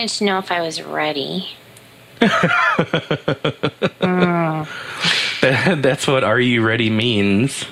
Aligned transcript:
wanted 0.00 0.16
to 0.16 0.24
know 0.24 0.38
if 0.38 0.50
I 0.50 0.62
was 0.62 0.82
ready. 0.82 1.50
That, 2.20 2.30
that's 5.82 6.06
what 6.06 6.24
"Are 6.24 6.40
you 6.40 6.66
ready?" 6.66 6.88
means. 6.88 7.66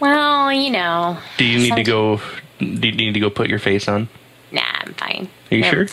Well, 0.00 0.50
you 0.52 0.70
know. 0.70 1.18
Do 1.36 1.44
you 1.44 1.58
need 1.58 1.76
to 1.76 1.82
go? 1.82 2.20
Do 2.58 2.88
you 2.88 2.92
need 2.92 3.12
to 3.14 3.20
go 3.20 3.28
put 3.28 3.48
your 3.48 3.58
face 3.58 3.86
on? 3.86 4.08
Nah, 4.50 4.62
I'm 4.64 4.94
fine. 4.94 5.28
Are 5.50 5.54
you 5.54 5.64
sure? 5.64 5.86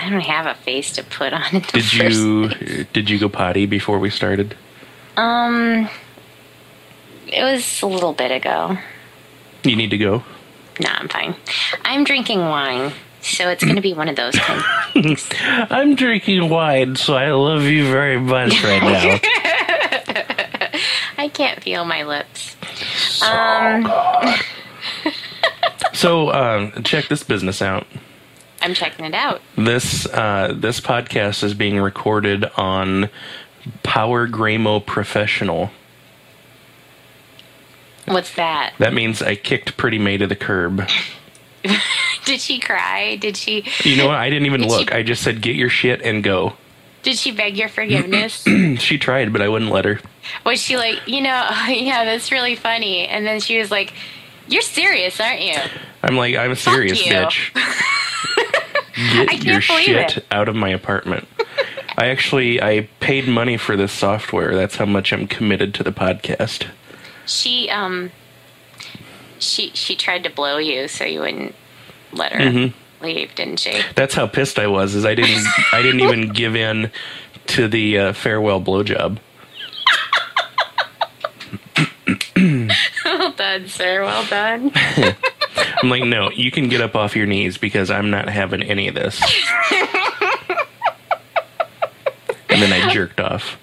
I 0.00 0.10
don't 0.10 0.20
have 0.20 0.46
a 0.46 0.54
face 0.54 0.92
to 0.94 1.04
put 1.04 1.32
on. 1.32 1.62
Did 1.72 1.92
you 1.92 2.48
place. 2.48 2.86
did 2.92 3.10
you 3.10 3.20
go 3.20 3.28
potty 3.28 3.66
before 3.66 4.00
we 4.00 4.10
started? 4.10 4.56
Um, 5.16 5.88
it 7.28 7.42
was 7.42 7.82
a 7.82 7.86
little 7.86 8.14
bit 8.14 8.32
ago. 8.32 8.78
You 9.62 9.76
need 9.76 9.90
to 9.90 9.98
go. 9.98 10.24
Nah, 10.80 10.90
I'm 10.90 11.08
fine. 11.08 11.36
I'm 11.84 12.04
drinking 12.04 12.40
wine, 12.40 12.92
so 13.20 13.48
it's 13.48 13.62
going 13.62 13.76
to 13.76 13.82
be 13.82 13.94
one 13.94 14.08
of 14.08 14.16
those 14.16 14.34
kind. 14.36 14.62
I'm 15.70 15.94
drinking 15.94 16.48
wine, 16.48 16.96
so 16.96 17.14
I 17.14 17.30
love 17.32 17.62
you 17.64 17.90
very 17.90 18.18
much 18.18 18.62
right 18.62 18.82
now. 18.82 19.18
I 21.18 21.28
can't 21.28 21.62
feel 21.62 21.84
my 21.84 22.04
lips. 22.04 22.56
Um, 23.22 23.90
so 25.92 26.30
um, 26.32 26.82
check 26.84 27.08
this 27.08 27.22
business 27.22 27.60
out. 27.60 27.86
I'm 28.60 28.74
checking 28.74 29.04
it 29.04 29.14
out. 29.14 29.40
This 29.56 30.06
uh, 30.06 30.54
this 30.56 30.80
podcast 30.80 31.42
is 31.42 31.54
being 31.54 31.78
recorded 31.80 32.44
on 32.56 33.08
Power 33.82 34.28
Gramo 34.28 34.84
Professional. 34.84 35.70
What's 38.06 38.34
that? 38.34 38.74
That 38.78 38.94
means 38.94 39.22
I 39.22 39.34
kicked 39.34 39.76
Pretty 39.76 39.98
May 39.98 40.16
to 40.16 40.26
the 40.26 40.36
curb. 40.36 40.88
Did 42.24 42.40
she 42.40 42.58
cry? 42.58 43.16
Did 43.16 43.36
she? 43.36 43.64
You 43.84 43.96
know 43.96 44.06
what? 44.08 44.16
I 44.16 44.28
didn't 44.30 44.46
even 44.46 44.60
Did 44.62 44.70
she- 44.70 44.76
look. 44.76 44.92
I 44.92 45.02
just 45.02 45.22
said, 45.22 45.40
"Get 45.40 45.56
your 45.56 45.68
shit 45.70 46.02
and 46.02 46.22
go." 46.22 46.54
Did 47.02 47.16
she 47.16 47.30
beg 47.30 47.56
your 47.56 47.68
forgiveness? 47.78 48.42
She 48.80 48.98
tried, 48.98 49.32
but 49.32 49.40
I 49.40 49.48
wouldn't 49.48 49.70
let 49.70 49.84
her. 49.84 50.00
was 50.44 50.60
she 50.60 50.76
like, 50.76 51.06
you 51.06 51.20
know, 51.22 51.48
yeah, 51.68 52.04
that's 52.04 52.30
really 52.32 52.54
funny? 52.56 53.06
And 53.06 53.26
then 53.26 53.40
she 53.40 53.58
was 53.58 53.70
like, 53.70 53.92
"You're 54.48 54.62
serious, 54.62 55.20
aren't 55.20 55.42
you?" 55.42 55.56
I'm 56.02 56.16
like, 56.16 56.36
I'm 56.36 56.50
a 56.52 56.56
serious 56.56 57.04
you. 57.04 57.12
bitch. 57.12 57.52
Get 58.94 59.44
your 59.44 59.60
shit 59.60 60.16
it. 60.18 60.24
out 60.30 60.48
of 60.48 60.56
my 60.56 60.68
apartment. 60.70 61.26
I 61.96 62.08
actually 62.08 62.60
I 62.62 62.88
paid 63.00 63.26
money 63.28 63.56
for 63.56 63.76
this 63.76 63.92
software. 63.92 64.54
That's 64.54 64.76
how 64.76 64.86
much 64.86 65.12
I'm 65.12 65.26
committed 65.26 65.74
to 65.74 65.82
the 65.82 65.92
podcast. 65.92 66.66
She 67.26 67.68
um, 67.70 68.10
she 69.38 69.70
she 69.74 69.96
tried 69.96 70.24
to 70.24 70.30
blow 70.30 70.58
you 70.58 70.88
so 70.88 71.04
you 71.04 71.20
wouldn't 71.20 71.54
let 72.12 72.32
her 72.32 72.40
Mm-hmm. 72.40 73.04
leave, 73.04 73.34
didn't 73.34 73.60
she? 73.60 73.80
That's 73.94 74.14
how 74.14 74.26
pissed 74.26 74.58
I 74.58 74.66
was. 74.66 74.94
Is 74.94 75.04
I 75.04 75.14
didn't 75.14 75.44
I 75.72 75.82
didn't 75.82 76.00
even 76.00 76.30
give 76.32 76.54
in 76.56 76.90
to 77.48 77.68
the 77.68 77.98
uh, 77.98 78.12
farewell 78.12 78.60
blowjob. 78.60 79.18
well 83.04 83.32
done, 83.36 83.68
sir. 83.68 84.02
Well 84.02 84.24
done. 84.26 84.70
I'm 85.82 85.90
like, 85.90 86.04
no, 86.04 86.30
you 86.30 86.50
can 86.50 86.68
get 86.68 86.80
up 86.80 86.94
off 86.96 87.14
your 87.16 87.26
knees 87.26 87.58
because 87.58 87.90
I'm 87.90 88.10
not 88.10 88.28
having 88.28 88.62
any 88.62 88.88
of 88.88 88.94
this. 88.94 89.20
and 92.48 92.62
then 92.62 92.72
I 92.72 92.90
jerked 92.92 93.20
off. 93.20 93.58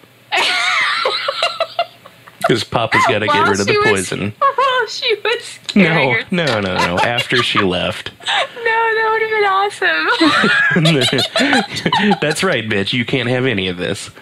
Because 2.39 2.63
Papa's 2.63 3.03
got 3.07 3.19
to 3.19 3.27
get 3.27 3.47
rid 3.47 3.59
of 3.59 3.65
the 3.67 3.77
was- 3.91 4.09
Oh, 4.85 4.87
she 4.87 5.15
was 5.23 5.59
No, 5.75 6.11
her. 6.11 6.19
no, 6.29 6.59
no, 6.59 6.75
no. 6.77 6.97
After 6.99 7.37
she 7.41 7.57
left. 7.63 8.11
No, 8.11 8.63
that 8.63 9.09
would 9.11 9.21
have 9.21 9.31
been 10.75 10.83
awesome. 10.83 12.19
That's 12.21 12.43
right, 12.43 12.63
bitch. 12.69 12.93
You 12.93 13.03
can't 13.03 13.27
have 13.29 13.45
any 13.45 13.67
of 13.67 13.77
this. 13.77 14.09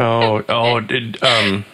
Oh, 0.00 0.44
oh, 0.48 0.78
did, 0.78 1.20
um. 1.24 1.64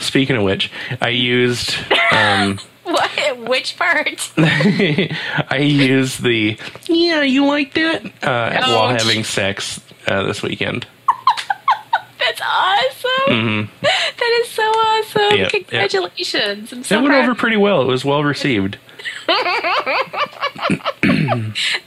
Speaking 0.00 0.34
of 0.34 0.42
which, 0.42 0.72
I 1.00 1.10
used 1.10 1.76
um, 2.10 2.58
what? 2.82 3.38
Which 3.48 3.76
part? 3.78 4.28
I 4.36 5.58
used 5.60 6.20
the 6.24 6.58
yeah, 6.88 7.22
you 7.22 7.46
like 7.46 7.74
that 7.74 8.04
uh, 8.24 8.60
Oh, 8.66 8.74
while 8.76 8.88
having 8.88 9.22
sex 9.22 9.80
uh, 10.08 10.24
this 10.24 10.42
weekend. 10.42 10.84
That's 12.38 12.40
awesome. 12.42 13.70
That 13.82 14.40
is 14.42 14.48
so 14.48 14.62
awesome. 14.62 15.22
Mm-hmm. 15.22 15.36
Yep, 15.36 15.52
yep. 15.52 15.66
Congratulations. 15.68 16.72
I'm 16.72 16.78
It 16.80 16.90
went 16.90 17.06
proud. 17.06 17.24
over 17.24 17.34
pretty 17.34 17.56
well. 17.56 17.82
It 17.82 17.86
was 17.86 18.04
well 18.04 18.22
received. 18.24 18.78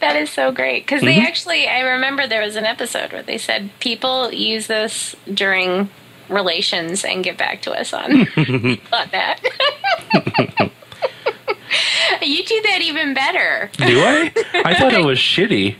That 0.01 0.15
is 0.17 0.29
so 0.29 0.51
great 0.51 0.85
because 0.85 1.01
Mm-hmm. 1.01 1.19
they 1.19 1.25
actually. 1.25 1.67
I 1.67 1.79
remember 1.81 2.27
there 2.27 2.41
was 2.43 2.55
an 2.55 2.65
episode 2.65 3.11
where 3.13 3.23
they 3.23 3.37
said 3.37 3.69
people 3.79 4.31
use 4.33 4.67
this 4.67 5.15
during 5.33 5.89
relations 6.29 7.03
and 7.05 7.23
get 7.23 7.37
back 7.37 7.61
to 7.63 7.71
us 7.71 7.93
on 7.93 8.11
on 8.37 9.09
that. 9.11 9.39
you 12.21 12.43
do 12.43 12.61
that 12.63 12.79
even 12.81 13.13
better. 13.13 13.69
Do 13.77 13.99
I? 14.01 14.31
I 14.65 14.75
thought 14.75 14.93
it 14.93 15.05
was 15.05 15.17
shitty. 15.19 15.75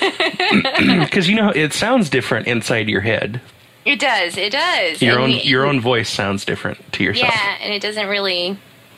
Because 1.04 1.28
you 1.28 1.36
know 1.36 1.50
it 1.50 1.72
sounds 1.72 2.10
different 2.10 2.46
inside 2.46 2.88
your 2.88 3.00
head. 3.00 3.40
It 3.84 3.98
does. 4.00 4.36
It 4.36 4.52
does. 4.52 5.02
Your 5.02 5.14
And 5.16 5.24
own 5.24 5.30
you- 5.30 5.40
your 5.40 5.66
own 5.66 5.80
voice 5.80 6.08
sounds 6.08 6.44
different 6.44 6.92
to 6.94 7.04
yourself. 7.04 7.32
Yeah, 7.34 7.56
and 7.62 7.72
it 7.72 7.82
doesn't 7.82 8.06
really. 8.08 8.56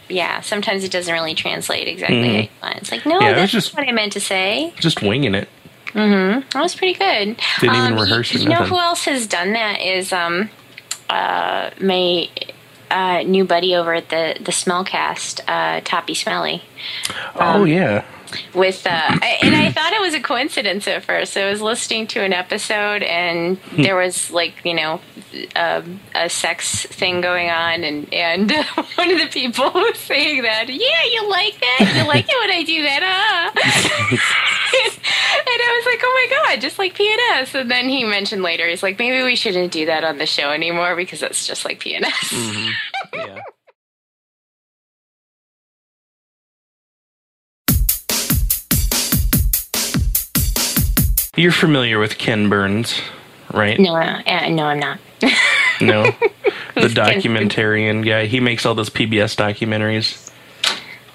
Yeah, 0.08 0.40
sometimes 0.40 0.84
it 0.84 0.92
doesn't 0.92 1.12
really 1.12 1.34
translate 1.34 1.88
exactly 1.88 2.42
you. 2.42 2.48
It's 2.62 2.92
like, 2.92 3.04
no, 3.04 3.16
Mm-hmm. 3.16 3.24
Yeah, 3.24 3.32
that's 3.32 3.50
just- 3.50 3.76
what 3.76 3.88
I 3.88 3.90
meant 3.92 4.12
to 4.12 4.20
say. 4.20 4.72
Just 4.78 5.02
winging 5.02 5.34
it. 5.34 5.48
Mm-hmm. 5.94 6.48
That 6.52 6.62
was 6.62 6.74
pretty 6.76 6.94
good. 6.96 7.28
Um, 7.30 7.36
Didn't 7.60 7.76
even 7.76 7.94
you- 7.94 8.00
rehearse 8.02 8.32
or 8.34 8.38
You, 8.38 8.48
know 8.48 8.64
who 8.64 8.78
else 8.78 9.04
has 9.06 9.26
done 9.26 9.52
that? 9.54 9.80
Is 9.80 10.12
um, 10.12 10.50
uh, 11.10 11.70
my 11.80 12.28
uh, 12.90 13.22
new 13.26 13.44
buddy 13.44 13.74
over 13.74 13.94
at 13.94 14.10
the 14.10 14.36
the 14.38 14.52
Smellcast, 14.52 15.40
uh, 15.48 15.80
Toppy 15.84 16.14
Smelly. 16.14 16.62
oh 17.34 17.64
yeah. 17.64 18.04
With 18.54 18.86
uh, 18.86 18.90
I- 18.92 19.38
and 19.42 19.54
I 19.54 19.70
thought 19.72 19.92
it 19.92 20.00
was 20.00 20.14
a 20.14 20.20
coincidence 20.20 20.86
at 20.88 21.04
first. 21.04 21.36
I 21.36 21.48
was 21.50 21.60
listening 21.62 22.06
to 22.08 22.20
an 22.22 22.32
episode 22.32 23.02
and 23.02 23.58
Hmm. 23.58 23.82
there 23.82 23.96
was 23.96 24.30
like 24.30 24.54
you 24.64 24.74
know 24.74 25.00
a, 25.54 25.82
a 26.14 26.28
sex 26.28 26.86
thing 26.86 27.20
going 27.20 27.50
on, 27.50 27.84
and 27.84 28.12
and 28.12 28.50
one 28.96 29.10
of 29.10 29.18
the 29.18 29.28
people 29.30 29.70
was 29.74 29.98
saying 29.98 30.42
that, 30.42 30.68
yeah, 30.68 31.04
you 31.12 31.28
like 31.28 31.58
that, 31.60 31.94
you 31.96 32.06
like 32.08 32.26
it 32.28 32.36
when 32.40 32.50
I 32.50 32.62
do 32.62 32.82
that, 32.82 33.02
huh? 33.02 33.50
and 35.38 35.62
I 35.62 35.76
was 35.76 35.86
like, 35.86 36.00
oh 36.02 36.28
my 36.30 36.36
god, 36.54 36.60
just 36.60 36.78
like 36.78 36.94
PNS. 36.96 37.60
And 37.60 37.70
then 37.70 37.88
he 37.88 38.04
mentioned 38.04 38.42
later, 38.42 38.66
he's 38.68 38.82
like, 38.82 38.98
maybe 38.98 39.22
we 39.22 39.36
shouldn't 39.36 39.72
do 39.72 39.86
that 39.86 40.04
on 40.04 40.18
the 40.18 40.26
show 40.26 40.50
anymore 40.50 40.96
because 40.96 41.20
that's 41.20 41.46
just 41.46 41.64
like 41.64 41.80
PNS. 41.80 42.72
Yeah. 43.12 43.40
You're 51.36 51.52
familiar 51.52 51.98
with 51.98 52.16
Ken 52.18 52.48
Burns, 52.48 53.00
right? 53.52 53.78
No, 53.78 53.94
uh, 53.94 54.48
no, 54.48 54.64
I'm 54.64 54.78
not. 54.80 54.98
No. 55.80 56.04
the 56.74 56.88
documentarian 56.88 58.04
guy. 58.04 58.26
He 58.26 58.40
makes 58.40 58.64
all 58.64 58.74
those 58.74 58.88
PBS 58.90 59.36
documentaries. 59.36 60.30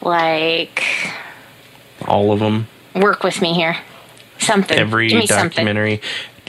like, 0.02 0.84
All 2.08 2.32
of 2.32 2.40
them. 2.40 2.68
work 2.96 3.24
with 3.24 3.42
me 3.42 3.54
here. 3.54 3.78
Something. 4.38 4.78
Every 4.78 5.08
Give 5.10 5.20
me 5.20 5.28
something. 5.28 5.50
documentary 5.50 6.02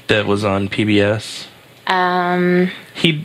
that 0.09 0.27
was 0.27 0.45
on 0.45 0.69
PBS. 0.69 1.47
Um. 1.87 2.71
He. 2.95 3.25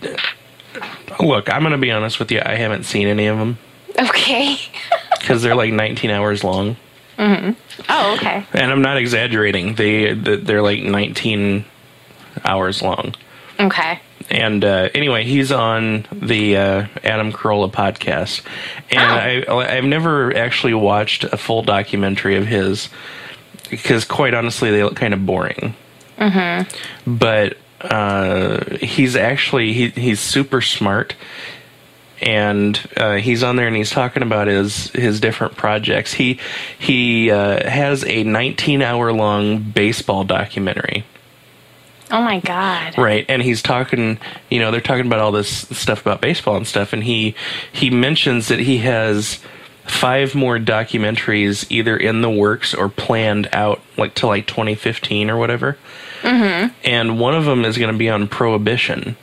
Look, 1.20 1.50
I'm 1.50 1.62
going 1.62 1.72
to 1.72 1.78
be 1.78 1.92
honest 1.92 2.20
with 2.20 2.32
you. 2.32 2.42
I 2.46 2.56
haven't 2.56 2.84
seen 2.84 3.08
any 3.08 3.28
of 3.28 3.38
them 3.38 3.58
Okay. 3.98 4.58
because 5.20 5.42
they're 5.42 5.56
like 5.56 5.74
19 5.74 6.12
hours 6.12 6.44
long. 6.44 6.78
Oh, 7.20 8.16
okay. 8.18 8.46
And 8.54 8.72
I'm 8.72 8.82
not 8.82 8.98
exaggerating. 8.98 9.76
They 9.76 10.14
they're 10.14 10.62
like 10.62 10.82
19 10.84 11.66
hours 12.46 12.82
long. 12.82 13.16
Okay. 13.60 14.00
And 14.30 14.64
uh, 14.64 14.90
anyway, 14.94 15.24
he's 15.24 15.52
on 15.52 16.06
the 16.12 16.58
uh, 16.58 16.88
Adam 17.04 17.32
Carolla 17.32 17.72
podcast, 17.72 18.42
and 18.92 19.46
Oh. 19.48 19.60
I 19.60 19.78
I've 19.78 19.86
never 19.86 20.36
actually 20.36 20.74
watched 20.74 21.24
a 21.24 21.38
full 21.38 21.64
documentary 21.64 22.36
of 22.36 22.46
his 22.46 22.90
because, 23.70 24.06
quite 24.06 24.34
honestly, 24.34 24.70
they 24.72 24.84
look 24.84 24.96
kind 24.96 25.14
of 25.14 25.26
boring. 25.26 25.76
Mm-hmm. 26.18 27.16
But 27.18 27.58
uh, 27.82 28.78
he's 28.78 29.16
actually 29.16 29.74
he, 29.74 29.90
he's 29.90 30.20
super 30.20 30.62
smart, 30.62 31.16
and 32.22 32.80
uh, 32.98 33.16
he's 33.16 33.44
on 33.44 33.56
there 33.56 33.68
and 33.68 33.76
he's 33.76 33.92
talking 33.92 34.24
about 34.24 34.48
his 34.48 34.90
his 34.92 35.20
different 35.20 35.56
projects. 35.56 36.14
He 36.14 36.40
he 36.78 37.32
uh, 37.32 37.70
has 37.70 38.04
a 38.06 38.24
19 38.24 38.82
hour 38.82 39.12
long 39.14 39.62
baseball 39.62 40.24
documentary. 40.24 41.06
Oh 42.10 42.22
my 42.22 42.40
god. 42.40 42.98
Right, 42.98 43.26
and 43.28 43.42
he's 43.42 43.62
talking. 43.62 44.20
You 44.50 44.60
know, 44.60 44.72
they're 44.72 44.82
talking 44.82 45.06
about 45.06 45.20
all 45.20 45.32
this 45.32 45.50
stuff 45.50 46.02
about 46.02 46.22
baseball 46.22 46.56
and 46.56 46.68
stuff, 46.68 46.94
and 46.94 47.04
he 47.04 47.36
he 47.72 47.90
mentions 47.90 48.48
that 48.48 48.60
he 48.60 48.78
has 48.80 49.40
five 49.86 50.36
more 50.36 50.60
documentaries 50.60 51.66
either 51.70 51.96
in 51.96 52.22
the 52.22 52.30
works 52.30 52.74
or 52.74 52.90
planned 52.90 53.48
out 53.54 53.82
like 53.96 54.14
to 54.16 54.28
like 54.28 54.46
2015 54.48 55.30
or 55.30 55.38
whatever. 55.38 55.78
Mm-hmm. 56.22 56.74
And 56.84 57.20
one 57.20 57.36
of 57.36 57.46
them 57.46 57.64
is 57.64 57.78
going 57.78 57.92
to 57.92 57.98
be 57.98 58.10
on 58.10 58.28
prohibition. 58.28 59.16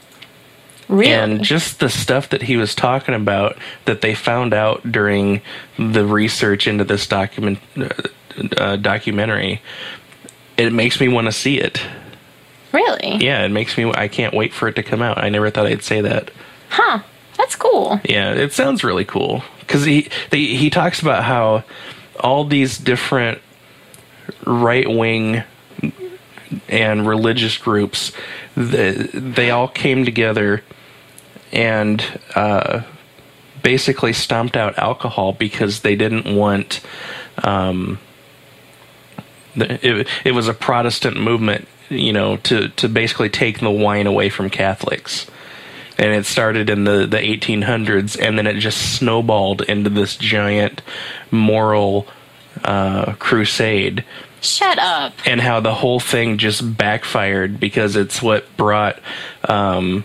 Really? 0.89 1.13
And 1.13 1.43
just 1.43 1.81
the 1.81 1.89
stuff 1.89 2.29
that 2.31 2.43
he 2.43 2.57
was 2.57 2.75
talking 2.75 3.15
about 3.15 3.57
that 3.87 4.01
they 4.01 4.15
found 4.15 4.53
out 4.53 4.91
during 4.91 5.41
the 5.79 6.05
research 6.05 6.67
into 6.67 6.85
this 6.85 7.07
document 7.07 7.59
uh, 7.77 7.89
uh, 8.59 8.77
documentary, 8.77 9.63
it 10.57 10.73
makes 10.73 11.01
me 11.01 11.09
want 11.09 11.27
to 11.27 11.33
see 11.33 11.59
it. 11.59 11.81
really? 12.73 13.17
Yeah, 13.17 13.45
it 13.45 13.51
makes 13.51 13.77
me. 13.79 13.91
I 13.95 14.09
can't 14.09 14.35
wait 14.35 14.53
for 14.53 14.69
it 14.69 14.77
to 14.77 14.83
come 14.83 15.01
out. 15.03 15.19
I 15.19 15.29
never 15.31 15.51
thought 15.51 15.67
I'd 15.67 15.83
say 15.83 16.01
that. 16.03 16.31
Huh. 16.69 17.01
That's 17.37 17.57
cool. 17.57 18.01
Yeah, 18.05 18.33
it 18.33 18.53
sounds 18.53 18.85
really 18.85 19.05
cool 19.05 19.43
because 19.61 19.85
he 19.85 20.09
they, 20.31 20.45
he 20.45 20.71
talks 20.71 21.01
about 21.01 21.25
how 21.25 21.65
all 22.21 22.45
these 22.45 22.79
different 22.79 23.41
right 24.47 24.89
wing 24.89 25.43
and 26.69 27.07
religious 27.07 27.57
groups 27.59 28.13
they, 28.57 28.93
they 28.93 29.51
all 29.51 29.69
came 29.69 30.05
together 30.05 30.63
and 31.53 32.21
uh, 32.35 32.83
basically 33.63 34.13
stomped 34.13 34.57
out 34.57 34.79
alcohol 34.79 35.33
because 35.33 35.81
they 35.81 35.97
didn't 35.97 36.37
want 36.37 36.81
um, 37.43 37.99
it, 39.57 40.09
it 40.25 40.33
was 40.33 40.49
a 40.49 40.55
Protestant 40.55 41.17
movement, 41.17 41.69
you 41.89 42.13
know, 42.13 42.37
to, 42.39 42.69
to 42.69 42.89
basically 42.89 43.29
take 43.29 43.61
the 43.61 43.71
wine 43.71 44.07
away 44.07 44.29
from 44.29 44.51
Catholics. 44.51 45.27
And 45.97 46.13
it 46.13 46.27
started 46.27 46.71
in 46.71 46.85
the, 46.85 47.07
the 47.07 47.19
1800s 47.19 48.21
and 48.21 48.37
then 48.37 48.47
it 48.47 48.55
just 48.55 48.97
snowballed 48.97 49.63
into 49.63 49.91
this 49.91 50.17
giant 50.17 50.83
moral 51.31 52.09
uh, 52.63 53.15
crusade 53.15 54.05
Shut 54.41 54.79
up. 54.79 55.15
and 55.27 55.41
how 55.41 55.61
the 55.61 55.75
whole 55.75 56.01
thing 56.01 56.39
just 56.39 56.77
backfired 56.77 57.59
because 57.59 57.97
it's 57.97 58.21
what 58.23 58.45
brought 58.57 58.99
um, 59.49 60.05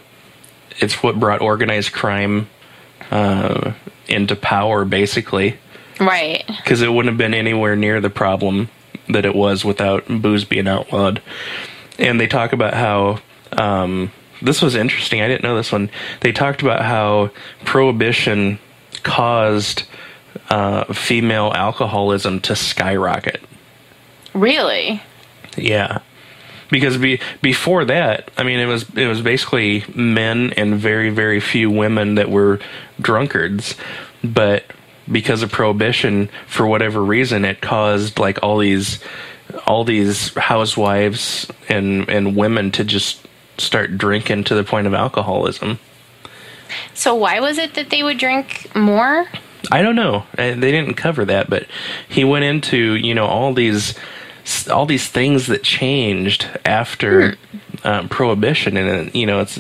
it's 0.80 1.04
what 1.04 1.19
brought 1.19 1.42
organized 1.42 1.92
crime 1.92 2.48
uh, 3.12 3.74
into 4.07 4.36
power 4.36 4.86
basically 4.86 5.57
Right. 6.00 6.46
because 6.48 6.81
it 6.81 6.88
wouldn't 6.94 7.12
have 7.12 7.18
been 7.18 7.34
anywhere 7.34 7.75
near 7.75 8.00
the 8.00 8.10
problem 8.10 8.69
that 9.10 9.25
it 9.25 9.36
was 9.36 9.66
without 9.66 10.07
booze 10.07 10.46
being 10.46 10.68
outlawed. 10.68 11.22
And 11.98 12.19
they 12.19 12.28
talk 12.28 12.54
about 12.54 12.74
how 12.74 13.19
um, 13.51 14.12
this 14.42 14.62
was 14.62 14.75
interesting. 14.75 15.22
I 15.22 15.28
didn't 15.28 15.44
know 15.44 15.57
this 15.57 15.72
one. 15.72 15.90
They 16.22 16.31
talked 16.31 16.62
about 16.62 16.86
how 16.86 17.31
prohibition 17.66 18.60
caused 19.04 19.84
uh, 20.49 20.85
female 20.93 21.51
alcoholism 21.53 22.39
to 22.41 22.55
skyrocket. 22.55 23.41
Really? 24.33 25.01
Yeah. 25.57 25.99
Because 26.69 26.97
be, 26.97 27.19
before 27.41 27.85
that, 27.85 28.29
I 28.37 28.43
mean, 28.43 28.59
it 28.59 28.67
was 28.67 28.85
it 28.95 29.07
was 29.07 29.21
basically 29.21 29.83
men 29.95 30.53
and 30.53 30.75
very 30.75 31.09
very 31.09 31.39
few 31.39 31.71
women 31.71 32.15
that 32.15 32.29
were 32.29 32.59
drunkards, 33.01 33.75
but 34.23 34.65
because 35.11 35.41
of 35.41 35.51
prohibition, 35.51 36.29
for 36.45 36.67
whatever 36.67 37.03
reason, 37.03 37.43
it 37.43 37.61
caused 37.61 38.19
like 38.19 38.43
all 38.43 38.59
these 38.59 38.99
all 39.65 39.83
these 39.83 40.33
housewives 40.35 41.47
and 41.67 42.07
and 42.07 42.35
women 42.35 42.71
to 42.71 42.83
just 42.83 43.27
start 43.57 43.97
drinking 43.97 44.43
to 44.45 44.55
the 44.55 44.63
point 44.63 44.85
of 44.85 44.93
alcoholism. 44.93 45.79
So 46.93 47.15
why 47.15 47.39
was 47.39 47.57
it 47.57 47.73
that 47.73 47.89
they 47.89 48.03
would 48.03 48.19
drink 48.19 48.69
more? 48.75 49.27
I 49.71 49.81
don't 49.81 49.95
know. 49.95 50.23
Uh, 50.38 50.56
They 50.56 50.71
didn't 50.71 50.94
cover 50.95 51.25
that, 51.25 51.50
but 51.50 51.65
he 52.07 52.23
went 52.23 52.45
into 52.45 52.95
you 52.95 53.13
know 53.13 53.25
all 53.25 53.53
these 53.53 53.94
all 54.71 54.85
these 54.85 55.07
things 55.07 55.47
that 55.47 55.63
changed 55.63 56.47
after 56.65 57.38
um, 57.83 58.09
prohibition, 58.09 58.77
and 58.77 59.07
uh, 59.09 59.11
you 59.13 59.25
know 59.25 59.41
it's 59.41 59.59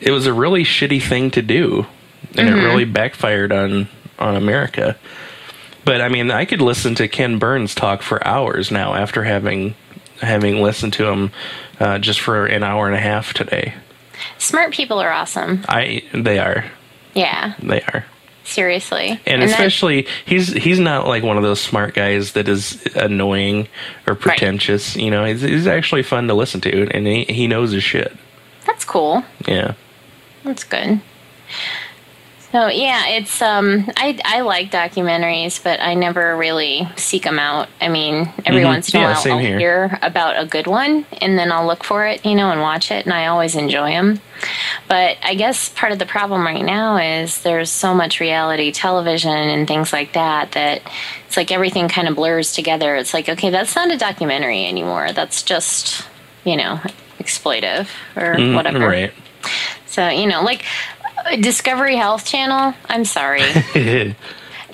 it 0.00 0.10
was 0.10 0.26
a 0.26 0.32
really 0.32 0.64
shitty 0.64 1.02
thing 1.02 1.30
to 1.32 1.42
do, 1.42 1.86
and 2.36 2.48
it 2.48 2.52
really 2.54 2.84
backfired 2.84 3.52
on 3.52 3.88
on 4.18 4.36
America. 4.36 4.96
But 5.84 6.00
I 6.00 6.08
mean, 6.08 6.30
I 6.30 6.44
could 6.44 6.60
listen 6.60 6.94
to 6.96 7.06
Ken 7.08 7.38
Burns 7.38 7.74
talk 7.74 8.02
for 8.02 8.24
hours 8.26 8.70
now 8.70 8.94
after 8.94 9.22
having 9.24 9.74
having 10.20 10.60
listened 10.62 10.92
to 10.94 11.06
him 11.06 11.30
uh, 11.78 11.98
just 11.98 12.20
for 12.20 12.46
an 12.46 12.62
hour 12.64 12.86
and 12.86 12.96
a 12.96 13.00
half 13.00 13.32
today. 13.32 13.74
Smart 14.38 14.72
people 14.72 14.98
are 14.98 15.10
awesome. 15.12 15.64
I 15.68 16.02
they 16.12 16.38
are 16.38 16.64
Yeah. 17.14 17.54
they 17.62 17.82
are. 17.82 18.04
Seriously. 18.46 19.20
and, 19.26 19.42
that- 19.42 19.50
especially 19.50 20.06
he's 20.24 20.52
he's 20.52 20.78
not 20.78 21.06
like 21.06 21.22
one 21.22 21.36
of 21.36 21.42
those 21.42 21.60
smart 21.60 21.94
guys 21.94 22.32
that 22.32 22.48
is 22.48 22.80
annoying 22.94 23.68
or 24.06 24.14
pretentious 24.14 24.96
you 24.96 25.10
know 25.10 25.24
he's, 25.24 25.42
he's 25.42 25.66
actually 25.66 26.02
fun 26.02 26.28
to 26.28 26.34
listen 26.34 26.60
to 26.62 26.88
and 26.92 27.06
he, 27.06 27.24
he 27.24 27.46
knows 27.46 27.72
his 27.72 27.82
shit 27.82 28.16
that's 28.66 28.84
cool. 28.84 29.22
yeah 29.46 29.74
That's 30.44 30.64
good. 30.64 31.00
So 32.56 32.68
yeah, 32.68 33.08
it's 33.08 33.42
um 33.42 33.86
I 33.98 34.18
I 34.24 34.40
like 34.40 34.70
documentaries, 34.70 35.62
but 35.62 35.78
I 35.78 35.92
never 35.92 36.34
really 36.38 36.88
seek 36.96 37.24
them 37.24 37.38
out. 37.38 37.68
I 37.82 37.88
mean, 37.88 38.32
every 38.46 38.62
Mhm. 38.62 38.68
once 38.68 38.94
in 38.94 38.98
a 38.98 39.02
Yeah, 39.02 39.12
while 39.12 39.32
I'll 39.34 39.38
here. 39.40 39.58
hear 39.58 39.98
about 40.00 40.40
a 40.42 40.46
good 40.46 40.66
one, 40.66 41.04
and 41.20 41.38
then 41.38 41.52
I'll 41.52 41.66
look 41.66 41.84
for 41.84 42.06
it, 42.06 42.24
you 42.24 42.34
know, 42.34 42.50
and 42.50 42.62
watch 42.62 42.90
it, 42.90 43.04
and 43.04 43.12
I 43.12 43.26
always 43.26 43.56
enjoy 43.56 43.90
them. 43.90 44.22
But 44.88 45.18
I 45.22 45.34
guess 45.34 45.68
part 45.68 45.92
of 45.92 45.98
the 45.98 46.06
problem 46.06 46.46
right 46.46 46.64
now 46.64 46.96
is 46.96 47.42
there's 47.42 47.68
so 47.68 47.92
much 47.94 48.20
reality 48.20 48.72
television 48.72 49.36
and 49.36 49.68
things 49.68 49.92
like 49.92 50.14
that 50.14 50.52
that 50.52 50.80
it's 51.26 51.36
like 51.36 51.52
everything 51.52 51.88
kind 51.90 52.08
of 52.08 52.16
blurs 52.16 52.54
together. 52.54 52.96
It's 52.96 53.12
like 53.12 53.28
okay, 53.28 53.50
that's 53.50 53.76
not 53.76 53.90
a 53.92 53.98
documentary 53.98 54.64
anymore. 54.64 55.12
That's 55.12 55.42
just 55.42 56.06
you 56.44 56.56
know 56.56 56.80
exploitive 57.20 57.88
or 58.16 58.36
Mm, 58.36 58.54
whatever. 58.54 58.78
right 58.88 59.12
So, 59.86 60.08
you 60.08 60.26
know, 60.26 60.42
like 60.42 60.62
Discovery 61.40 61.96
Health 61.96 62.24
Channel, 62.24 62.74
I'm 62.88 63.04
sorry. 63.04 63.42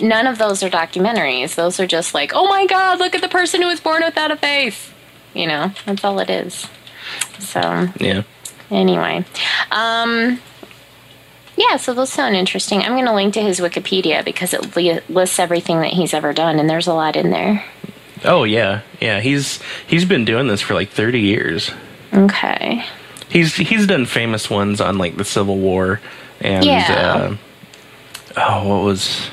None 0.00 0.26
of 0.26 0.38
those 0.38 0.62
are 0.62 0.71
documentaries. 0.71 1.54
Those 1.54 1.78
are 1.80 1.87
just 1.87 2.14
like, 2.14 2.32
oh 2.35 2.49
my 2.49 2.66
God, 2.66 2.99
look 2.99 3.14
at 3.14 3.21
the 3.21 3.28
person 3.28 3.62
who 3.62 3.68
was 3.68 3.80
born 3.80 4.02
without 4.04 4.30
a 4.30 4.37
face. 4.37 4.90
You 5.35 5.47
know, 5.47 5.73
that's 5.87 6.04
all 6.04 6.18
it 6.18 6.30
is. 6.30 6.66
So, 7.38 7.88
yeah 7.99 8.23
anyway. 8.71 9.25
Um, 9.71 10.40
yeah, 11.56 11.76
so 11.76 11.92
those 11.92 12.11
sound 12.11 12.35
interesting. 12.37 12.80
I'm 12.80 12.92
going 12.92 13.04
to 13.04 13.12
link 13.14 13.35
to 13.35 13.42
his 13.42 13.61
Wikipedia 13.61 14.25
because 14.25 14.54
it 14.54 14.75
li- 14.76 15.00
lists 15.11 15.38
everything 15.38 15.80
that 15.80 15.92
he's 15.92 16.14
ever 16.14 16.32
done, 16.32 16.59
and 16.59 16.71
there's 16.71 16.87
a 16.87 16.94
lot 16.94 17.14
in 17.16 17.30
there. 17.30 17.62
oh 18.25 18.44
yeah 18.44 18.80
yeah 19.00 19.21
he's 19.21 19.61
he's 19.87 20.04
been 20.06 20.25
doing 20.25 20.47
this 20.49 20.61
for 20.62 20.75
like 20.75 20.88
30 20.90 21.21
years 21.21 21.71
Okay. 22.14 22.85
he's 23.28 23.56
he's 23.56 23.87
done 23.87 24.06
famous 24.06 24.49
ones 24.49 24.80
on 24.80 24.97
like 24.97 25.16
the 25.16 25.25
civil 25.25 25.59
war 25.59 26.00
and 26.42 26.64
Yeah. 26.64 27.37
uh, 28.37 28.37
oh 28.37 28.68
what 28.68 28.84
was 28.84 29.28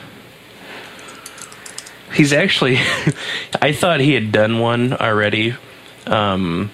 he's 2.14 2.34
actually 2.34 2.78
i 3.62 3.72
thought 3.72 4.00
he 4.00 4.14
had 4.14 4.32
done 4.32 4.60
one 4.60 4.94
already 4.94 5.56
um 6.08 6.72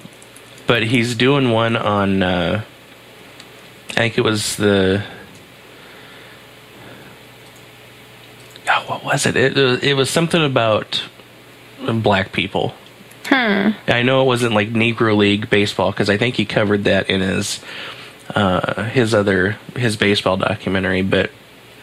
but 0.67 0.83
he's 0.83 1.15
doing 1.15 1.51
one 1.51 1.75
on 1.75 2.21
uh 2.23 2.61
i 3.91 3.93
think 3.93 4.17
it 4.17 4.21
was 4.21 4.55
the 4.57 5.03
oh, 8.69 8.83
what 8.87 9.03
was 9.03 9.25
it 9.25 9.35
it, 9.35 9.57
uh, 9.57 9.77
it 9.81 9.93
was 9.95 10.09
something 10.09 10.43
about 10.43 11.03
black 12.01 12.31
people 12.31 12.73
Hmm. 13.27 13.71
I 13.87 14.03
know 14.03 14.21
it 14.21 14.25
wasn't 14.25 14.53
like 14.53 14.69
Negro 14.69 15.17
League 15.17 15.49
baseball 15.49 15.89
because 15.89 16.11
I 16.11 16.17
think 16.17 16.35
he 16.35 16.45
covered 16.45 16.83
that 16.83 17.09
in 17.09 17.21
his 17.21 17.59
uh, 18.33 18.83
his 18.85 19.13
other 19.13 19.57
his 19.75 19.97
baseball 19.97 20.37
documentary, 20.37 21.01
but 21.01 21.31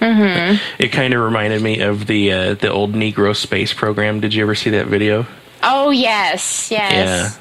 it 0.01 0.89
kind 0.91 1.15
of 1.15 1.21
reminded 1.21 1.63
me 1.63 1.81
of 1.81 2.07
the 2.07 2.33
uh, 2.33 2.55
the 2.55 2.71
old 2.71 2.93
Negro 2.93 3.35
space 3.37 3.73
program. 3.73 4.21
Did 4.21 4.35
you 4.35 4.43
ever 4.43 4.55
see 4.55 4.71
that 4.71 4.87
video? 4.87 5.27
Oh, 5.63 5.91
yes, 5.91 6.71
yes. 6.71 7.39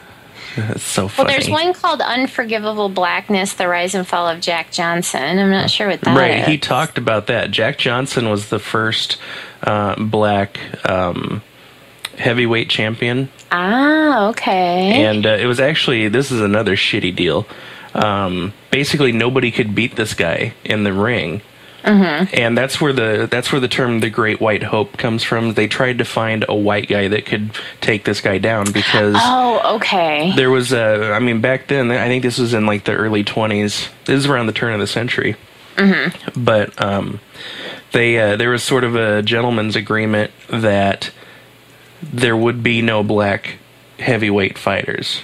Yeah, 0.58 0.72
it's 0.74 0.84
so 0.84 1.08
funny. 1.08 1.28
Well, 1.28 1.34
there's 1.34 1.50
one 1.50 1.74
called 1.74 2.02
Unforgivable 2.02 2.90
Blackness 2.90 3.54
The 3.54 3.68
Rise 3.68 3.96
and 3.96 4.08
Fall 4.08 4.28
of 4.28 4.42
Jack 4.42 4.72
Johnson. 4.72 5.40
I'm 5.40 5.50
not 5.50 5.72
sure 5.72 5.88
what 5.88 6.02
that 6.02 6.12
is. 6.12 6.18
right, 6.18 6.48
he 6.48 6.58
talked 6.58 6.98
about 6.98 7.28
that. 7.28 7.52
Jack 7.52 7.78
Johnson 7.80 8.30
was 8.30 8.50
the 8.50 8.60
first 8.60 9.18
uh, 9.64 9.96
black 10.04 10.60
um, 10.88 11.42
heavyweight 12.18 12.70
champion. 12.70 13.30
Ah, 13.52 14.30
okay. 14.30 15.04
and 15.04 15.26
uh, 15.26 15.30
it 15.30 15.46
was 15.46 15.60
actually 15.60 16.08
this 16.10 16.32
is 16.32 16.42
another 16.42 16.76
shitty 16.76 17.16
deal. 17.16 17.48
Um, 17.94 18.54
basically, 18.72 19.12
nobody 19.12 19.52
could 19.52 19.76
beat 19.76 19.96
this 19.96 20.14
guy 20.14 20.54
in 20.64 20.84
the 20.84 20.94
ring, 20.94 21.42
Mm-hmm. 21.84 22.36
and 22.40 22.56
that's 22.56 22.80
where 22.80 22.94
the 22.94 23.28
that's 23.30 23.52
where 23.52 23.60
the 23.60 23.68
term 23.68 24.02
"the 24.02 24.10
Great 24.12 24.40
White 24.40 24.62
Hope" 24.62 24.98
comes 24.98 25.24
from. 25.24 25.56
They 25.56 25.68
tried 25.68 25.98
to 25.98 26.06
find 26.06 26.46
a 26.48 26.54
white 26.54 26.88
guy 26.88 27.08
that 27.08 27.26
could 27.26 27.52
take 27.82 28.06
this 28.06 28.22
guy 28.22 28.38
down 28.38 28.72
because 28.72 29.16
oh, 29.18 29.78
okay. 29.78 30.32
there 30.36 30.52
was 30.52 30.72
a. 30.74 31.12
I 31.12 31.18
mean, 31.20 31.42
back 31.42 31.68
then, 31.68 31.90
I 31.90 32.08
think 32.08 32.22
this 32.22 32.38
was 32.38 32.54
in 32.54 32.68
like 32.68 32.84
the 32.84 32.94
early 32.94 33.24
twenties. 33.24 33.90
This 34.06 34.20
is 34.20 34.26
around 34.28 34.46
the 34.46 34.54
turn 34.54 34.74
of 34.74 34.80
the 34.80 34.86
century, 34.86 35.36
Mm-hmm. 35.76 36.44
but 36.46 36.80
um, 36.80 37.20
they 37.94 38.20
uh, 38.20 38.36
there 38.36 38.52
was 38.52 38.62
sort 38.62 38.84
of 38.84 38.96
a 38.96 39.24
gentleman's 39.24 39.76
agreement 39.76 40.30
that 40.50 41.10
there 42.04 42.38
would 42.38 42.62
be 42.62 42.84
no 42.84 43.02
black 43.04 43.58
heavyweight 43.98 44.58
fighters. 44.60 45.24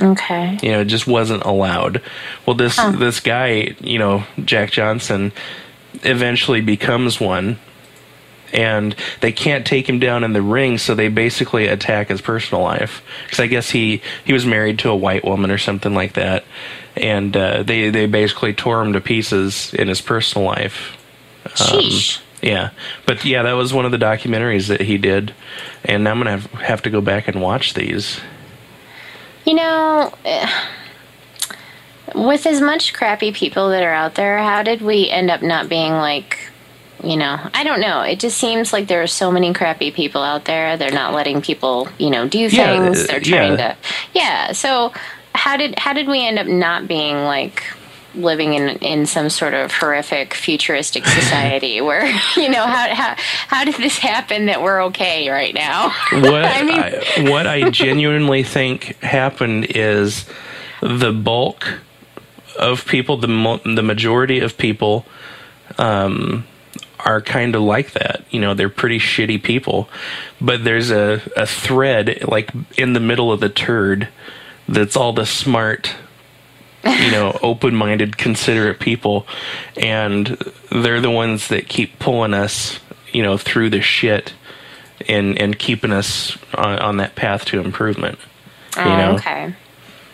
Okay. 0.00 0.58
You 0.62 0.72
know, 0.72 0.80
it 0.80 0.86
just 0.86 1.06
wasn't 1.06 1.42
allowed. 1.44 2.00
Well, 2.46 2.54
this 2.54 2.76
Huh. 2.76 2.92
this 2.92 3.20
guy, 3.20 3.74
you 3.80 3.98
know, 3.98 4.24
Jack 4.44 4.70
Johnson, 4.70 5.32
eventually 6.04 6.60
becomes 6.60 7.20
one, 7.20 7.58
and 8.52 8.94
they 9.20 9.32
can't 9.32 9.66
take 9.66 9.88
him 9.88 9.98
down 9.98 10.22
in 10.24 10.32
the 10.32 10.42
ring, 10.42 10.78
so 10.78 10.94
they 10.94 11.08
basically 11.08 11.66
attack 11.66 12.08
his 12.08 12.20
personal 12.20 12.62
life. 12.62 13.02
Because 13.24 13.40
I 13.40 13.46
guess 13.48 13.70
he 13.70 14.00
he 14.24 14.32
was 14.32 14.46
married 14.46 14.78
to 14.80 14.90
a 14.90 14.96
white 14.96 15.24
woman 15.24 15.50
or 15.50 15.58
something 15.58 15.94
like 15.94 16.12
that, 16.14 16.44
and 16.96 17.36
uh, 17.36 17.62
they 17.64 17.90
they 17.90 18.06
basically 18.06 18.52
tore 18.54 18.80
him 18.82 18.92
to 18.92 19.00
pieces 19.00 19.74
in 19.74 19.88
his 19.88 20.00
personal 20.00 20.46
life. 20.46 20.96
Sheesh. 21.46 22.20
Yeah, 22.40 22.70
but 23.04 23.24
yeah, 23.24 23.42
that 23.42 23.54
was 23.54 23.74
one 23.74 23.84
of 23.84 23.90
the 23.90 23.98
documentaries 23.98 24.68
that 24.68 24.82
he 24.82 24.96
did, 24.96 25.34
and 25.84 26.08
I'm 26.08 26.18
gonna 26.18 26.38
have, 26.38 26.44
have 26.52 26.82
to 26.82 26.90
go 26.90 27.00
back 27.00 27.26
and 27.26 27.42
watch 27.42 27.74
these. 27.74 28.20
You 29.48 29.54
know, 29.54 30.12
eh, 30.26 30.46
with 32.14 32.44
as 32.46 32.60
much 32.60 32.92
crappy 32.92 33.32
people 33.32 33.70
that 33.70 33.82
are 33.82 33.94
out 33.94 34.14
there, 34.14 34.36
how 34.38 34.62
did 34.62 34.82
we 34.82 35.08
end 35.08 35.30
up 35.30 35.40
not 35.40 35.70
being 35.70 35.92
like, 35.94 36.38
you 37.02 37.16
know, 37.16 37.38
I 37.54 37.64
don't 37.64 37.80
know. 37.80 38.02
It 38.02 38.20
just 38.20 38.36
seems 38.36 38.74
like 38.74 38.88
there 38.88 39.02
are 39.02 39.06
so 39.06 39.32
many 39.32 39.54
crappy 39.54 39.90
people 39.90 40.22
out 40.22 40.44
there. 40.44 40.76
They're 40.76 40.90
not 40.92 41.14
letting 41.14 41.40
people, 41.40 41.88
you 41.96 42.10
know, 42.10 42.28
do 42.28 42.40
Yeah, 42.40 42.48
things. 42.84 43.04
uh, 43.04 43.06
They're 43.06 43.20
trying 43.20 43.52
yeah. 43.58 43.72
to, 43.72 43.76
yeah. 44.12 44.52
So 44.52 44.92
how 45.34 45.56
did 45.56 45.78
how 45.78 45.94
did 45.94 46.08
we 46.08 46.26
end 46.26 46.38
up 46.38 46.46
not 46.46 46.86
being 46.86 47.16
like 47.24 47.62
living 48.18 48.54
in 48.54 48.68
in 48.78 49.06
some 49.06 49.30
sort 49.30 49.54
of 49.54 49.72
horrific 49.72 50.34
futuristic 50.34 51.04
society 51.20 51.80
where 51.80 52.06
you 52.36 52.48
know 52.48 52.64
how 52.66 52.94
how 52.94 53.14
how 53.48 53.64
did 53.64 53.76
this 53.76 53.98
happen 53.98 54.46
that 54.46 54.62
we're 54.62 54.82
okay 54.84 55.28
right 55.30 55.54
now? 55.54 55.90
what 56.12 56.44
I 56.44 56.62
mean- 56.62 56.80
I, 57.26 57.30
what 57.30 57.46
I 57.46 57.70
genuinely 57.70 58.42
think 58.42 58.96
happened 59.02 59.66
is 59.70 60.26
the 60.80 61.12
bulk 61.12 61.80
of 62.58 62.84
people, 62.86 63.16
the 63.16 63.28
mo- 63.28 63.60
the 63.64 63.82
majority 63.82 64.40
of 64.40 64.58
people, 64.58 65.06
um, 65.78 66.44
are 66.98 67.20
kind 67.20 67.54
of 67.54 67.62
like 67.62 67.92
that. 67.92 68.24
You 68.30 68.40
know, 68.40 68.54
they're 68.54 68.68
pretty 68.68 68.98
shitty 68.98 69.42
people, 69.42 69.88
but 70.40 70.64
there's 70.64 70.90
a 70.90 71.22
a 71.36 71.46
thread 71.46 72.24
like 72.26 72.50
in 72.76 72.92
the 72.94 73.00
middle 73.00 73.30
of 73.30 73.38
the 73.40 73.48
turd 73.48 74.08
that's 74.68 74.96
all 74.96 75.12
the 75.12 75.24
smart. 75.26 75.94
You 76.88 77.10
know, 77.10 77.38
open 77.42 77.74
minded, 77.74 78.16
considerate 78.16 78.80
people, 78.80 79.26
and 79.76 80.26
they're 80.70 81.00
the 81.00 81.10
ones 81.10 81.48
that 81.48 81.68
keep 81.68 81.98
pulling 81.98 82.32
us, 82.34 82.80
you 83.12 83.22
know, 83.22 83.36
through 83.36 83.70
the 83.70 83.80
shit 83.82 84.32
and 85.08 85.38
and 85.38 85.58
keeping 85.58 85.92
us 85.92 86.36
on, 86.54 86.78
on 86.78 86.96
that 86.96 87.14
path 87.14 87.44
to 87.46 87.60
improvement. 87.60 88.18
You 88.76 88.82
Oh, 88.82 88.96
know, 88.96 89.14
okay. 89.16 89.54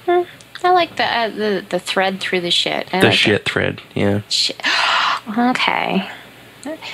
Hmm, 0.06 0.22
I 0.64 0.70
like 0.72 0.96
the, 0.96 1.04
uh, 1.04 1.28
the 1.28 1.64
the 1.68 1.78
thread 1.78 2.20
through 2.20 2.40
the 2.40 2.50
shit. 2.50 2.92
I 2.92 3.00
the 3.00 3.06
like 3.08 3.16
shit 3.16 3.44
thread. 3.44 3.80
Yeah. 3.94 4.22
Shit. 4.28 4.60
Okay. 5.38 6.08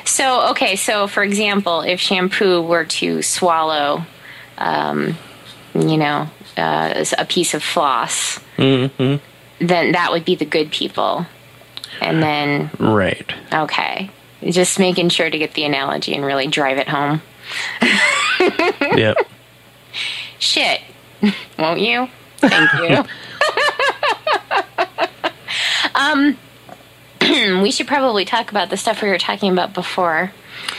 So 0.04 0.50
okay, 0.50 0.76
so 0.76 1.06
for 1.06 1.22
example, 1.22 1.80
if 1.82 2.00
shampoo 2.00 2.60
were 2.62 2.84
to 2.84 3.22
swallow, 3.22 4.04
um, 4.58 5.16
you 5.74 5.96
know, 5.96 6.28
uh, 6.56 7.04
a 7.18 7.24
piece 7.24 7.54
of 7.54 7.62
floss, 7.62 8.40
Mm 8.56 8.90
hmm 8.90 9.16
then 9.60 9.92
that 9.92 10.10
would 10.12 10.24
be 10.24 10.34
the 10.34 10.44
good 10.44 10.70
people, 10.70 11.26
and 12.00 12.22
then 12.22 12.70
Right. 12.78 13.32
okay, 13.52 14.10
just 14.44 14.78
making 14.78 15.08
sure 15.10 15.28
to 15.30 15.38
get 15.38 15.54
the 15.54 15.64
analogy 15.64 16.14
and 16.14 16.24
really 16.24 16.46
drive 16.46 16.78
it 16.78 16.88
home. 16.88 17.22
yep. 18.96 19.16
Shit, 20.38 20.80
won't 21.58 21.80
you? 21.80 22.08
Thank 22.38 22.72
you. 22.90 23.04
um, 25.94 26.36
we 27.62 27.70
should 27.70 27.86
probably 27.86 28.24
talk 28.24 28.50
about 28.50 28.70
the 28.70 28.76
stuff 28.76 29.02
we 29.02 29.08
were 29.08 29.18
talking 29.18 29.52
about 29.52 29.74
before. 29.74 30.32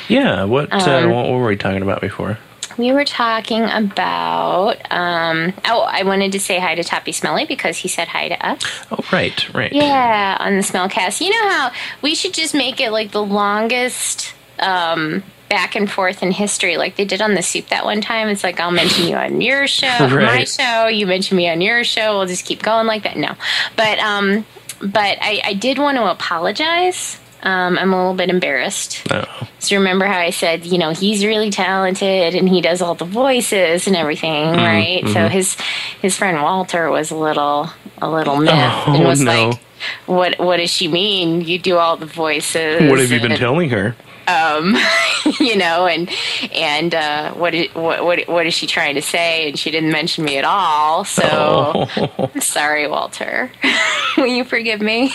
Yeah. 0.08 0.46
What 0.46 0.72
uh, 0.74 0.78
Um, 0.78 1.12
what 1.12 1.30
were 1.30 1.46
we 1.46 1.56
talking 1.58 1.82
about 1.82 2.02
before? 2.02 2.38
We 2.78 2.92
were 2.92 3.06
talking 3.06 3.64
about. 3.64 4.78
Um, 4.92 5.54
oh, 5.66 5.82
I 5.82 6.04
wanted 6.04 6.32
to 6.34 6.40
say 6.40 6.60
hi 6.60 6.76
to 6.76 6.84
Toppy 6.84 7.12
Smelly 7.12 7.46
because 7.46 7.78
he 7.78 7.88
said 7.88 8.08
hi 8.08 8.30
to 8.30 8.46
us. 8.46 8.64
Oh, 8.92 9.04
right. 9.12 9.54
Right. 9.54 9.72
Yeah, 9.72 10.38
on 10.40 10.54
the 10.54 10.62
Smellcast. 10.62 11.22
You 11.22 11.30
know 11.32 11.50
how 11.50 11.72
we 12.02 12.16
should 12.16 12.34
just 12.34 12.54
make 12.54 12.80
it 12.80 12.92
like 12.92 13.12
the 13.12 13.24
longest 13.24 14.34
um, 14.60 15.24
back 15.50 15.76
and 15.76 15.92
forth 15.92 16.24
in 16.24 16.32
history, 16.32 16.78
like 16.78 16.96
they 16.96 17.06
did 17.06 17.22
on 17.22 17.34
the 17.34 17.42
soup 17.42 17.68
that 17.68 17.84
one 17.84 18.02
time. 18.02 18.30
It's 18.30 18.44
like 18.44 18.60
I'll 18.60 18.72
mention 18.72 19.08
you 19.08 19.16
on 19.16 19.42
your 19.42 19.68
show, 19.68 20.08
my 20.08 20.46
show. 20.46 20.88
You 20.88 21.06
mention 21.06 21.38
me 21.38 21.50
on 21.50 21.62
your 21.62 21.84
show. 21.84 22.18
We'll 22.18 22.28
just 22.28 22.46
keep 22.46 22.64
going 22.64 22.88
like 22.88 23.04
that. 23.04 23.18
No, 23.18 23.36
but 23.76 24.00
um, 24.00 24.46
but 24.80 25.18
I, 25.22 25.42
I 25.44 25.54
did 25.54 25.78
want 25.78 25.98
to 25.98 26.10
apologize. 26.10 27.20
Um, 27.44 27.78
I'm 27.78 27.92
a 27.92 27.98
little 27.98 28.14
bit 28.14 28.30
embarrassed. 28.30 29.02
Oh. 29.12 29.26
So 29.60 29.76
remember 29.78 30.06
how 30.06 30.20
I 30.20 30.30
said, 30.30 30.66
you 30.66 30.78
know, 30.78 30.92
he's 30.92 31.26
really 31.26 31.50
talented 31.50 32.36
and 32.36 32.48
he 32.48 32.62
does 32.62 32.82
all 32.82 32.94
the 32.96 33.06
voices 33.06 33.88
and 33.88 33.96
everything, 33.96 34.46
Mm-hmm, 34.54 34.64
right? 34.64 35.14
So 35.14 35.28
his 35.28 35.56
his 36.02 36.18
friend 36.18 36.42
Walter 36.42 36.90
was 36.92 37.10
a 37.12 37.16
little 37.16 37.70
a 38.02 38.10
little 38.10 38.38
miffed 38.38 38.56
Oh, 38.88 38.94
and 38.96 39.06
was 39.06 39.22
no. 39.22 39.50
like, 39.50 39.60
"What 40.06 40.40
what 40.40 40.58
does 40.58 40.70
she 40.70 40.88
mean? 40.88 41.42
You 41.42 41.58
do 41.60 41.78
all 41.78 41.98
the 41.98 42.06
voices? 42.06 42.90
What 42.90 43.00
have 43.00 43.12
you 43.12 43.20
been 43.20 43.38
telling 43.38 43.70
her? 43.72 43.96
you 45.40 45.56
know, 45.58 45.86
and 45.88 46.10
and 46.54 46.94
uh, 46.96 47.34
what, 47.34 47.54
what 47.74 48.04
what 48.04 48.28
what 48.28 48.46
is 48.46 48.54
she 48.54 48.68
trying 48.68 48.96
to 48.96 49.02
say? 49.02 49.50
And 49.50 49.58
she 49.60 49.72
didn't 49.72 49.92
mention 49.92 50.24
me 50.26 50.38
at 50.38 50.46
all. 50.46 51.04
So 51.06 51.22
Oh. 51.32 52.32
sorry, 52.40 52.88
Walter. 52.88 53.52
Will 54.18 54.28
you 54.28 54.44
forgive 54.44 54.82
me? 54.82 55.12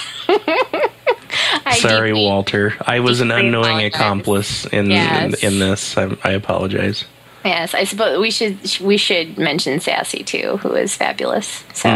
Sorry, 1.75 2.13
Walter. 2.13 2.75
I 2.81 3.01
was 3.01 3.21
an 3.21 3.31
unknowing 3.31 3.65
apologize. 3.87 3.95
accomplice 3.95 4.67
in 4.67 4.91
Yes. 4.91 5.43
in, 5.43 5.55
in 5.55 5.59
this. 5.61 5.97
I, 5.97 6.17
I 6.25 6.31
apologize. 6.33 7.05
Yes, 7.47 7.75
I 7.75 7.85
suppose 7.85 8.19
we 8.19 8.31
should 8.31 8.59
we 8.81 8.97
should 8.97 9.39
mention 9.39 9.79
Sassy 9.79 10.25
too, 10.25 10.57
who 10.59 10.75
is 10.75 10.97
fabulous. 10.97 11.65
So, 11.75 11.89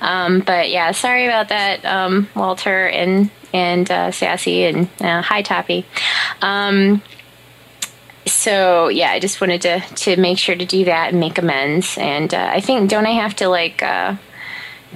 um, 0.00 0.40
but 0.40 0.70
yeah, 0.70 0.90
sorry 0.90 1.26
about 1.26 1.48
that, 1.50 1.84
um, 1.84 2.28
Walter 2.34 2.88
and 2.88 3.30
and 3.54 3.88
uh, 3.90 4.10
Sassy 4.10 4.64
and 4.64 4.88
uh, 5.00 5.22
hi 5.22 5.42
Toppy. 5.42 5.86
Um, 6.42 7.00
so 8.26 8.88
yeah, 8.88 9.10
I 9.10 9.20
just 9.20 9.40
wanted 9.40 9.62
to 9.62 9.80
to 9.80 10.16
make 10.16 10.38
sure 10.38 10.56
to 10.56 10.64
do 10.64 10.84
that 10.86 11.10
and 11.10 11.20
make 11.20 11.38
amends. 11.38 11.96
And 11.96 12.34
uh, 12.34 12.50
I 12.52 12.60
think 12.60 12.90
don't 12.90 13.06
I 13.06 13.12
have 13.12 13.36
to 13.36 13.48
like 13.48 13.82
uh, 13.82 14.16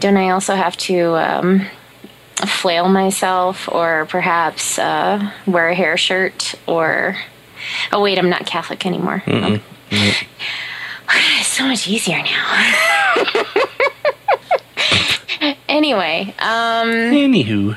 don't 0.01 0.17
I 0.17 0.31
also 0.31 0.57
have 0.57 0.77
to 0.79 1.17
um, 1.17 1.67
flail 2.47 2.89
myself 2.89 3.69
or 3.71 4.07
perhaps 4.07 4.79
uh, 4.79 5.31
wear 5.47 5.69
a 5.69 5.75
hair 5.75 5.97
shirt 5.97 6.57
or 6.67 7.17
oh 7.93 8.03
wait, 8.03 8.19
I'm 8.19 8.31
not 8.31 8.47
Catholic 8.47 8.85
anymore. 8.85 9.23
Okay. 9.29 9.63
It's 11.15 11.49
so 11.49 11.67
much 11.67 11.87
easier 11.89 12.23
now. 12.23 12.75
anyway, 15.69 16.35
um, 16.39 16.89
Anywho, 16.89 17.77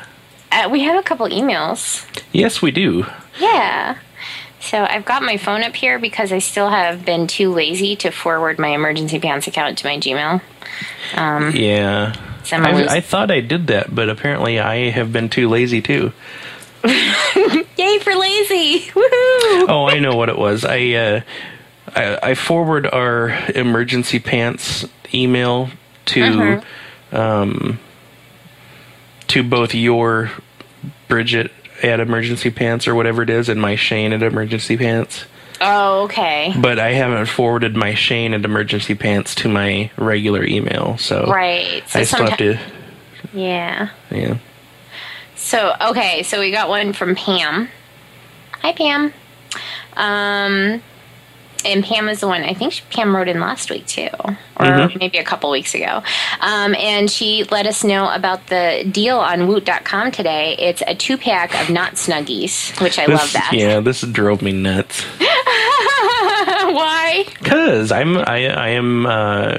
uh, 0.52 0.70
we 0.72 0.82
have 0.84 0.98
a 0.98 1.04
couple 1.04 1.28
emails. 1.28 2.06
yes, 2.32 2.62
we 2.62 2.72
do. 2.72 3.06
Yeah. 3.40 3.98
So 4.62 4.84
I've 4.86 5.04
got 5.06 5.22
my 5.24 5.38
phone 5.38 5.64
up 5.64 5.76
here 5.76 6.00
because 6.00 6.32
I 6.32 6.40
still 6.40 6.70
have 6.70 7.04
been 7.06 7.28
too 7.28 7.52
lazy 7.54 7.96
to 7.98 8.12
forward 8.12 8.58
my 8.58 8.70
emergency 8.70 9.20
pants 9.20 9.48
account 9.48 9.78
to 9.80 9.86
my 9.88 9.98
Gmail. 9.98 10.42
Yeah. 11.14 12.14
So 12.44 12.56
I'm 12.56 12.64
gonna 12.64 12.76
I, 12.78 12.80
lose- 12.82 12.88
I 12.92 13.02
thought 13.02 13.32
I 13.32 13.42
did 13.42 13.68
that, 13.68 13.94
but 13.94 14.08
apparently 14.10 14.60
I 14.60 14.90
have 14.92 15.12
been 15.12 15.30
too 15.30 15.50
lazy 15.50 15.82
too. 15.82 16.14
Yay 16.86 18.00
for 18.00 18.16
lazy! 18.16 18.82
Woohoo! 18.92 19.66
Oh, 19.68 19.88
I 19.90 20.00
know 20.00 20.16
what 20.16 20.30
it 20.30 20.38
was. 20.38 20.64
I 20.64 20.92
uh, 20.92 21.22
I, 21.96 22.20
I 22.32 22.36
forward 22.36 22.86
our 22.88 23.30
emergency 23.56 24.20
pants 24.20 24.86
email 25.14 25.70
to 26.06 26.22
Mm-hmm. 26.22 27.16
um, 27.16 27.80
to 29.28 29.44
both 29.44 29.74
your 29.74 30.32
Bridget 31.08 31.52
at 31.84 32.00
emergency 32.00 32.50
pants 32.52 32.88
or 32.88 32.96
whatever 32.96 33.22
it 33.22 33.30
is, 33.30 33.50
and 33.50 33.62
my 33.62 33.76
Shane 33.76 34.14
at 34.14 34.22
emergency 34.24 34.78
pants. 34.78 35.26
Oh, 35.62 36.04
okay. 36.04 36.54
But 36.58 36.80
I 36.80 36.92
haven't 36.92 37.28
forwarded 37.28 37.76
my 37.76 37.94
Shane 37.94 38.34
at 38.34 38.44
emergency 38.44 38.94
pants 38.96 39.34
to 39.36 39.50
my 39.50 39.90
regular 39.98 40.44
email, 40.44 40.98
so 40.98 41.26
Right. 41.28 41.88
So 41.88 42.00
I 42.00 42.04
still 42.04 42.28
have 42.28 42.38
to. 42.40 42.60
Yeah. 43.34 43.90
Yeah. 44.12 44.38
So 45.36 45.76
okay, 45.90 46.24
so 46.24 46.40
we 46.40 46.52
got 46.52 46.70
one 46.70 46.92
from 46.94 47.16
Pam. 47.16 47.70
Hi 48.62 48.74
Pam. 48.74 49.14
Um 49.96 50.82
and 51.66 51.84
Pam 51.84 52.06
was 52.06 52.20
the 52.20 52.28
one. 52.28 52.44
I 52.44 52.54
think 52.54 52.74
she, 52.74 52.84
Pam 52.92 53.16
wrote 53.16 53.28
in 53.28 53.40
last 53.40 53.70
week 53.70 53.86
too, 53.88 54.10
or 54.22 54.38
Mhm. 54.60 55.00
maybe 55.00 55.18
a 55.18 55.24
couple 55.24 55.50
weeks 55.52 55.74
ago. 55.74 56.04
Um, 56.42 56.76
and 56.76 57.10
she 57.10 57.44
let 57.52 57.66
us 57.68 57.84
know 57.84 58.10
about 58.14 58.48
the 58.48 58.86
deal 58.92 59.18
on 59.20 59.48
Woot.com 59.48 60.12
today. 60.12 60.56
It's 60.60 60.82
a 60.88 60.96
two 60.96 61.18
pack 61.18 61.54
of 61.60 61.70
not 61.70 61.94
snuggies, 61.96 62.80
which 62.82 62.98
I 63.00 63.08
This, 63.08 63.20
love 63.20 63.34
that. 63.34 63.50
Yeah, 63.54 63.80
this 63.80 64.02
drove 64.02 64.42
me 64.42 64.52
nuts. 64.52 65.02
Why? 66.68 67.26
Cause 67.44 67.92
I'm 67.92 68.18
I 68.18 68.48
I 68.48 68.70
am 68.70 69.06
uh, 69.06 69.58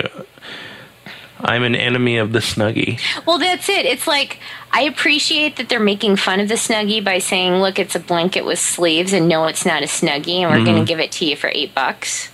I'm 1.41 1.63
an 1.63 1.75
enemy 1.75 2.17
of 2.19 2.33
the 2.33 2.39
snuggie. 2.41 3.01
Well, 3.27 3.39
that's 3.39 3.69
it. 3.69 3.87
It's 3.87 4.07
like 4.07 4.41
I 4.77 4.83
appreciate 4.83 5.57
that 5.57 5.71
they're 5.71 5.81
making 5.81 6.17
fun 6.17 6.39
of 6.39 6.49
the 6.49 6.55
snuggie 6.55 7.03
by 7.03 7.19
saying, 7.19 7.55
"Look, 7.63 7.79
it's 7.79 7.95
a 7.95 7.99
blanket 7.99 8.45
with 8.45 8.59
sleeves, 8.59 9.15
and 9.15 9.27
no, 9.27 9.47
it's 9.47 9.65
not 9.65 9.83
a 9.83 9.87
snuggie, 9.87 10.41
and 10.41 10.51
we're 10.51 10.63
going 10.63 10.67
to 10.67 10.73
mm-hmm. 10.73 10.85
give 10.85 11.01
it 11.01 11.13
to 11.13 11.25
you 11.25 11.35
for 11.35 11.51
eight 11.55 11.75
bucks." 11.75 12.29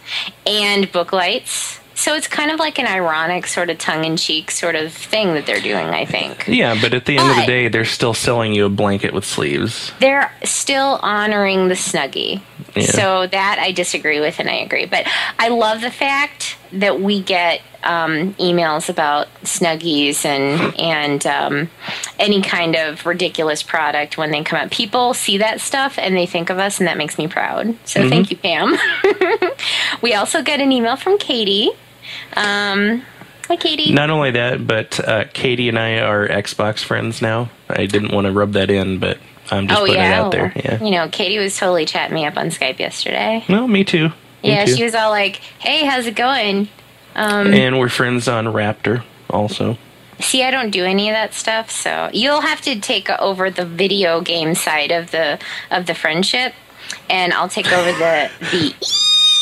And 0.44 0.90
book 0.90 1.12
lights. 1.12 1.78
So 1.94 2.16
it's 2.16 2.26
kind 2.26 2.50
of 2.50 2.58
like 2.58 2.80
an 2.80 2.88
ironic, 2.88 3.46
sort 3.46 3.70
of 3.70 3.78
tongue-in-cheek 3.78 4.50
sort 4.50 4.74
of 4.74 4.92
thing 4.92 5.34
that 5.34 5.46
they're 5.46 5.60
doing. 5.60 5.86
I 5.86 6.04
think 6.04 6.48
Yeah, 6.48 6.76
but 6.80 6.94
at 6.94 7.04
the 7.04 7.16
end 7.16 7.30
of 7.30 7.36
the 7.36 7.46
day, 7.46 7.68
they're 7.68 7.84
still 7.84 8.12
selling 8.12 8.52
you 8.52 8.66
a 8.66 8.68
blanket 8.68 9.14
with 9.14 9.24
sleeves. 9.24 9.92
they're 10.00 10.32
still 10.42 10.98
honoring 11.00 11.68
the 11.68 11.74
snuggie. 11.74 12.40
Yeah. 12.74 12.86
So 12.86 13.26
that 13.28 13.58
I 13.60 13.70
disagree 13.70 14.18
with, 14.18 14.40
and 14.40 14.50
I 14.50 14.54
agree. 14.54 14.86
But 14.86 15.06
I 15.38 15.46
love 15.46 15.80
the 15.80 15.92
fact 15.92 16.56
that 16.72 17.00
we 17.00 17.22
get 17.22 17.60
um, 17.84 18.34
emails 18.34 18.88
about 18.88 19.28
snuggies 19.42 20.24
and 20.24 20.74
and 20.78 21.26
um, 21.26 21.70
any 22.18 22.42
kind 22.42 22.76
of 22.76 23.04
ridiculous 23.06 23.62
product 23.62 24.16
when 24.16 24.30
they 24.30 24.42
come 24.42 24.58
out. 24.58 24.70
People 24.70 25.14
see 25.14 25.38
that 25.38 25.60
stuff 25.60 25.98
and 25.98 26.16
they 26.16 26.26
think 26.26 26.50
of 26.50 26.58
us, 26.58 26.78
and 26.78 26.86
that 26.86 26.96
makes 26.96 27.18
me 27.18 27.28
proud. 27.28 27.76
So 27.84 28.08
thank 28.08 28.30
you, 28.30 28.36
Pam. 28.36 28.76
we 30.02 30.14
also 30.14 30.42
get 30.42 30.60
an 30.60 30.72
email 30.72 30.96
from 30.96 31.18
Katie. 31.18 31.70
Um, 32.36 33.02
hi, 33.46 33.56
Katie. 33.56 33.92
Not 33.92 34.10
only 34.10 34.32
that, 34.32 34.66
but 34.66 35.00
uh, 35.00 35.24
Katie 35.32 35.68
and 35.68 35.78
I 35.78 35.98
are 35.98 36.28
Xbox 36.28 36.80
friends 36.80 37.22
now. 37.22 37.50
I 37.68 37.86
didn't 37.86 38.12
want 38.12 38.26
to 38.26 38.32
rub 38.32 38.52
that 38.52 38.70
in, 38.70 38.98
but 38.98 39.18
I'm 39.50 39.68
just 39.68 39.80
oh 39.80 39.84
putting 39.84 40.00
yeah, 40.00 40.10
it 40.10 40.14
out 40.14 40.32
there. 40.32 40.52
Yeah. 40.56 40.82
You 40.82 40.90
know, 40.90 41.08
Katie 41.08 41.38
was 41.38 41.56
totally 41.56 41.84
chatting 41.84 42.14
me 42.14 42.26
up 42.26 42.36
on 42.36 42.48
Skype 42.48 42.78
yesterday. 42.78 43.44
Well, 43.48 43.68
me 43.68 43.84
too. 43.84 44.10
Yeah, 44.42 44.64
she 44.66 44.84
was 44.84 44.94
all 44.94 45.10
like, 45.10 45.36
"Hey, 45.58 45.84
how's 45.84 46.06
it 46.06 46.16
going?" 46.16 46.68
and 47.52 47.78
we're 47.78 47.88
friends 47.88 48.28
on 48.28 48.46
Raptr 48.46 49.04
also. 49.28 49.76
See, 50.20 50.42
I 50.44 50.50
don't 50.50 50.70
do 50.70 50.84
any 50.84 51.08
of 51.08 51.14
that 51.14 51.34
stuff, 51.34 51.70
so 51.70 52.08
you'll 52.12 52.42
have 52.42 52.60
to 52.62 52.78
take 52.78 53.10
over 53.10 53.50
the 53.50 53.64
video 53.64 54.20
game 54.20 54.54
side 54.54 54.92
of 54.92 55.10
the 55.10 55.38
of 55.70 55.86
the 55.86 55.94
friendship, 55.94 56.54
and 57.10 57.32
I'll 57.32 57.48
take 57.48 57.72
over 57.72 57.92
the 57.92 58.30
the 58.38 58.74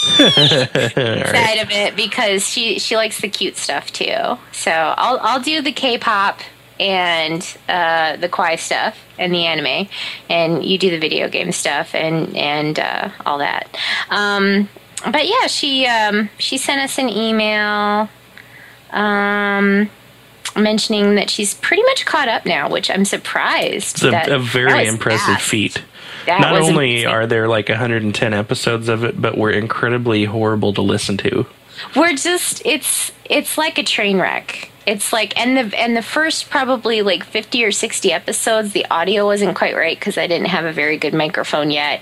side 1.33 1.59
of 1.59 1.71
it 1.71 1.97
because 1.97 2.49
she 2.49 2.79
she 2.79 2.97
likes 2.97 3.21
the 3.21 3.29
cute 3.29 3.57
stuff 3.57 3.93
too. 3.93 4.39
So 4.53 4.71
I'll 4.71 5.19
I'll 5.21 5.41
do 5.41 5.61
the 5.61 5.73
K-pop 5.73 6.41
and 6.79 7.43
uh, 7.69 8.17
the 8.17 8.29
kawaii 8.29 8.59
stuff 8.59 8.99
and 9.19 9.35
the 9.35 9.45
anime, 9.45 9.89
and 10.31 10.65
you 10.65 10.79
do 10.79 10.91
the 10.91 10.99
video 10.99 11.29
game 11.29 11.53
stuff 11.53 11.95
and 11.95 12.35
and 12.37 12.79
uh, 12.79 13.11
all 13.27 13.39
that. 13.39 13.77
Um, 14.09 14.69
but 15.05 15.27
yeah, 15.27 15.47
she 15.47 15.87
um, 15.87 16.31
she 16.39 16.59
sent 16.59 16.81
us 16.81 16.99
an 16.99 17.09
email. 17.09 18.09
Um, 18.91 19.89
mentioning 20.57 21.15
that 21.15 21.31
she's 21.31 21.55
pretty 21.55 21.83
much 21.85 22.05
caught 22.05 22.29
up 22.29 22.45
now, 22.45 22.69
which 22.69 22.91
I'm 22.91 23.05
surprised. 23.05 24.03
It's 24.03 24.29
a, 24.29 24.35
a 24.35 24.39
very 24.39 24.89
impressive 24.89 25.35
fast. 25.37 25.49
feat. 25.49 25.83
That 26.27 26.41
Not 26.41 26.61
only 26.61 27.03
amazing. 27.05 27.09
are 27.09 27.27
there 27.27 27.49
like 27.49 27.69
110 27.69 28.35
episodes 28.35 28.89
of 28.89 29.05
it, 29.05 29.21
but 29.21 29.39
we're 29.39 29.51
incredibly 29.53 30.25
horrible 30.25 30.73
to 30.75 30.83
listen 30.83 31.17
to. 31.19 31.47
we're 31.97 32.15
just 32.15 32.63
it's 32.67 33.13
it's 33.25 33.57
like 33.57 33.79
a 33.79 33.83
train 33.83 34.19
wreck. 34.21 34.70
It's 34.87 35.13
like 35.13 35.39
and 35.39 35.57
the 35.57 35.79
and 35.79 35.97
the 35.97 36.03
first 36.03 36.51
probably 36.51 37.03
like 37.03 37.23
50 37.23 37.65
or 37.65 37.71
60 37.71 38.13
episodes 38.13 38.73
the 38.73 38.87
audio 38.91 39.27
wasn't 39.27 39.55
quite 39.57 39.77
right 39.77 40.01
cuz 40.01 40.17
I 40.17 40.27
didn't 40.27 40.49
have 40.49 40.65
a 40.65 40.73
very 40.73 40.97
good 40.97 41.15
microphone 41.15 41.71
yet. 41.71 42.01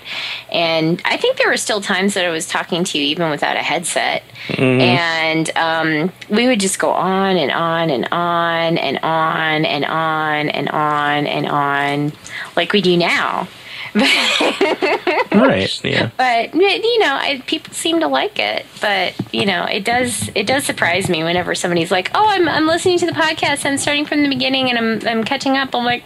And 0.51 1.01
I 1.05 1.17
think 1.17 1.37
there 1.37 1.49
were 1.49 1.57
still 1.57 1.81
times 1.81 2.13
that 2.13 2.25
I 2.25 2.29
was 2.29 2.47
talking 2.47 2.83
to 2.85 2.97
you 2.97 3.03
even 3.05 3.29
without 3.29 3.57
a 3.57 3.59
headset. 3.63 4.23
And 4.57 5.51
um, 5.57 6.11
we 6.29 6.47
would 6.47 6.59
just 6.59 6.79
go 6.79 6.91
on 6.91 7.37
and 7.37 7.51
on 7.51 7.89
and 7.89 8.07
on 8.11 8.77
and 8.77 8.97
on 8.99 9.65
and 9.65 9.85
on 9.85 10.49
and 10.49 10.69
on 10.69 11.27
and 11.27 11.47
on 11.47 12.13
like 12.55 12.71
we 12.73 12.81
do 12.81 12.95
now. 12.97 13.47
Right. 13.95 15.83
Yeah. 15.83 16.11
but 16.17 16.53
you 16.53 16.99
know 16.99 17.13
I, 17.15 17.41
people 17.47 17.73
seem 17.73 17.99
to 18.01 18.07
like 18.07 18.37
it 18.39 18.65
but 18.81 19.13
you 19.33 19.45
know 19.45 19.65
it 19.65 19.83
does 19.83 20.29
it 20.35 20.45
does 20.45 20.63
surprise 20.63 21.09
me 21.09 21.23
whenever 21.23 21.55
somebody's 21.55 21.91
like 21.91 22.11
oh 22.13 22.27
i'm, 22.27 22.47
I'm 22.47 22.67
listening 22.67 22.99
to 22.99 23.05
the 23.05 23.11
podcast 23.13 23.65
i'm 23.65 23.77
starting 23.77 24.05
from 24.05 24.23
the 24.23 24.29
beginning 24.29 24.69
and 24.69 24.77
i'm, 24.77 25.07
I'm 25.07 25.23
catching 25.23 25.57
up 25.57 25.73
i'm 25.73 25.85
like 25.85 26.03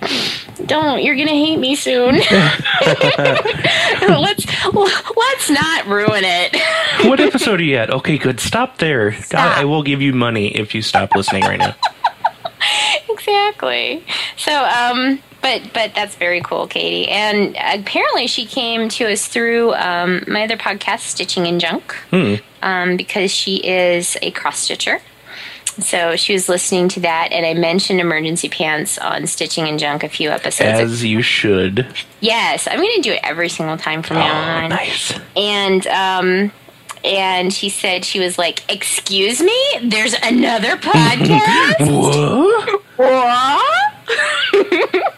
don't 0.65 1.03
you're 1.03 1.15
gonna 1.15 1.31
hate 1.31 1.57
me 1.57 1.75
soon 1.75 2.15
let's 4.01 4.45
let's 5.15 5.49
not 5.49 5.87
ruin 5.87 6.23
it 6.23 6.55
what 7.05 7.19
episode 7.19 7.59
are 7.59 7.63
you 7.63 7.75
at? 7.75 7.89
Okay, 7.89 8.17
good. 8.17 8.39
Stop 8.39 8.77
there. 8.77 9.11
God, 9.11 9.23
Stop. 9.23 9.57
I 9.57 9.65
will 9.65 9.83
give 9.83 10.01
you 10.01 10.13
money 10.13 10.55
if 10.55 10.73
you 10.73 10.81
stop 10.81 11.15
listening 11.15 11.43
right 11.43 11.59
now. 11.59 11.75
exactly 13.09 14.03
so 14.37 14.63
um 14.65 15.19
but 15.43 15.61
but 15.73 15.93
that's 15.93 16.15
very 16.15 16.41
cool 16.41 16.65
katie 16.65 17.07
and 17.07 17.55
apparently 17.59 18.25
she 18.25 18.45
came 18.47 18.89
to 18.89 19.05
us 19.11 19.27
through 19.27 19.73
um, 19.75 20.23
my 20.27 20.43
other 20.45 20.57
podcast 20.57 21.01
stitching 21.01 21.45
and 21.45 21.61
junk 21.61 21.93
Hmm. 22.09 22.35
um, 22.63 22.97
because 22.97 23.29
she 23.31 23.57
is 23.57 24.17
a 24.23 24.31
cross 24.31 24.57
stitcher 24.57 24.99
so 25.79 26.15
she 26.15 26.33
was 26.33 26.47
listening 26.49 26.87
to 26.89 26.99
that 27.01 27.29
and 27.31 27.45
i 27.45 27.53
mentioned 27.53 27.99
emergency 27.99 28.47
pants 28.47 28.97
on 28.99 29.25
stitching 29.27 29.67
and 29.67 29.79
junk 29.79 30.03
a 30.03 30.09
few 30.09 30.29
episodes 30.29 30.79
ago. 30.79 30.91
As 30.91 31.03
you 31.03 31.21
should. 31.21 31.85
yes 32.21 32.67
i'm 32.69 32.77
going 32.79 32.95
to 32.95 33.01
do 33.01 33.11
it 33.11 33.19
every 33.23 33.49
single 33.49 33.77
time 33.77 34.01
from 34.03 34.17
now 34.17 34.31
Oh, 34.33 34.63
on 34.65 34.69
nice. 34.69 35.13
and 35.35 35.85
um 35.87 36.51
and 37.03 37.51
she 37.53 37.67
said 37.69 38.05
she 38.05 38.19
was 38.19 38.37
like 38.37 38.63
excuse 38.71 39.41
me 39.41 39.59
there's 39.83 40.13
another 40.23 40.77
podcast 40.77 41.91
What? 41.91 42.81
what? 42.97 43.79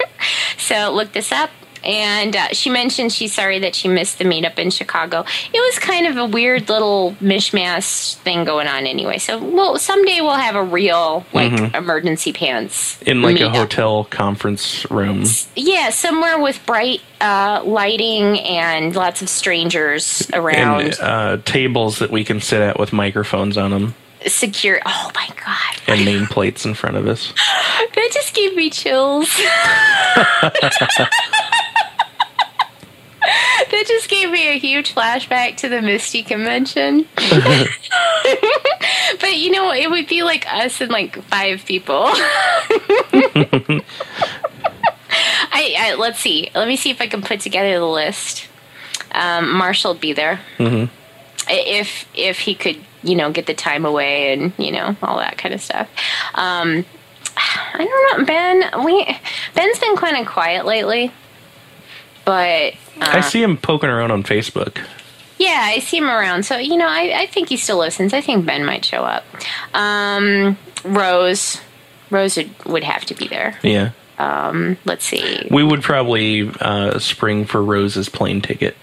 so 0.65 0.91
look 0.91 1.13
this 1.13 1.31
up. 1.31 1.49
And 1.83 2.35
uh, 2.35 2.47
she 2.47 2.71
mentioned 2.71 3.13
she's 3.13 3.31
sorry 3.31 3.59
that 3.59 3.75
she 3.75 3.87
missed 3.87 4.17
the 4.17 4.23
meetup 4.23 4.57
in 4.57 4.71
Chicago. 4.71 5.23
It 5.53 5.59
was 5.59 5.77
kind 5.77 6.07
of 6.07 6.17
a 6.17 6.25
weird 6.25 6.67
little 6.67 7.11
mishmash 7.21 8.15
thing 8.15 8.43
going 8.43 8.67
on 8.67 8.87
anyway. 8.87 9.19
So, 9.19 9.37
well, 9.37 9.77
someday 9.77 10.19
we'll 10.21 10.31
have 10.31 10.55
a 10.55 10.63
real 10.63 11.27
like 11.31 11.75
emergency 11.75 12.33
pants 12.33 12.99
In 13.03 13.21
like 13.21 13.39
a 13.39 13.51
hotel 13.51 14.05
conference 14.05 14.89
room. 14.89 15.25
Yeah, 15.55 15.91
somewhere 15.91 16.39
with 16.39 16.65
bright 16.65 17.01
uh, 17.21 17.61
lighting 17.63 18.39
and 18.39 18.95
lots 18.95 19.21
of 19.21 19.29
strangers 19.29 20.27
around. 20.33 20.81
And 20.81 20.99
uh, 20.99 21.37
tables 21.45 21.99
that 21.99 22.09
we 22.09 22.23
can 22.23 22.41
sit 22.41 22.61
at 22.61 22.79
with 22.79 22.93
microphones 22.93 23.59
on 23.59 23.69
them 23.69 23.93
Secure. 24.27 24.81
Oh 24.85 25.11
my 25.13 25.27
god, 25.35 25.75
and 25.87 26.01
nameplates 26.01 26.65
in 26.65 26.73
front 26.73 26.97
of 26.97 27.07
us. 27.07 27.31
that 27.95 28.09
just 28.11 28.33
gave 28.33 28.55
me 28.55 28.69
chills. 28.69 29.29
that 33.71 33.83
just 33.87 34.09
gave 34.09 34.29
me 34.31 34.49
a 34.49 34.57
huge 34.59 34.93
flashback 34.95 35.57
to 35.57 35.69
the 35.69 35.81
Misty 35.81 36.23
convention. 36.23 37.07
but 37.15 37.69
you 39.37 39.51
know, 39.51 39.71
it 39.71 39.89
would 39.89 40.07
be 40.07 40.23
like 40.23 40.45
us 40.51 40.81
and 40.81 40.91
like 40.91 41.21
five 41.25 41.63
people. 41.65 42.05
I, 45.57 45.73
I 45.79 45.95
let's 45.97 46.19
see. 46.19 46.49
Let 46.53 46.67
me 46.67 46.75
see 46.75 46.89
if 46.91 46.99
I 47.01 47.07
can 47.07 47.21
put 47.21 47.39
together 47.39 47.79
the 47.79 47.85
list. 47.85 48.47
Um, 49.11 49.55
Marshall 49.55 49.93
would 49.93 50.01
be 50.01 50.11
there 50.13 50.41
Mhm. 50.57 50.89
If 51.49 52.07
if 52.15 52.39
he 52.39 52.55
could, 52.55 52.77
you 53.03 53.15
know, 53.15 53.31
get 53.31 53.45
the 53.45 53.53
time 53.53 53.85
away 53.85 54.33
and 54.33 54.53
you 54.57 54.71
know 54.71 54.95
all 55.03 55.17
that 55.17 55.37
kind 55.37 55.53
of 55.53 55.61
stuff. 55.61 55.87
Um, 56.33 56.85
I 57.37 57.77
don't 57.77 58.19
know, 58.19 58.25
Ben. 58.25 58.85
We 58.85 59.05
Ben's 59.53 59.79
been 59.79 59.95
kind 59.97 60.17
of 60.17 60.25
quiet 60.31 60.65
lately, 60.65 61.11
but 62.23 62.73
uh, 62.73 63.09
I 63.11 63.21
see 63.21 63.41
him 63.43 63.57
poking 63.57 63.89
around 63.89 64.11
on 64.11 64.23
Facebook. 64.23 64.77
yeah, 65.37 65.61
I 65.63 65.79
see 65.79 65.97
him 65.97 66.09
around. 66.09 66.43
So 66.45 66.57
you 66.57 66.77
know, 66.77 66.87
I, 66.87 67.21
I 67.21 67.25
think 67.27 67.49
he 67.49 67.57
still 67.57 67.77
listens. 67.79 68.13
I 68.13 68.21
think 68.21 68.45
Ben 68.45 68.65
might 68.65 68.85
show 68.85 69.03
up. 69.03 69.23
Um, 69.73 70.57
Rose, 70.83 71.59
Rose 72.09 72.37
would, 72.37 72.51
would 72.65 72.83
have 72.83 73.05
to 73.05 73.15
be 73.15 73.27
there. 73.27 73.59
Yeah. 73.63 73.91
um 74.17 74.77
Let's 74.85 75.05
see, 75.05 75.47
We 75.51 75.63
would 75.63 75.81
probably 75.83 76.49
uh, 76.61 76.99
spring 76.99 77.45
for 77.45 77.61
Rose's 77.63 78.07
plane 78.09 78.41
ticket. 78.41 78.75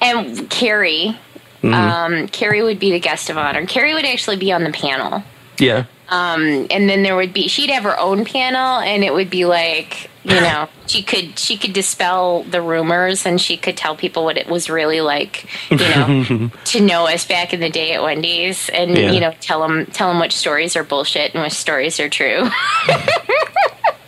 and 0.00 0.48
Carrie. 0.50 1.18
Um, 1.64 2.28
Carrie 2.28 2.62
would 2.62 2.78
be 2.78 2.90
the 2.90 3.00
guest 3.00 3.30
of 3.30 3.38
honor. 3.38 3.64
Carrie 3.66 3.94
would 3.94 4.04
actually 4.04 4.36
be 4.36 4.52
on 4.52 4.64
the 4.64 4.72
panel. 4.72 5.22
Yeah. 5.58 5.84
Um, 6.08 6.66
and 6.70 6.88
then 6.90 7.02
there 7.04 7.16
would 7.16 7.32
be 7.32 7.48
she'd 7.48 7.70
have 7.70 7.84
her 7.84 7.98
own 7.98 8.24
panel, 8.24 8.80
and 8.80 9.02
it 9.04 9.14
would 9.14 9.30
be 9.30 9.44
like 9.44 10.10
you 10.24 10.34
know 10.34 10.68
she 10.86 11.02
could 11.02 11.38
she 11.38 11.56
could 11.56 11.72
dispel 11.72 12.42
the 12.42 12.60
rumors, 12.60 13.24
and 13.24 13.40
she 13.40 13.56
could 13.56 13.76
tell 13.76 13.96
people 13.96 14.24
what 14.24 14.36
it 14.36 14.46
was 14.48 14.68
really 14.68 15.00
like, 15.00 15.46
you 15.70 15.78
know, 15.78 16.50
to 16.66 16.80
know 16.80 17.06
us 17.06 17.24
back 17.26 17.54
in 17.54 17.60
the 17.60 17.70
day 17.70 17.92
at 17.92 18.02
Wendy's, 18.02 18.68
and 18.68 18.96
Yeah. 18.98 19.12
you 19.12 19.20
know 19.20 19.32
tell 19.40 19.62
them 19.66 19.86
tell 19.86 20.08
them 20.08 20.20
which 20.20 20.34
stories 20.36 20.76
are 20.76 20.84
bullshit 20.84 21.32
and 21.34 21.42
which 21.42 21.52
stories 21.54 21.98
are 22.00 22.08
true. 22.10 22.48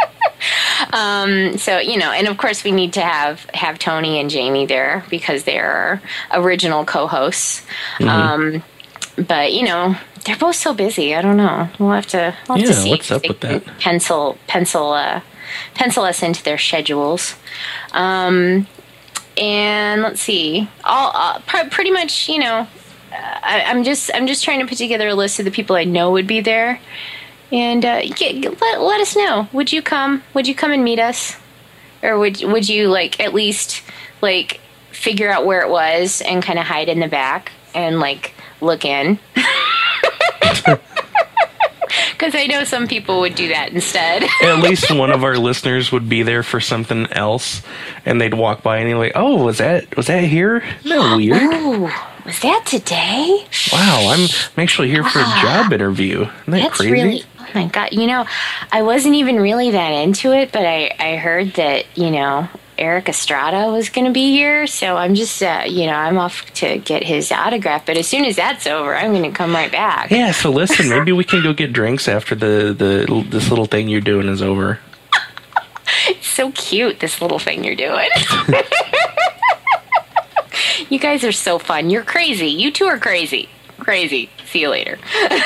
Um, 0.92 1.58
so 1.58 1.78
you 1.78 1.98
know, 1.98 2.12
and 2.12 2.28
of 2.28 2.36
course 2.38 2.64
we 2.64 2.72
need 2.72 2.92
to 2.94 3.00
have 3.00 3.44
have 3.54 3.78
Tony 3.78 4.20
and 4.20 4.30
Jamie 4.30 4.66
there 4.66 5.04
because 5.10 5.44
they're 5.44 6.00
original 6.32 6.84
co-hosts. 6.84 7.62
Mm-hmm. 7.98 8.08
Um, 8.08 8.62
but 9.26 9.52
you 9.52 9.64
know, 9.64 9.96
they're 10.24 10.36
both 10.36 10.56
so 10.56 10.74
busy. 10.74 11.14
I 11.14 11.22
don't 11.22 11.36
know. 11.36 11.68
We'll 11.78 11.90
have 11.92 12.06
to. 12.08 12.34
We'll 12.48 12.58
have 12.58 12.66
to 12.66 12.72
Yeah, 12.72 12.78
see 12.78 12.90
what's 12.90 13.10
if 13.10 13.16
up 13.16 13.28
with 13.28 13.40
that? 13.40 13.64
Pencil, 13.78 14.38
pencil, 14.46 14.92
uh, 14.92 15.20
pencil 15.74 16.04
us 16.04 16.22
into 16.22 16.42
their 16.42 16.58
schedules. 16.58 17.34
Um, 17.92 18.66
and 19.36 20.02
let's 20.02 20.20
see. 20.20 20.68
All 20.84 21.10
uh, 21.14 21.40
pr- 21.40 21.68
pretty 21.70 21.90
much, 21.90 22.28
you 22.28 22.38
know, 22.38 22.66
uh, 23.12 23.38
I, 23.42 23.64
I'm 23.66 23.84
just 23.84 24.10
I'm 24.14 24.26
just 24.26 24.44
trying 24.44 24.60
to 24.60 24.66
put 24.66 24.78
together 24.78 25.08
a 25.08 25.14
list 25.14 25.38
of 25.38 25.44
the 25.44 25.50
people 25.50 25.76
I 25.76 25.84
know 25.84 26.10
would 26.12 26.26
be 26.26 26.40
there. 26.40 26.80
And 27.54 27.84
uh, 27.84 28.02
get, 28.16 28.60
let, 28.60 28.80
let 28.80 29.00
us 29.00 29.14
know. 29.14 29.48
Would 29.52 29.72
you 29.72 29.80
come? 29.80 30.24
Would 30.34 30.48
you 30.48 30.56
come 30.56 30.72
and 30.72 30.82
meet 30.82 30.98
us, 30.98 31.36
or 32.02 32.18
would 32.18 32.42
would 32.42 32.68
you 32.68 32.88
like 32.88 33.20
at 33.20 33.32
least 33.32 33.80
like 34.20 34.60
figure 34.90 35.30
out 35.30 35.46
where 35.46 35.62
it 35.62 35.70
was 35.70 36.20
and 36.22 36.42
kind 36.42 36.58
of 36.58 36.64
hide 36.66 36.88
in 36.88 36.98
the 36.98 37.06
back 37.06 37.52
and 37.72 38.00
like 38.00 38.34
look 38.60 38.84
in? 38.84 39.20
Because 42.12 42.34
I 42.34 42.46
know 42.46 42.64
some 42.64 42.86
people 42.86 43.20
would 43.20 43.34
do 43.34 43.48
that 43.48 43.72
instead. 43.72 44.24
At 44.42 44.60
least 44.60 44.90
one 44.90 45.10
of 45.10 45.24
our 45.24 45.36
listeners 45.36 45.92
would 45.92 46.08
be 46.08 46.22
there 46.22 46.42
for 46.42 46.60
something 46.60 47.06
else, 47.12 47.60
and 48.06 48.20
they'd 48.20 48.34
walk 48.34 48.62
by 48.62 48.78
and 48.78 48.88
they're 48.88 48.96
like, 48.96 49.12
"Oh, 49.14 49.44
was 49.44 49.58
that 49.58 49.94
was 49.96 50.06
that 50.06 50.24
here? 50.24 50.64
Isn't 50.84 50.90
that 50.90 51.16
weird? 51.16 51.42
Ooh, 51.42 51.90
was 52.24 52.40
that 52.40 52.64
today? 52.66 53.44
Wow, 53.72 54.10
I'm 54.10 54.28
I'm 54.56 54.62
actually 54.62 54.90
here 54.90 55.04
for 55.04 55.18
a 55.18 55.24
job 55.42 55.72
interview. 55.72 56.22
Isn't 56.22 56.30
that 56.46 56.62
That's 56.62 56.76
crazy?" 56.78 56.92
really. 56.92 57.22
My 57.54 57.66
god! 57.66 57.90
You 57.92 58.06
know, 58.06 58.26
I 58.72 58.82
wasn't 58.82 59.14
even 59.14 59.36
really 59.36 59.70
that 59.70 59.90
into 59.90 60.32
it, 60.32 60.52
but 60.52 60.66
I 60.66 60.94
I 60.98 61.16
heard 61.16 61.54
that 61.54 61.86
you 61.96 62.10
know 62.10 62.48
Erik 62.76 63.08
Estrada 63.08 63.70
was 63.70 63.88
going 63.88 64.06
to 64.06 64.10
be 64.10 64.32
here, 64.32 64.66
so 64.66 64.96
I'm 64.96 65.14
just 65.14 65.42
uh, 65.42 65.62
you 65.66 65.86
know 65.86 65.94
I'm 65.94 66.18
off 66.18 66.44
to 66.54 66.78
get 66.78 67.04
his 67.04 67.30
autograph. 67.30 67.86
But 67.86 67.96
as 67.96 68.08
soon 68.08 68.24
as 68.24 68.36
that's 68.36 68.66
over, 68.66 68.96
I'm 68.96 69.12
going 69.12 69.30
to 69.30 69.36
come 69.36 69.52
right 69.52 69.70
back. 69.70 70.10
Yeah, 70.10 70.32
so 70.32 70.50
listen, 70.50 70.88
maybe 70.88 71.12
we 71.12 71.24
can 71.24 71.42
go 71.42 71.52
get 71.52 71.72
drinks 71.72 72.08
after 72.08 72.34
the, 72.34 72.74
the 72.76 73.24
this 73.28 73.50
little 73.50 73.66
thing 73.66 73.88
you're 73.88 74.00
doing 74.00 74.28
is 74.28 74.42
over. 74.42 74.80
It's 76.06 76.26
so 76.26 76.50
cute, 76.52 77.00
this 77.00 77.20
little 77.20 77.38
thing 77.38 77.64
you're 77.64 77.76
doing. 77.76 78.08
you 80.88 80.98
guys 80.98 81.24
are 81.24 81.32
so 81.32 81.58
fun. 81.58 81.90
You're 81.90 82.02
crazy. 82.02 82.48
You 82.48 82.70
two 82.70 82.86
are 82.86 82.98
crazy. 82.98 83.48
Crazy. 83.78 84.30
See 84.46 84.60
you 84.60 84.70
later. 84.70 84.98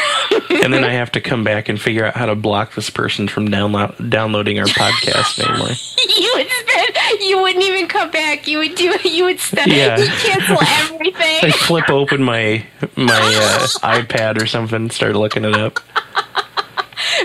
And 0.51 0.73
then 0.73 0.85
I 0.85 0.93
have 0.93 1.13
to 1.13 1.21
come 1.21 1.45
back 1.45 1.69
and 1.69 1.81
figure 1.81 2.05
out 2.05 2.15
how 2.15 2.27
to 2.27 2.35
block 2.35 2.75
this 2.75 2.91
person 2.91 3.29
from 3.29 3.49
download, 3.49 4.11
downloading 4.11 4.59
our 4.59 4.67
podcast 4.67 5.39
anymore. 5.39 5.69
you 6.19 6.33
would 6.37 6.51
spend. 6.51 7.21
You 7.21 7.43
wouldn't 7.43 7.65
even 7.65 7.87
come 7.87 8.11
back. 8.11 8.47
You 8.47 8.59
would 8.59 8.75
do. 8.75 8.97
You 9.05 9.25
would 9.25 9.41
stop. 9.41 9.67
Yeah. 9.67 9.99
You'd 9.99 10.11
cancel 10.11 10.59
everything. 10.61 11.39
I 11.43 11.51
flip 11.51 11.91
open 11.91 12.23
my 12.23 12.65
my 12.97 13.15
uh, 13.15 13.67
iPad 13.83 14.41
or 14.41 14.47
something 14.47 14.77
and 14.77 14.93
start 14.93 15.17
looking 15.17 15.45
it 15.45 15.55
up. 15.55 15.81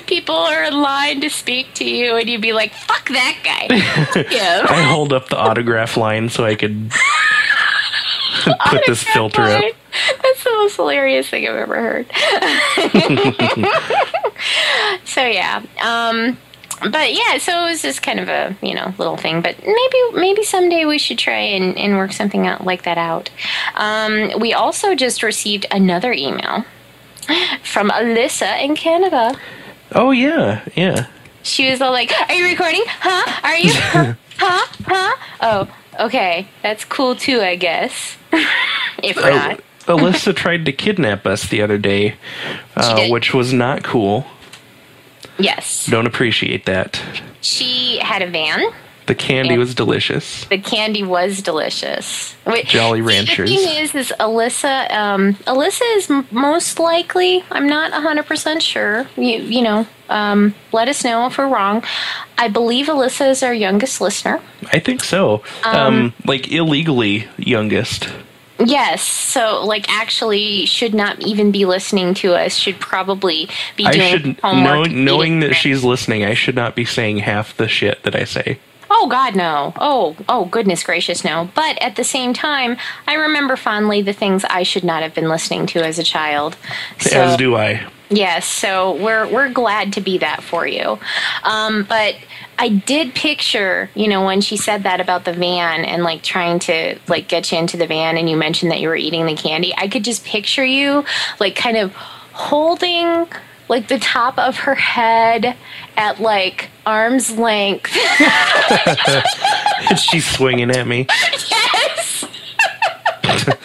People 0.07 0.35
are 0.35 0.63
in 0.63 0.81
line 0.81 1.21
to 1.21 1.29
speak 1.29 1.73
to 1.75 1.85
you, 1.85 2.15
and 2.15 2.29
you'd 2.29 2.41
be 2.41 2.53
like, 2.53 2.73
"Fuck 2.73 3.09
that 3.09 3.39
guy." 3.43 4.23
yeah. 4.31 4.65
I 4.67 4.83
hold 4.83 5.13
up 5.13 5.29
the 5.29 5.37
autograph 5.37 5.97
line 5.97 6.29
so 6.29 6.45
I 6.45 6.55
could 6.55 6.91
put 8.67 8.81
this 8.85 9.03
filter 9.03 9.41
up. 9.41 9.63
That's 10.21 10.43
the 10.43 10.49
most 10.51 10.75
hilarious 10.75 11.29
thing 11.29 11.47
I've 11.47 11.55
ever 11.55 11.75
heard. 11.75 12.05
so 15.05 15.25
yeah, 15.25 15.63
um, 15.81 16.37
but 16.91 17.13
yeah, 17.13 17.37
so 17.37 17.65
it 17.65 17.69
was 17.69 17.81
just 17.81 18.01
kind 18.01 18.19
of 18.19 18.27
a 18.27 18.55
you 18.61 18.73
know 18.73 18.93
little 18.97 19.17
thing. 19.17 19.41
But 19.41 19.57
maybe 19.59 19.97
maybe 20.13 20.43
someday 20.43 20.85
we 20.85 20.97
should 20.97 21.19
try 21.19 21.39
and, 21.39 21.77
and 21.77 21.97
work 21.97 22.11
something 22.11 22.47
out 22.47 22.65
like 22.65 22.83
that 22.83 22.97
out. 22.97 23.29
Um, 23.75 24.31
we 24.39 24.53
also 24.53 24.95
just 24.95 25.23
received 25.23 25.65
another 25.71 26.11
email 26.11 26.65
from 27.63 27.89
Alyssa 27.89 28.61
in 28.61 28.75
Canada. 28.75 29.37
Oh 29.91 30.11
yeah, 30.11 30.63
yeah. 30.75 31.07
She 31.43 31.69
was 31.69 31.81
all 31.81 31.91
like, 31.91 32.11
"Are 32.29 32.35
you 32.35 32.45
recording? 32.45 32.83
Huh? 32.87 33.39
Are 33.43 33.57
you? 33.57 34.15
Huh? 34.35 34.39
Huh? 34.39 34.67
Huh? 34.87 35.15
Oh, 35.41 35.67
okay. 36.05 36.47
That's 36.63 36.83
cool 36.85 37.15
too, 37.15 37.39
I 37.39 37.55
guess. 37.55 38.17
if 39.03 39.15
Oh, 39.17 39.29
not, 39.29 39.59
Alyssa 39.85 40.35
tried 40.35 40.65
to 40.65 40.71
kidnap 40.71 41.25
us 41.25 41.47
the 41.47 41.61
other 41.61 41.77
day, 41.77 42.15
uh, 42.75 43.07
which 43.09 43.33
was 43.33 43.53
not 43.53 43.83
cool. 43.83 44.25
yes. 45.37 45.85
Don't 45.87 46.07
appreciate 46.07 46.65
that. 46.65 47.01
She 47.41 47.97
had 47.99 48.21
a 48.21 48.27
van. 48.29 48.61
The 49.05 49.15
candy 49.15 49.57
was 49.57 49.75
delicious. 49.75 50.45
The 50.45 50.57
candy 50.57 51.03
was 51.03 51.41
delicious. 51.41 52.37
Wait, 52.47 52.67
Jolly 52.67 53.01
Ranchers. 53.01 53.49
The 53.49 53.57
thing 53.57 53.83
is, 53.83 53.93
is 53.93 54.13
Alyssa. 54.17 54.89
Um, 54.91 55.33
Alyssa 55.45 55.97
is 55.97 56.09
m- 56.09 56.25
most 56.31 56.79
likely. 56.79 57.43
I'm 57.51 57.67
not 57.67 57.91
100 57.91 58.25
percent 58.25 58.63
sure. 58.63 59.05
You, 59.17 59.39
you 59.39 59.61
know, 59.61 59.85
um, 60.07 60.55
let 60.71 60.87
us 60.87 61.03
know 61.03 61.27
if 61.27 61.37
we're 61.37 61.49
wrong. 61.49 61.83
I 62.37 62.47
believe 62.47 62.85
Alyssa 62.85 63.29
is 63.29 63.43
our 63.43 63.53
youngest 63.53 63.99
listener. 63.99 64.39
I 64.71 64.79
think 64.79 65.03
so. 65.03 65.43
Um, 65.65 66.13
like 66.25 66.49
illegally 66.49 67.27
youngest. 67.35 68.07
Yes, 68.65 69.01
so 69.01 69.65
like 69.65 69.89
actually 69.89 70.65
should 70.65 70.93
not 70.93 71.21
even 71.21 71.51
be 71.51 71.65
listening 71.65 72.13
to 72.15 72.33
us. 72.33 72.55
Should 72.55 72.79
probably 72.79 73.49
be 73.75 73.85
I 73.85 73.91
doing 73.91 74.09
should 74.09 74.39
homework. 74.39 74.89
know, 74.89 74.95
knowing 74.95 75.39
that 75.41 75.53
she's 75.53 75.83
listening. 75.83 76.23
I 76.23 76.33
should 76.33 76.55
not 76.55 76.75
be 76.75 76.85
saying 76.85 77.17
half 77.19 77.55
the 77.57 77.67
shit 77.67 78.03
that 78.03 78.15
I 78.15 78.23
say. 78.23 78.59
Oh 78.95 79.07
God, 79.07 79.35
no! 79.35 79.73
Oh, 79.79 80.15
oh 80.29 80.45
goodness 80.45 80.83
gracious, 80.83 81.23
no! 81.23 81.49
But 81.55 81.81
at 81.81 81.95
the 81.95 82.03
same 82.03 82.31
time, 82.31 82.77
I 83.07 83.15
remember 83.15 83.55
fondly 83.55 84.03
the 84.03 84.13
things 84.13 84.45
I 84.45 84.61
should 84.61 84.83
not 84.83 85.01
have 85.01 85.15
been 85.15 85.29
listening 85.29 85.65
to 85.67 85.83
as 85.83 85.97
a 85.97 86.03
child. 86.03 86.55
So, 86.99 87.19
As 87.19 87.35
do 87.35 87.55
I. 87.55 87.87
Yes, 88.11 88.45
so 88.45 88.95
we're 89.03 89.27
we're 89.27 89.49
glad 89.49 89.93
to 89.93 90.01
be 90.01 90.19
that 90.19 90.43
for 90.43 90.67
you. 90.67 90.99
Um, 91.43 91.85
but 91.89 92.15
I 92.59 92.69
did 92.69 93.15
picture, 93.15 93.89
you 93.95 94.07
know, 94.07 94.23
when 94.23 94.41
she 94.41 94.57
said 94.57 94.83
that 94.83 95.01
about 95.01 95.25
the 95.25 95.33
van 95.33 95.83
and 95.83 96.03
like 96.03 96.21
trying 96.21 96.59
to 96.59 96.99
like 97.07 97.27
get 97.27 97.51
you 97.51 97.57
into 97.57 97.77
the 97.77 97.87
van, 97.87 98.15
and 98.15 98.29
you 98.29 98.37
mentioned 98.37 98.71
that 98.71 98.79
you 98.79 98.89
were 98.89 98.95
eating 98.95 99.25
the 99.25 99.35
candy. 99.35 99.73
I 99.75 99.87
could 99.87 100.03
just 100.03 100.23
picture 100.23 100.63
you 100.63 101.03
like 101.39 101.55
kind 101.55 101.77
of 101.77 101.95
holding 101.95 103.27
like 103.69 103.87
the 103.87 103.99
top 103.99 104.37
of 104.37 104.57
her 104.57 104.75
head 104.75 105.55
at 105.97 106.19
like 106.19 106.69
arm's 106.85 107.31
length. 107.37 107.95
and 109.89 109.99
She's 109.99 110.25
swinging 110.29 110.71
at 110.71 110.85
me. 110.87 111.07
yes. 111.49 112.25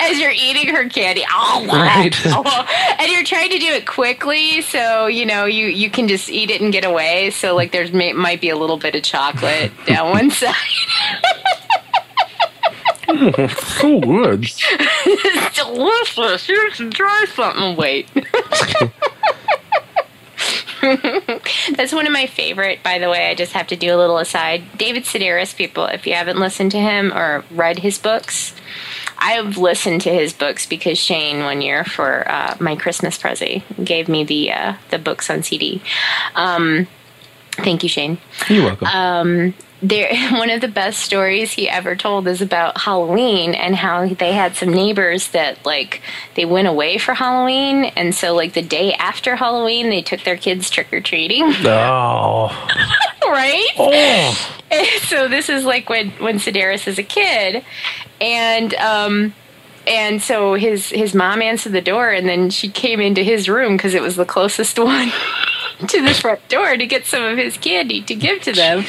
As 0.00 0.18
you're 0.18 0.32
eating 0.32 0.74
her 0.74 0.88
candy, 0.88 1.24
oh, 1.32 1.66
Right. 1.68 2.14
and 3.00 3.12
you're 3.12 3.22
trying 3.24 3.50
to 3.50 3.58
do 3.58 3.66
it 3.66 3.86
quickly, 3.86 4.60
so 4.62 5.06
you 5.06 5.24
know 5.24 5.44
you 5.44 5.66
you 5.66 5.88
can 5.90 6.08
just 6.08 6.28
eat 6.28 6.50
it 6.50 6.60
and 6.60 6.72
get 6.72 6.84
away. 6.84 7.30
So 7.30 7.54
like 7.54 7.70
there's 7.72 7.92
may, 7.92 8.12
might 8.12 8.40
be 8.40 8.48
a 8.50 8.56
little 8.56 8.76
bit 8.78 8.94
of 8.94 9.02
chocolate 9.02 9.70
down 9.86 10.10
one 10.10 10.30
side. 10.30 10.54
So 13.08 14.00
good. 14.00 14.44
it's 14.44 15.56
delicious. 15.56 16.48
You 16.48 16.70
should 16.72 16.92
try 16.92 17.24
something. 17.34 17.76
Wait. 17.76 18.08
That's 21.76 21.92
one 21.92 22.06
of 22.06 22.12
my 22.12 22.26
favorite, 22.26 22.82
by 22.82 22.98
the 22.98 23.10
way. 23.10 23.30
I 23.30 23.34
just 23.34 23.52
have 23.52 23.66
to 23.68 23.76
do 23.76 23.94
a 23.94 23.98
little 23.98 24.18
aside. 24.18 24.62
David 24.76 25.04
Sedaris, 25.04 25.54
people, 25.54 25.84
if 25.86 26.06
you 26.06 26.14
haven't 26.14 26.38
listened 26.38 26.70
to 26.72 26.78
him 26.80 27.12
or 27.12 27.44
read 27.50 27.80
his 27.80 27.98
books, 27.98 28.54
I've 29.18 29.58
listened 29.58 30.00
to 30.02 30.12
his 30.12 30.32
books 30.32 30.66
because 30.66 30.98
Shane, 30.98 31.44
one 31.44 31.60
year 31.60 31.84
for 31.84 32.28
uh, 32.30 32.56
my 32.58 32.76
Christmas 32.76 33.18
present, 33.18 33.62
gave 33.84 34.08
me 34.08 34.24
the 34.24 34.52
uh, 34.52 34.74
the 34.90 34.98
books 34.98 35.28
on 35.28 35.42
CD. 35.42 35.82
Um, 36.34 36.86
thank 37.52 37.82
you, 37.82 37.88
Shane 37.88 38.18
You're 38.48 38.64
welcome. 38.64 39.54
There 39.82 40.14
one 40.32 40.50
of 40.50 40.60
the 40.60 40.68
best 40.68 41.00
stories 41.00 41.52
he 41.52 41.68
ever 41.68 41.96
told 41.96 42.26
is 42.28 42.40
about 42.40 42.78
Halloween 42.78 43.54
and 43.54 43.76
how 43.76 44.06
they 44.06 44.32
had 44.32 44.56
some 44.56 44.70
neighbors 44.70 45.28
that 45.28 45.64
like 45.64 46.02
they 46.34 46.44
went 46.44 46.68
away 46.68 46.98
for 46.98 47.14
Halloween 47.14 47.86
and 47.96 48.14
so 48.14 48.34
like 48.34 48.52
the 48.52 48.62
day 48.62 48.92
after 48.94 49.36
Halloween 49.36 49.90
they 49.90 50.02
took 50.02 50.22
their 50.22 50.36
kids 50.36 50.70
trick 50.70 50.92
or 50.92 51.00
treating 51.00 51.44
oh. 51.64 52.48
right 53.22 53.68
Oh. 53.78 54.98
so 55.02 55.28
this 55.28 55.48
is 55.48 55.64
like 55.64 55.88
when 55.88 56.10
when 56.12 56.38
Sedaris 56.38 56.86
is 56.86 56.98
a 56.98 57.02
kid 57.02 57.64
and 58.20 58.74
um 58.74 59.34
and 59.86 60.22
so 60.22 60.54
his 60.54 60.90
his 60.90 61.14
mom 61.14 61.42
answered 61.42 61.72
the 61.72 61.80
door, 61.80 62.10
and 62.10 62.28
then 62.28 62.50
she 62.50 62.68
came 62.68 63.00
into 63.00 63.22
his 63.22 63.48
room 63.48 63.76
because 63.76 63.94
it 63.94 64.02
was 64.02 64.16
the 64.16 64.24
closest 64.24 64.78
one 64.78 65.10
to 65.88 66.02
the 66.02 66.14
front 66.14 66.46
door 66.48 66.76
to 66.76 66.86
get 66.86 67.06
some 67.06 67.22
of 67.22 67.38
his 67.38 67.56
candy 67.56 68.02
to 68.02 68.14
give 68.14 68.42
to 68.42 68.52
them. 68.52 68.84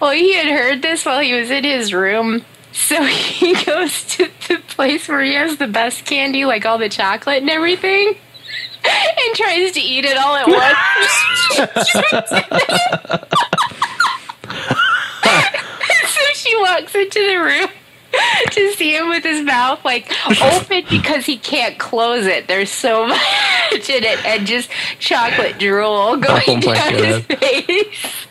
Well, 0.00 0.12
he 0.12 0.34
had 0.34 0.46
heard 0.46 0.82
this 0.82 1.04
while 1.04 1.20
he 1.20 1.32
was 1.32 1.50
in 1.50 1.64
his 1.64 1.92
room. 1.92 2.44
So 2.72 3.02
he 3.04 3.54
goes 3.64 4.04
to 4.16 4.28
the 4.48 4.58
place 4.68 5.08
where 5.08 5.22
he 5.22 5.34
has 5.34 5.56
the 5.56 5.66
best 5.66 6.04
candy, 6.04 6.44
like 6.44 6.64
all 6.66 6.78
the 6.78 6.88
chocolate 6.88 7.38
and 7.38 7.50
everything, 7.50 8.14
and 8.84 9.34
tries 9.34 9.72
to 9.72 9.80
eat 9.80 10.04
it 10.04 10.16
all 10.16 10.36
at 10.36 10.46
once. 10.48 11.58
so 16.08 16.20
she 16.34 16.56
walks 16.60 16.94
into 16.94 17.18
the 17.26 17.36
room 17.36 17.68
to 18.50 18.72
see 18.72 18.96
him 18.96 19.08
with 19.10 19.22
his 19.22 19.44
mouth 19.44 19.84
like 19.84 20.10
open 20.40 20.82
because 20.88 21.26
he 21.26 21.36
can't 21.36 21.78
close 21.78 22.24
it. 22.26 22.48
There's 22.48 22.70
so 22.70 23.06
much 23.06 23.90
in 23.90 24.02
it, 24.04 24.24
and 24.24 24.46
just 24.46 24.70
chocolate 24.98 25.58
drool 25.58 26.16
going 26.16 26.64
Oh 26.66 26.74
down 26.74 26.94
his 26.94 27.20
face. 27.26 28.26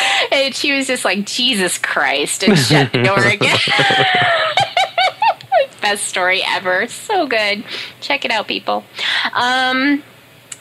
and 0.32 0.54
she 0.54 0.72
was 0.72 0.86
just 0.86 1.04
like, 1.04 1.24
Jesus 1.24 1.78
Christ, 1.78 2.42
and 2.42 2.58
shut 2.58 2.92
the 2.92 3.02
door 3.02 3.18
again. 3.26 3.58
Best 5.80 6.04
story 6.04 6.42
ever. 6.46 6.86
So 6.86 7.26
good. 7.26 7.64
Check 8.00 8.24
it 8.24 8.30
out, 8.30 8.46
people. 8.46 8.84
Um, 9.32 10.02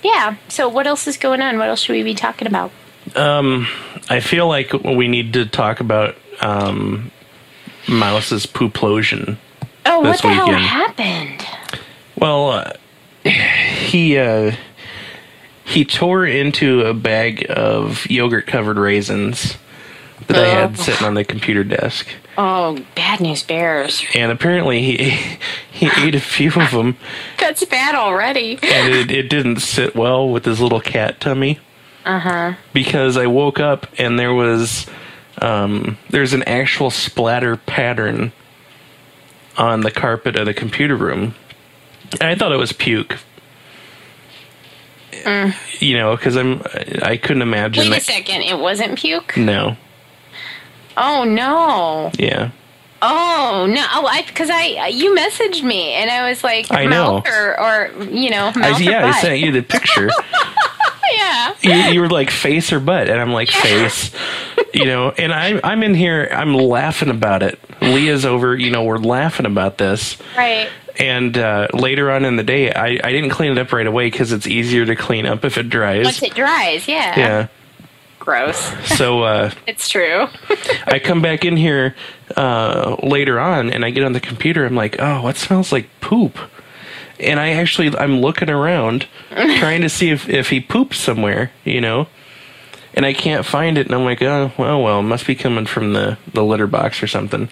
yeah. 0.03 0.35
So, 0.47 0.67
what 0.67 0.87
else 0.87 1.07
is 1.07 1.17
going 1.17 1.41
on? 1.41 1.59
What 1.59 1.69
else 1.69 1.81
should 1.81 1.93
we 1.93 2.03
be 2.03 2.15
talking 2.15 2.47
about? 2.47 2.71
Um, 3.15 3.67
I 4.09 4.19
feel 4.19 4.47
like 4.47 4.73
we 4.73 5.07
need 5.07 5.33
to 5.33 5.45
talk 5.45 5.79
about 5.79 6.15
um, 6.41 7.11
Mouse's 7.87 8.47
pooplosion. 8.47 9.37
Oh, 9.85 9.99
what 9.99 10.13
This 10.13 10.21
the 10.21 10.29
hell 10.29 10.51
happened? 10.51 11.45
Well, 12.17 12.49
uh, 12.49 12.71
he 13.23 14.17
uh, 14.17 14.53
he 15.71 15.85
tore 15.85 16.25
into 16.25 16.81
a 16.81 16.93
bag 16.93 17.45
of 17.49 18.09
yogurt 18.09 18.47
covered 18.47 18.77
raisins 18.77 19.57
that 20.27 20.37
I 20.37 20.47
had 20.47 20.71
Oh. 20.71 20.81
sitting 20.83 21.05
on 21.07 21.13
the 21.15 21.23
computer 21.23 21.63
desk, 21.63 22.07
Oh, 22.37 22.79
bad 22.95 23.19
news 23.19 23.43
bears. 23.43 24.03
and 24.13 24.31
apparently 24.31 24.81
he 24.81 25.37
he 25.71 25.89
ate 25.97 26.15
a 26.15 26.19
few 26.19 26.51
of 26.55 26.71
them, 26.71 26.95
That's 27.39 27.63
bad 27.65 27.95
already. 27.95 28.59
and 28.61 28.93
it, 28.93 29.11
it 29.11 29.29
didn't 29.29 29.59
sit 29.59 29.95
well 29.95 30.29
with 30.29 30.45
his 30.45 30.59
little 30.61 30.81
cat 30.81 31.19
tummy. 31.19 31.59
Uh 32.05 32.19
huh. 32.19 32.53
because 32.73 33.15
I 33.17 33.27
woke 33.27 33.59
up 33.59 33.85
and 33.99 34.17
there 34.17 34.33
was 34.33 34.87
um, 35.41 35.97
there's 36.09 36.33
an 36.33 36.43
actual 36.43 36.89
splatter 36.89 37.57
pattern 37.57 38.31
on 39.57 39.81
the 39.81 39.91
carpet 39.91 40.35
of 40.35 40.45
the 40.45 40.53
computer 40.53 40.95
room. 40.95 41.35
And 42.19 42.23
I 42.29 42.35
thought 42.35 42.51
it 42.51 42.57
was 42.57 42.73
puke. 42.73 43.17
Eh. 45.13 45.53
You 45.79 45.97
know, 45.97 46.15
because 46.15 46.35
I'm 46.37 46.61
I 47.01 47.17
couldn't 47.17 47.41
imagine 47.41 47.89
Wait 47.89 47.97
a 47.97 48.01
second. 48.01 48.41
It 48.41 48.57
wasn't 48.59 48.97
puke. 48.97 49.35
No, 49.37 49.75
Oh 50.97 51.23
no. 51.23 52.11
yeah, 52.17 52.51
Oh 53.01 53.65
no. 53.69 53.85
Oh, 53.93 54.05
I 54.07 54.21
because 54.23 54.49
I 54.49 54.87
you 54.87 55.15
messaged 55.15 55.63
me 55.63 55.93
and 55.93 56.09
I 56.09 56.29
was 56.29 56.43
like, 56.43 56.71
I 56.71 56.85
know. 56.85 57.21
or, 57.25 57.59
or 57.59 58.03
you 58.03 58.29
know, 58.29 58.51
I, 58.55 58.77
yeah, 58.79 59.07
I 59.07 59.21
sent 59.21 59.39
you 59.39 59.51
the 59.51 59.61
picture. 59.63 60.09
Yeah. 61.13 61.53
you, 61.61 61.73
you 61.93 61.99
were 61.99 62.09
like 62.09 62.29
face 62.31 62.71
or 62.71 62.79
butt, 62.79 63.09
and 63.09 63.19
I'm 63.19 63.33
like 63.33 63.49
face. 63.49 64.11
You 64.73 64.85
know, 64.85 65.09
and 65.09 65.33
I'm 65.33 65.59
I'm 65.61 65.83
in 65.83 65.93
here. 65.93 66.29
I'm 66.31 66.53
laughing 66.53 67.09
about 67.09 67.43
it. 67.43 67.59
Leah's 67.81 68.23
over. 68.25 68.55
You 68.55 68.71
know, 68.71 68.83
we're 68.85 68.97
laughing 68.97 69.45
about 69.45 69.77
this. 69.77 70.15
Right. 70.37 70.69
And 70.97 71.37
uh, 71.37 71.67
later 71.73 72.11
on 72.11 72.25
in 72.25 72.35
the 72.35 72.43
day, 72.43 72.71
I, 72.71 72.99
I 73.03 73.11
didn't 73.11 73.29
clean 73.29 73.51
it 73.51 73.57
up 73.57 73.71
right 73.71 73.87
away 73.87 74.09
because 74.09 74.31
it's 74.31 74.47
easier 74.47 74.85
to 74.85 74.95
clean 74.95 75.25
up 75.25 75.45
if 75.45 75.57
it 75.57 75.69
dries. 75.69 76.05
Once 76.05 76.21
it 76.21 76.35
dries, 76.35 76.87
yeah. 76.87 77.19
yeah. 77.19 77.47
Gross. 78.19 78.57
So 78.97 79.23
uh, 79.23 79.51
It's 79.67 79.89
true. 79.89 80.27
I 80.85 80.99
come 80.99 81.21
back 81.21 81.43
in 81.43 81.57
here 81.57 81.95
uh, 82.37 82.97
later 83.01 83.39
on, 83.39 83.71
and 83.71 83.83
I 83.83 83.89
get 83.89 84.03
on 84.03 84.13
the 84.13 84.19
computer. 84.19 84.65
I'm 84.65 84.75
like, 84.75 84.97
oh, 84.99 85.23
what 85.23 85.37
smells 85.37 85.71
like 85.71 85.89
poop? 86.01 86.37
And 87.19 87.39
I 87.39 87.51
actually 87.51 87.95
I'm 87.97 88.19
looking 88.19 88.49
around 88.49 89.07
trying 89.31 89.81
to 89.81 89.89
see 89.89 90.09
if 90.09 90.29
if 90.29 90.49
he 90.49 90.59
pooped 90.59 90.95
somewhere, 90.95 91.51
you 91.63 91.81
know. 91.81 92.07
And 92.93 93.05
I 93.05 93.13
can't 93.13 93.45
find 93.45 93.77
it, 93.77 93.85
and 93.87 93.95
I'm 93.95 94.03
like, 94.03 94.21
oh, 94.21 94.51
well, 94.57 94.83
well, 94.83 94.99
it 94.99 95.03
must 95.03 95.25
be 95.25 95.33
coming 95.33 95.65
from 95.65 95.93
the, 95.93 96.17
the 96.33 96.43
litter 96.43 96.67
box 96.67 97.01
or 97.01 97.07
something. 97.07 97.47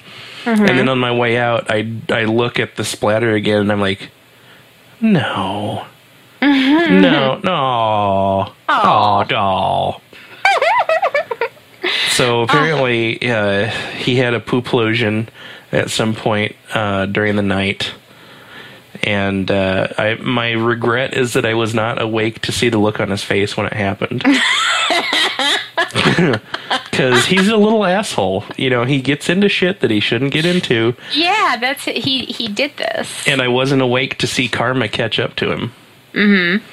And 0.52 0.78
then 0.80 0.90
on 0.90 1.00
my 1.00 1.12
way 1.16 1.38
out, 1.38 1.70
I, 1.70 1.92
I 2.10 2.26
look 2.26 2.60
at 2.60 2.76
the 2.76 2.84
splatter 2.84 3.34
again, 3.34 3.62
and 3.62 3.72
I'm 3.72 3.82
like, 3.82 4.10
no. 5.02 5.86
No, 6.42 7.40
no. 7.44 8.54
Oh, 8.70 9.26
no. 9.30 10.02
so 12.10 12.42
apparently, 12.42 13.30
uh, 13.30 13.68
he 13.98 14.16
had 14.16 14.34
a 14.34 14.40
pooplosion 14.40 15.28
at 15.72 15.90
some 15.90 16.16
point 16.16 16.56
uh, 16.74 17.06
during 17.06 17.36
the 17.36 17.42
night. 17.42 17.92
And 19.04 19.50
uh, 19.50 19.88
I, 19.98 20.16
my 20.16 20.52
regret 20.52 21.14
is 21.14 21.34
that 21.34 21.46
I 21.46 21.54
was 21.54 21.74
not 21.74 22.02
awake 22.02 22.42
to 22.42 22.52
see 22.52 22.70
the 22.70 22.78
look 22.78 23.00
on 23.00 23.10
his 23.10 23.24
face 23.24 23.56
when 23.56 23.66
it 23.66 23.74
happened. 23.74 24.24
Because 26.92 27.26
he's 27.28 27.48
a 27.48 27.56
little 27.56 27.86
asshole. 27.86 28.44
You 28.58 28.70
know, 28.70 28.84
he 28.84 29.02
gets 29.02 29.30
into 29.30 29.48
shit 29.48 29.80
that 29.80 29.90
he 29.90 30.02
shouldn't 30.02 30.34
get 30.34 30.46
into. 30.46 30.96
yeah, 31.14 31.56
that's 31.58 31.88
it. 31.88 31.96
He 31.98 32.26
he 32.26 32.50
did 32.50 32.76
this. 32.76 33.26
And 33.26 33.42
I 33.42 33.48
wasn't 33.48 33.82
awake 33.82 34.18
to 34.18 34.28
see 34.28 34.50
karma 34.50 34.90
catch 34.90 35.18
up 35.18 35.38
to 35.38 35.50
him. 35.50 35.72
Mm-hmm. 36.12 36.66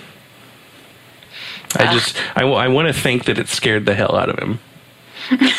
I 1.79 1.93
just, 1.93 2.17
I, 2.35 2.43
I, 2.43 2.69
want 2.69 2.89
to 2.89 2.95
think 2.95 3.27
that 3.27 3.39
it 3.39 3.49
scared 3.49 3.87
the 3.87 3.95
hell 3.95 4.17
out 4.17 4.29
of 4.29 4.39
him. 4.39 4.59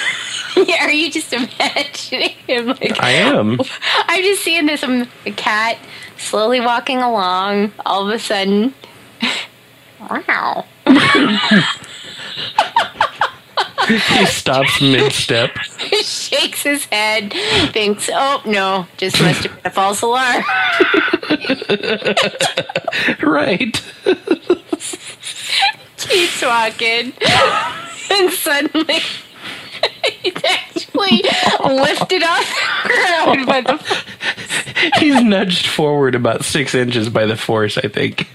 yeah, 0.65 0.77
are 0.85 0.91
you 0.91 1.11
just 1.11 1.31
imagining 1.33 2.29
him 2.47 2.67
like 2.67 2.99
I 3.01 3.11
am. 3.11 3.59
I'm 3.93 4.23
just 4.23 4.43
seeing 4.43 4.65
this 4.65 4.83
um, 4.83 5.07
a 5.25 5.31
cat 5.31 5.77
slowly 6.17 6.59
walking 6.61 6.99
along. 6.99 7.71
All 7.85 8.07
of 8.07 8.13
a 8.13 8.19
sudden, 8.19 8.73
wow. 9.99 10.65
he 13.87 14.25
stops 14.25 14.81
mid 14.81 15.11
step. 15.11 15.51
He 15.79 16.01
shakes 16.03 16.63
his 16.63 16.85
head, 16.85 17.33
thinks, 17.71 18.09
"Oh 18.11 18.41
no, 18.45 18.87
just 18.97 19.21
must 19.21 19.43
have 19.43 19.55
been 19.55 19.65
a 19.65 19.69
false 19.69 20.01
alarm." 20.01 20.43
Right. 23.21 23.81
Keeps 25.97 26.41
walking, 26.41 27.13
and 28.11 28.31
suddenly. 28.31 29.01
He's 30.21 30.33
actually 30.43 31.23
lifted 31.63 32.23
off 32.23 32.83
the 32.83 32.89
ground 32.89 33.45
by 33.45 33.61
the 33.61 33.77
He's 34.99 35.21
nudged 35.23 35.67
forward 35.67 36.15
about 36.15 36.45
six 36.45 36.75
inches 36.75 37.09
by 37.09 37.25
the 37.25 37.35
force, 37.35 37.77
I 37.77 37.87
think. 37.87 38.27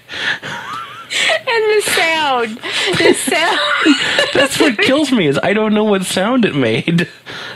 and 1.31 1.47
the 1.47 1.83
sound, 1.85 2.59
the 2.97 3.13
sound. 3.19 4.31
That's 4.33 4.59
what 4.59 4.79
kills 4.79 5.13
me 5.13 5.27
is 5.27 5.39
I 5.43 5.53
don't 5.53 5.75
know 5.75 5.85
what 5.85 6.05
sound 6.05 6.47
it 6.47 6.55
made. 6.55 7.07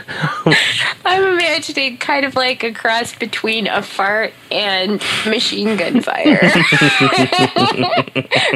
I'm 1.05 1.23
imagining 1.23 1.97
kind 1.97 2.23
of 2.25 2.35
like 2.35 2.63
a 2.63 2.71
cross 2.71 3.15
between 3.15 3.65
a 3.67 3.81
fart 3.81 4.33
and 4.51 5.01
machine 5.25 5.75
gun 5.75 6.01
fire. 6.01 6.37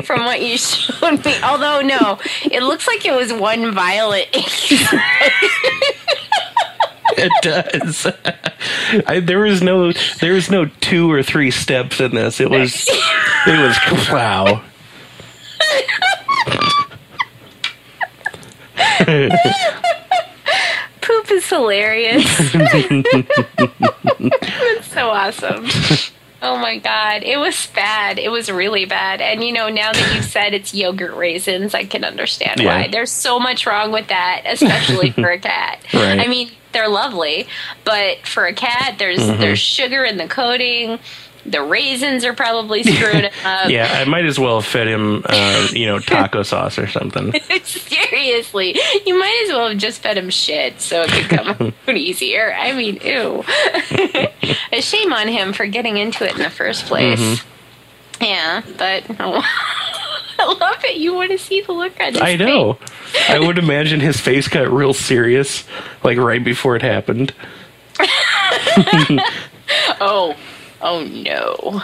From 0.03 0.25
what 0.25 0.41
you 0.41 0.57
showed 0.57 1.25
me. 1.25 1.35
Although, 1.41 1.81
no, 1.81 2.19
it 2.43 2.61
looks 2.61 2.85
like 2.85 3.03
it 3.05 3.15
was 3.15 3.33
one 3.33 3.73
violent. 3.73 4.27
It 7.17 7.31
does. 7.41 8.07
I, 9.07 9.19
there 9.19 9.39
was 9.39 9.61
no 9.61 9.91
there 10.19 10.33
was 10.33 10.49
no 10.49 10.65
two 10.65 11.11
or 11.11 11.21
three 11.23 11.51
steps 11.51 11.99
in 11.99 12.15
this. 12.15 12.39
It 12.39 12.49
was 12.49 12.87
it 12.87 13.59
was 13.91 14.09
wow. 14.09 14.63
Poop 21.01 21.31
is 21.31 21.47
hilarious. 21.49 22.23
That's 24.19 24.87
so 24.87 25.09
awesome. 25.09 25.67
Oh 26.43 26.57
my 26.57 26.77
god, 26.77 27.23
it 27.23 27.37
was 27.37 27.67
bad. 27.67 28.17
It 28.19 28.29
was 28.29 28.51
really 28.51 28.85
bad. 28.85 29.21
And 29.21 29.43
you 29.43 29.51
know, 29.51 29.69
now 29.69 29.91
that 29.93 30.15
you've 30.15 30.25
said 30.25 30.53
it's 30.53 30.73
yogurt 30.73 31.15
raisins, 31.15 31.73
I 31.75 31.85
can 31.85 32.03
understand 32.03 32.59
Yeah. 32.59 32.81
why. 32.81 32.87
There's 32.87 33.11
so 33.11 33.39
much 33.39 33.65
wrong 33.65 33.91
with 33.91 34.07
that, 34.07 34.43
especially 34.45 35.11
for 35.11 35.29
a 35.29 35.39
cat. 35.39 35.79
Right. 35.93 36.19
I 36.19 36.27
mean, 36.27 36.49
they're 36.71 36.87
lovely, 36.89 37.47
but 37.83 38.25
for 38.25 38.45
a 38.45 38.53
cat, 38.53 38.95
there's 38.97 39.19
Mm-hmm. 39.19 39.41
there's 39.41 39.59
sugar 39.59 40.03
in 40.03 40.17
the 40.17 40.27
coating. 40.27 40.99
The 41.45 41.61
raisins 41.61 42.23
are 42.23 42.33
probably 42.33 42.83
screwed 42.83 43.25
up. 43.43 43.69
Yeah, 43.69 43.87
I 43.91 44.05
might 44.05 44.25
as 44.25 44.37
well 44.39 44.61
have 44.61 44.69
fed 44.69 44.87
him 44.87 45.23
uh, 45.25 45.67
you 45.71 45.85
know, 45.85 45.99
taco 45.99 46.43
sauce 46.43 46.77
or 46.77 46.87
something. 46.87 47.33
Seriously. 47.63 48.77
You 49.05 49.17
might 49.17 49.45
as 49.45 49.53
well 49.53 49.69
have 49.69 49.77
just 49.77 50.01
fed 50.01 50.17
him 50.17 50.29
shit 50.29 50.79
so 50.79 51.01
it 51.01 51.09
could 51.09 51.29
come 51.29 51.73
out 51.87 51.95
easier. 51.95 52.53
I 52.53 52.73
mean, 52.73 52.99
ew. 53.03 53.43
a 54.71 54.81
shame 54.81 55.13
on 55.13 55.27
him 55.27 55.53
for 55.53 55.65
getting 55.65 55.97
into 55.97 56.25
it 56.25 56.33
in 56.35 56.41
the 56.41 56.49
first 56.49 56.85
place. 56.85 57.19
Mm-hmm. 57.19 58.23
Yeah, 58.23 58.61
but 58.77 59.03
oh, 59.19 59.41
I 60.39 60.45
love 60.45 60.83
it. 60.83 60.97
You 60.97 61.15
want 61.15 61.31
to 61.31 61.39
see 61.39 61.61
the 61.61 61.71
look 61.71 61.99
on 61.99 62.13
his 62.13 62.21
face? 62.21 62.21
I 62.21 62.35
know. 62.35 62.77
I 63.27 63.39
would 63.39 63.57
imagine 63.57 63.99
his 63.99 64.19
face 64.19 64.47
got 64.47 64.69
real 64.71 64.93
serious, 64.93 65.65
like 66.03 66.17
right 66.17 66.43
before 66.43 66.75
it 66.75 66.81
happened. 66.83 67.33
Oh, 69.99 70.35
oh 70.81 71.03
no. 71.05 71.81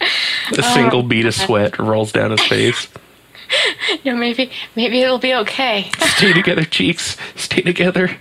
A 0.00 0.62
oh. 0.62 0.74
single 0.74 1.02
bead 1.02 1.26
of 1.26 1.34
sweat 1.34 1.78
rolls 1.78 2.12
down 2.12 2.30
his 2.30 2.42
face. 2.42 2.88
no, 4.04 4.16
maybe, 4.16 4.50
maybe 4.76 5.00
it'll 5.00 5.18
be 5.18 5.34
okay. 5.34 5.90
Stay 5.98 6.32
together, 6.32 6.64
cheeks. 6.64 7.16
Stay 7.36 7.62
together. 7.62 8.16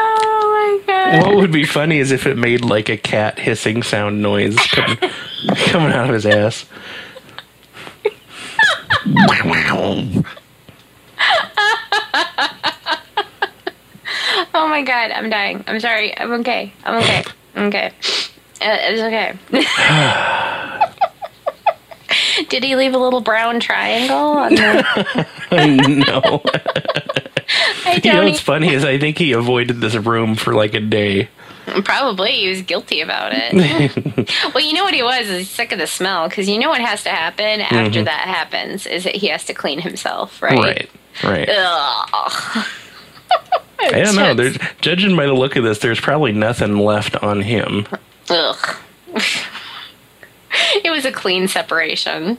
Oh 0.00 0.80
my 0.86 0.92
god. 0.92 1.26
What 1.26 1.36
would 1.36 1.52
be 1.52 1.64
funny 1.64 1.98
is 1.98 2.12
if 2.12 2.26
it 2.26 2.36
made 2.36 2.64
like 2.64 2.88
a 2.88 2.96
cat 2.96 3.38
hissing 3.38 3.82
sound 3.82 4.22
noise 4.22 4.56
coming, 4.56 4.98
coming 5.66 5.92
out 5.92 6.08
of 6.08 6.14
his 6.14 6.26
ass. 6.26 6.66
Oh 14.54 14.66
my 14.68 14.82
god, 14.82 15.10
I'm 15.10 15.28
dying. 15.30 15.62
I'm 15.66 15.80
sorry. 15.80 16.16
I'm 16.16 16.32
okay. 16.40 16.72
I'm 16.84 16.96
okay. 17.02 17.24
I'm 17.54 17.66
okay. 17.68 17.86
Uh, 18.60 18.76
it's 18.80 19.00
okay. 19.02 19.34
Did 22.48 22.64
he 22.64 22.76
leave 22.76 22.94
a 22.94 22.98
little 22.98 23.20
brown 23.20 23.60
triangle 23.60 24.16
on 24.16 24.54
the? 24.54 25.26
no. 26.06 26.42
I 27.84 28.00
You 28.02 28.10
know 28.12 28.20
don't. 28.20 28.24
what's 28.30 28.40
funny 28.40 28.72
is 28.72 28.84
I 28.84 28.98
think 28.98 29.18
he 29.18 29.32
avoided 29.32 29.80
this 29.80 29.94
room 29.94 30.34
for 30.34 30.54
like 30.54 30.74
a 30.74 30.80
day. 30.80 31.28
probably 31.84 32.32
he 32.32 32.48
was 32.48 32.62
guilty 32.62 33.00
about 33.00 33.32
it. 33.34 34.34
well, 34.54 34.64
you 34.64 34.72
know 34.72 34.84
what 34.84 34.94
he 34.94 35.02
was? 35.02 35.28
He's 35.28 35.50
sick 35.50 35.72
of 35.72 35.78
the 35.78 35.86
smell 35.86 36.28
because 36.28 36.48
you 36.48 36.58
know 36.58 36.68
what 36.68 36.80
has 36.80 37.02
to 37.04 37.10
happen 37.10 37.60
after 37.60 37.76
mm-hmm. 37.76 38.04
that 38.04 38.28
happens 38.28 38.86
is 38.86 39.04
that 39.04 39.16
he 39.16 39.28
has 39.28 39.44
to 39.44 39.54
clean 39.54 39.80
himself, 39.80 40.42
right? 40.42 40.58
Right. 40.58 40.90
Right. 41.24 41.48
Ugh. 41.48 42.66
I 43.80 44.02
don't 44.02 44.16
know. 44.16 44.34
There's 44.34 44.58
judging 44.80 45.16
by 45.16 45.26
the 45.26 45.34
look 45.34 45.56
of 45.56 45.64
this, 45.64 45.78
there's 45.78 46.00
probably 46.00 46.32
nothing 46.32 46.78
left 46.78 47.16
on 47.16 47.42
him. 47.42 47.86
Ugh. 48.30 48.76
it 50.84 50.90
was 50.90 51.04
a 51.04 51.12
clean 51.12 51.48
separation. 51.48 52.38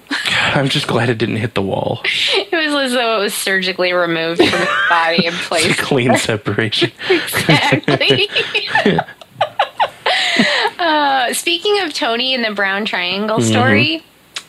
I'm 0.53 0.69
just 0.69 0.87
glad 0.87 1.09
it 1.09 1.17
didn't 1.17 1.37
hit 1.37 1.55
the 1.55 1.61
wall. 1.61 2.01
It 2.03 2.51
was 2.51 2.73
as 2.85 2.93
though 2.93 3.19
it 3.19 3.23
was 3.23 3.33
surgically 3.33 3.93
removed 3.93 4.39
from 4.39 4.59
his 4.59 4.69
body 4.89 5.25
and 5.25 5.35
placed 5.35 5.79
Clean 5.79 6.15
separation. 6.17 6.91
exactly. 7.09 8.29
Uh, 10.79 11.33
speaking 11.33 11.79
of 11.81 11.93
Tony 11.93 12.33
and 12.33 12.43
the 12.43 12.51
Brown 12.51 12.85
Triangle 12.85 13.41
story, 13.41 14.03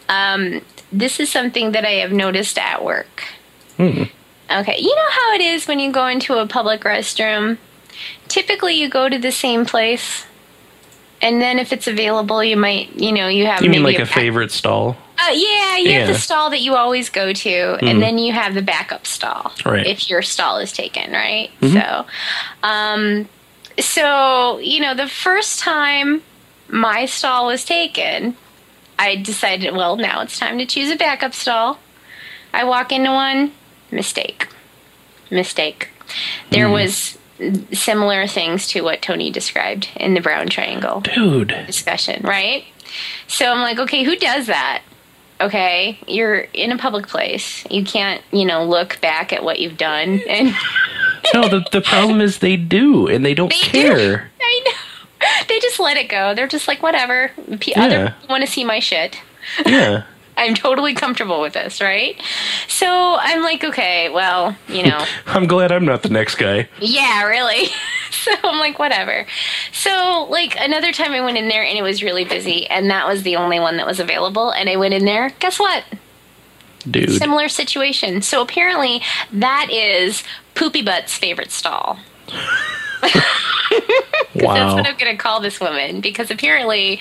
um, 0.09 0.61
this 0.93 1.21
is 1.21 1.31
something 1.31 1.73
that 1.73 1.85
I 1.85 1.93
have 2.03 2.13
noticed 2.13 2.59
at 2.59 2.85
work. 2.85 3.25
Okay, 3.79 4.77
you 4.79 4.95
know 4.95 5.11
how 5.11 5.33
it 5.35 5.41
is 5.41 5.67
when 5.67 5.79
you 5.79 5.91
go 5.93 6.07
into 6.07 6.35
a 6.39 6.47
public 6.47 6.83
restroom? 6.83 7.57
Typically, 8.29 8.75
you 8.75 8.89
go 8.89 9.09
to 9.09 9.19
the 9.19 9.33
same 9.33 9.65
place. 9.65 10.27
And 11.23 11.41
then, 11.41 11.59
if 11.59 11.73
it's 11.73 11.87
available, 11.87 12.43
you 12.43 12.57
might, 12.57 12.95
you 12.99 13.13
know, 13.13 13.29
you 13.29 13.45
have 13.47 13.63
You 13.63 13.69
mean 13.71 13.83
like 13.83 13.97
a 13.97 14.01
back- 14.05 14.09
favorite 14.09 14.51
stall? 14.51 14.97
uh, 15.19 15.31
yeah, 15.33 15.77
you 15.77 15.93
have 15.93 16.09
the 16.09 16.15
stall 16.15 16.49
that 16.51 16.61
you 16.63 16.77
always 16.77 17.11
go 17.11 17.33
to, 17.33 17.77
and 17.85 18.01
then 18.03 18.17
you 18.19 18.33
have 18.33 18.55
the 18.55 18.63
backup 18.63 19.07
stall 19.07 19.53
Right. 19.67 19.87
if 19.87 20.09
your 20.09 20.23
stall 20.23 20.57
is 20.59 20.73
taken, 20.73 21.13
right? 21.13 21.51
So, 21.61 22.07
um, 22.63 23.29
so 23.81 24.59
you 24.59 24.81
know, 24.81 24.95
the 24.95 25.09
first 25.09 25.59
time 25.61 26.23
my 26.69 27.07
stall 27.07 27.47
was 27.47 27.65
taken, 27.65 28.37
I 28.99 29.17
decided, 29.17 29.75
well, 29.75 29.97
now 29.97 30.21
it's 30.23 30.39
time 30.39 30.59
to 30.59 30.67
choose 30.67 30.91
a 30.91 30.97
backup 30.97 31.35
stall. 31.35 31.79
I 32.53 32.65
walk 32.65 32.93
into 32.93 33.11
one, 33.11 33.53
mistake, 33.91 34.49
mistake. 35.31 35.89
There 36.51 36.67
hmm. 36.67 36.73
was 36.73 37.19
similar 37.73 38.27
things 38.27 38.67
to 38.69 38.83
what 38.83 39.03
Tony 39.03 39.31
described 39.31 39.89
in 39.97 40.15
the 40.15 40.21
brown 40.21 40.49
triangle 40.49 41.01
Dude. 41.01 41.55
discussion, 41.67 42.23
right? 42.23 42.65
So 43.29 43.51
I'm 43.51 43.61
like, 43.61 43.79
okay, 43.79 44.03
who 44.05 44.17
does 44.17 44.47
that? 44.47 44.83
Okay, 45.41 45.99
you're 46.07 46.41
in 46.53 46.71
a 46.71 46.77
public 46.77 47.07
place. 47.07 47.65
You 47.71 47.85
can't, 47.85 48.23
you 48.31 48.45
know, 48.45 48.65
look 48.65 49.01
back 49.01 49.33
at 49.33 49.43
what 49.43 49.59
you've 49.59 49.79
done. 49.79 50.21
And 50.29 50.55
No, 51.35 51.49
the, 51.49 51.65
the 51.73 51.81
problem 51.81 52.21
is 52.21 52.39
they 52.39 52.57
do, 52.57 53.07
and 53.07 53.25
they 53.25 53.35
don't 53.35 53.51
They 53.51 53.59
do. 53.73 53.89
care. 53.89 54.31
I 54.41 54.63
know 54.65 54.73
they 55.49 55.59
just 55.61 55.79
let 55.79 55.97
it 55.97 56.09
go. 56.09 56.35
They're 56.35 56.49
just 56.49 56.67
like, 56.69 56.83
whatever. 56.83 57.31
P- 57.61 57.73
Yeah. 57.73 57.85
Other 57.85 58.07
people 58.11 58.29
want 58.29 58.45
to 58.45 58.51
see 58.51 58.65
my 58.65 58.79
shit. 58.81 59.21
Yeah. 59.67 60.05
I'm 60.37 60.55
totally 60.55 60.95
comfortable 60.95 61.43
with 61.43 61.53
this, 61.53 61.83
right? 61.83 62.19
So 62.67 62.87
I'm 63.21 63.43
like, 63.43 63.63
okay, 63.63 64.09
well, 64.09 64.57
you 64.69 64.83
know, 64.85 65.05
I'm 65.27 65.47
glad 65.47 65.71
I'm 65.71 65.85
not 65.85 66.03
the 66.03 66.09
next 66.09 66.37
guy. 66.37 66.67
yeah, 66.81 67.25
really. 67.25 67.67
so 68.11 68.31
I'm 68.43 68.59
like, 68.59 68.79
whatever. 68.79 69.27
So, 69.73 70.27
like, 70.31 70.57
another 70.59 70.93
time 70.93 71.13
I 71.13 71.21
went 71.21 71.37
in 71.37 71.49
there 71.49 71.63
and 71.63 71.77
it 71.77 71.83
was 71.83 72.03
really 72.03 72.25
busy, 72.25 72.67
and 72.69 72.91
that 72.91 73.07
was 73.07 73.23
the 73.23 73.37
only 73.37 73.61
one 73.61 73.77
that 73.77 73.87
was 73.87 74.01
available. 74.01 74.51
And 74.51 74.71
I 74.71 74.77
went 74.77 74.95
in 74.95 75.05
there, 75.05 75.31
guess 75.41 75.59
what? 75.61 75.85
Dude. 76.91 77.11
similar 77.13 77.51
situation. 77.51 78.23
So 78.23 78.41
apparently, 78.41 79.03
that 79.33 79.69
is 79.71 80.23
Poopy 80.61 80.83
Butt's 80.83 81.17
favorite 81.17 81.51
stall. 81.51 81.99
That's 83.01 83.17
Wow. 84.35 84.75
what 84.77 84.87
I'm 84.87 84.97
going 84.99 85.17
to 85.17 85.17
call 85.17 85.41
this 85.41 85.59
woman 85.59 86.01
because 86.03 86.31
apparently 86.31 87.01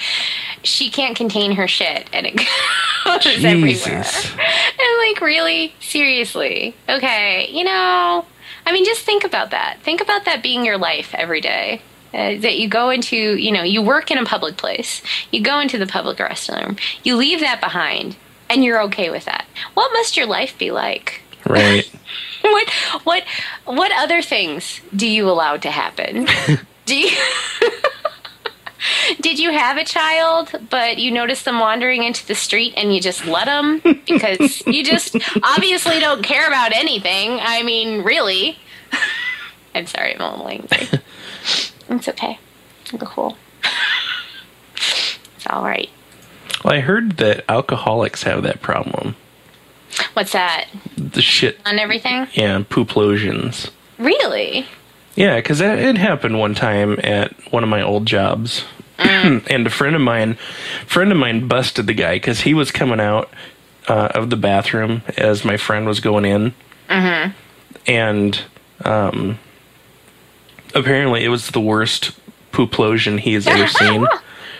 she 0.63 0.89
can't 0.89 1.15
contain 1.15 1.51
her 1.51 1.67
shit 1.67 2.07
and 2.13 2.25
it 2.25 2.35
goes 3.05 3.43
everywhere. 3.43 3.67
Jesus. 3.67 4.31
And 4.31 4.97
like, 5.07 5.19
really? 5.21 5.73
Seriously? 5.81 6.73
Okay, 6.87 7.49
you 7.51 7.65
know, 7.65 8.25
I 8.65 8.71
mean, 8.71 8.85
just 8.85 9.01
think 9.01 9.25
about 9.25 9.51
that. 9.51 9.79
Think 9.83 9.99
about 10.01 10.23
that 10.25 10.41
being 10.41 10.65
your 10.65 10.77
life 10.77 11.13
every 11.13 11.41
day. 11.41 11.81
Uh, 12.13 12.39
that 12.39 12.57
you 12.57 12.67
go 12.69 12.89
into, 12.89 13.15
you 13.35 13.51
know, 13.51 13.61
you 13.61 13.81
work 13.83 14.09
in 14.09 14.17
a 14.17 14.25
public 14.25 14.55
place, 14.57 15.03
you 15.31 15.41
go 15.41 15.59
into 15.59 15.77
the 15.77 15.85
public 15.85 16.17
restroom, 16.17 16.79
you 17.03 17.15
leave 17.15 17.39
that 17.41 17.59
behind, 17.61 18.15
and 18.49 18.63
you're 18.63 18.81
okay 18.81 19.11
with 19.11 19.25
that. 19.25 19.45
What 19.75 19.91
must 19.93 20.17
your 20.17 20.25
life 20.25 20.57
be 20.57 20.71
like? 20.71 21.21
Right. 21.47 21.89
what 22.41 22.69
what 23.03 23.23
what 23.65 23.91
other 23.93 24.21
things 24.21 24.81
do 24.95 25.07
you 25.07 25.29
allow 25.29 25.57
to 25.57 25.71
happen? 25.71 26.27
do 26.85 26.97
you 26.97 27.09
Did 29.21 29.39
you 29.39 29.51
have 29.51 29.77
a 29.77 29.83
child, 29.83 30.51
but 30.69 30.97
you 30.97 31.11
noticed 31.11 31.45
them 31.45 31.59
wandering 31.59 32.03
into 32.03 32.25
the 32.25 32.35
street 32.35 32.73
and 32.77 32.93
you 32.93 33.01
just 33.01 33.25
let 33.25 33.45
them 33.45 33.79
because 34.07 34.65
you 34.65 34.83
just 34.83 35.15
obviously 35.43 35.99
don't 35.99 36.23
care 36.23 36.47
about 36.47 36.71
anything? 36.71 37.39
I 37.41 37.63
mean, 37.63 38.03
really? 38.03 38.57
I'm 39.75 39.85
sorry, 39.85 40.15
I'm 40.15 40.21
a 40.21 40.31
little 40.31 40.47
angry. 40.47 40.87
It's 41.89 42.07
okay. 42.07 42.39
I'm 42.93 42.99
cool. 42.99 43.35
It's 45.35 45.47
all 45.47 45.63
right. 45.63 45.89
Well, 46.63 46.73
I 46.73 46.79
heard 46.79 47.17
that 47.17 47.43
alcoholics 47.49 48.23
have 48.23 48.43
that 48.43 48.61
problem. 48.61 49.15
What's 50.13 50.31
that? 50.33 50.65
The 50.97 51.21
shit. 51.21 51.59
On 51.65 51.79
everything? 51.79 52.27
Yeah, 52.33 52.59
pooplosions. 52.69 53.69
Really? 53.97 54.65
Yeah, 55.15 55.35
because 55.37 55.59
it 55.61 55.97
happened 55.97 56.39
one 56.39 56.55
time 56.55 56.99
at 57.03 57.33
one 57.51 57.63
of 57.63 57.69
my 57.69 57.81
old 57.81 58.05
jobs, 58.05 58.63
and 58.97 59.67
a 59.67 59.69
friend 59.69 59.95
of 59.95 60.01
mine, 60.01 60.35
friend 60.85 61.11
of 61.11 61.17
mine, 61.17 61.47
busted 61.47 61.87
the 61.87 61.93
guy 61.93 62.15
because 62.15 62.41
he 62.41 62.53
was 62.53 62.71
coming 62.71 62.99
out 62.99 63.29
uh, 63.87 64.09
of 64.15 64.29
the 64.29 64.37
bathroom 64.37 65.01
as 65.17 65.43
my 65.43 65.57
friend 65.57 65.87
was 65.87 65.99
going 65.99 66.25
in, 66.25 66.53
and 67.87 68.41
um, 68.85 69.39
apparently 70.75 71.23
it 71.25 71.29
was 71.29 71.49
the 71.51 71.59
worst 71.61 72.11
pooplosion 72.51 73.19
he 73.19 73.33
has 73.33 73.47
ever 73.47 73.67
seen 73.79 74.05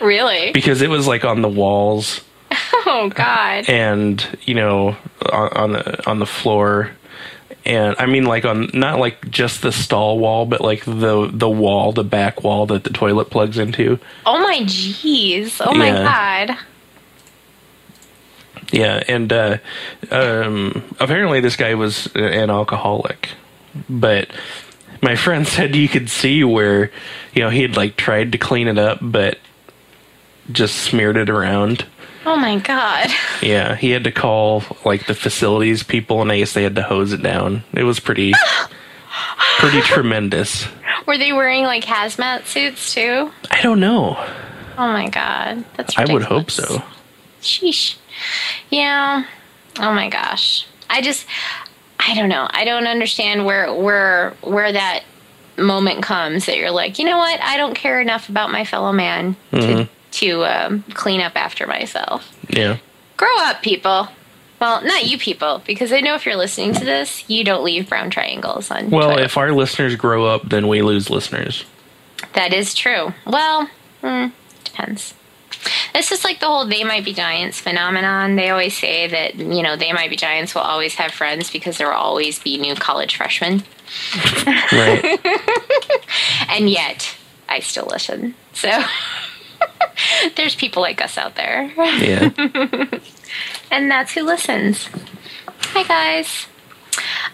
Really? 0.02 0.52
because 0.52 0.82
it 0.82 0.90
was 0.90 1.08
like 1.08 1.24
on 1.26 1.42
the 1.42 1.50
walls 1.50 2.22
Oh 2.92 3.10
God. 3.10 3.70
and 3.70 4.26
you 4.44 4.56
know 4.56 4.96
on, 5.32 5.50
on 5.54 5.72
the 5.74 6.10
on 6.10 6.20
the 6.20 6.26
floor 6.26 6.92
and 7.66 7.96
i 8.00 8.06
mean 8.06 8.24
like 8.26 8.46
on 8.46 8.70
not 8.74 9.00
like 9.00 9.30
just 9.30 9.62
the 9.62 9.72
stall 9.72 10.18
wall 10.18 10.46
but 10.46 10.62
like 10.62 10.86
the 10.86 11.30
the 11.32 11.50
wall 11.50 11.92
the 11.92 12.04
back 12.04 12.44
wall 12.44 12.66
that 12.66 12.84
the 12.84 12.90
toilet 12.90 13.30
plugs 13.30 13.58
into 13.58 14.00
Oh 14.26 14.40
my 14.40 14.60
jeez. 14.62 15.62
Oh 15.64 15.74
my 15.74 15.88
Yeah. 15.88 16.48
god. 16.48 16.58
yeah 18.72 19.04
and 19.08 19.32
uh 19.34 19.58
um 20.12 20.84
apparently 21.00 21.40
this 21.42 21.56
guy 21.56 21.76
was 21.76 22.08
an 22.16 22.50
alcoholic 22.50 23.30
but 23.90 24.30
my 25.02 25.16
friend 25.16 25.48
said 25.56 25.76
you 25.76 25.88
could 25.90 26.10
see 26.10 26.44
where 26.44 26.92
you 27.34 27.42
know 27.44 27.50
he 27.50 27.62
had 27.62 27.76
like 27.78 27.96
tried 27.98 28.32
to 28.32 28.38
clean 28.38 28.68
it 28.68 28.78
up, 28.78 28.98
but 29.02 29.38
just 30.52 30.76
smeared 30.76 31.16
it 31.16 31.30
around. 31.30 31.86
Oh 32.26 32.36
my 32.36 32.58
god. 32.58 33.10
Yeah, 33.42 33.76
he 33.76 33.92
had 33.92 34.04
to 34.04 34.12
call 34.12 34.64
like 34.86 35.08
the 35.08 35.16
facilities 35.16 35.84
people, 35.84 36.22
and 36.22 36.32
I 36.32 36.40
guess 36.40 36.54
they 36.54 36.64
had 36.64 36.76
to 36.76 36.84
hose 36.84 37.14
it 37.14 37.22
down. 37.22 37.64
It 37.74 37.84
was 37.84 38.00
pretty, 38.00 38.34
pretty 39.58 39.82
tremendous. 39.82 40.68
Were 41.06 41.18
they 41.18 41.32
wearing 41.32 41.64
like 41.64 41.86
hazmat 41.86 42.46
suits 42.46 42.94
too? 42.94 43.32
I 43.52 43.62
don't 43.62 43.80
know. 43.80 44.18
Oh 44.78 44.88
my 44.94 45.10
god. 45.10 45.66
That's 45.76 45.98
I 45.98 46.12
would 46.12 46.24
hope 46.24 46.52
so. 46.52 46.84
Sheesh. 47.42 47.98
Yeah. 48.70 49.26
Oh 49.80 49.94
my 49.94 50.10
gosh. 50.10 50.68
I 50.90 51.02
just 51.02 51.26
I 52.00 52.16
don't 52.16 52.30
know. 52.30 52.48
I 52.50 52.66
don't 52.66 52.88
understand 52.88 53.46
where 53.46 53.74
where 53.74 54.32
where 54.42 54.72
that 54.72 55.04
moment 55.58 56.04
comes 56.04 56.46
that 56.46 56.58
you're 56.58 56.72
like, 56.72 57.00
you 57.00 57.06
know 57.06 57.18
what? 57.18 57.42
I 57.42 57.58
don't 57.58 57.76
care 57.76 58.00
enough 58.00 58.30
about 58.30 58.52
my 58.52 58.64
fellow 58.64 58.92
man 58.92 59.36
to 59.52 59.58
mm-hmm. 59.58 59.94
To 60.12 60.44
um, 60.46 60.84
clean 60.94 61.22
up 61.22 61.36
after 61.36 61.68
myself. 61.68 62.36
Yeah. 62.50 62.78
Grow 63.18 63.36
up, 63.40 63.62
people. 63.62 64.10
Well, 64.60 64.84
not 64.84 65.06
you 65.06 65.18
people, 65.18 65.62
because 65.66 65.94
I 65.94 66.02
know 66.02 66.16
if 66.16 66.26
you're 66.26 66.36
listening 66.36 66.74
to 66.74 66.84
this, 66.84 67.30
you 67.30 67.44
don't 67.46 67.64
leave 67.64 67.88
brown 67.88 68.10
triangles 68.10 68.70
on. 68.70 68.90
Well, 68.90 69.12
Twitter. 69.12 69.24
if 69.24 69.38
our 69.38 69.52
listeners 69.54 69.96
grow 69.96 70.26
up, 70.26 70.50
then 70.50 70.68
we 70.68 70.82
lose 70.82 71.10
listeners. 71.10 71.64
That 72.34 72.54
is 72.54 72.74
true. 72.74 73.14
Well, 73.26 73.70
hmm, 74.02 74.28
depends. 74.66 75.14
This 75.94 76.12
is 76.12 76.24
like 76.24 76.40
the 76.40 76.46
whole 76.46 76.66
they 76.66 76.84
might 76.84 77.06
be 77.06 77.14
giants 77.14 77.60
phenomenon. 77.60 78.36
They 78.36 78.50
always 78.50 78.78
say 78.78 79.08
that, 79.08 79.36
you 79.36 79.64
know, 79.64 79.76
they 79.76 79.92
might 79.92 80.10
be 80.10 80.16
giants 80.16 80.54
will 80.56 80.62
always 80.62 80.96
have 80.96 81.12
friends 81.12 81.50
because 81.52 81.78
there 81.78 81.88
will 81.88 81.96
always 81.96 82.40
be 82.40 82.58
new 82.58 82.76
college 82.76 83.16
freshmen. 83.16 83.64
Right. 84.72 85.20
And 86.50 86.70
yet, 86.70 87.16
I 87.48 87.60
still 87.60 87.88
listen. 87.90 88.36
So 88.54 88.70
there's 90.36 90.56
people 90.56 90.82
like 90.82 91.02
us 91.02 91.18
out 91.18 91.36
there. 91.36 91.72
yeah. 91.76 92.30
And 93.72 93.90
that's 93.92 94.14
who 94.14 94.24
listens. 94.24 94.90
Hi 95.62 95.84
guys. 95.84 96.48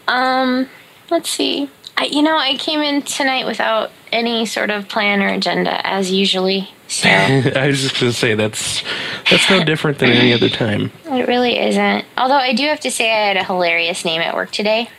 Um, 0.08 0.68
let's 1.10 1.30
see. 1.30 1.70
I, 1.98 2.06
you 2.06 2.22
know, 2.22 2.38
I 2.38 2.58
came 2.58 2.82
in 2.82 3.04
tonight 3.04 3.46
without 3.46 3.92
any 4.12 4.46
sort 4.46 4.70
of 4.70 4.90
plan 4.90 5.22
or 5.22 5.28
agenda, 5.30 5.86
as 5.88 6.12
usually. 6.12 6.70
So 6.90 7.08
I 7.10 7.68
was 7.68 7.82
just 7.82 7.98
gonna 8.00 8.12
say 8.12 8.36
that's 8.36 8.84
that's 9.32 9.50
no 9.50 9.64
different 9.64 10.00
than 10.00 10.10
any 10.12 10.34
other 10.34 10.50
time. 10.50 10.92
it 11.06 11.28
really 11.30 11.58
isn't. 11.58 12.04
Although 12.18 12.36
I 12.36 12.52
do 12.54 12.64
have 12.68 12.82
to 12.82 12.92
say, 12.92 13.10
I 13.12 13.28
had 13.30 13.38
a 13.38 13.44
hilarious 13.46 14.04
name 14.04 14.22
at 14.22 14.36
work 14.36 14.52
today. 14.52 14.90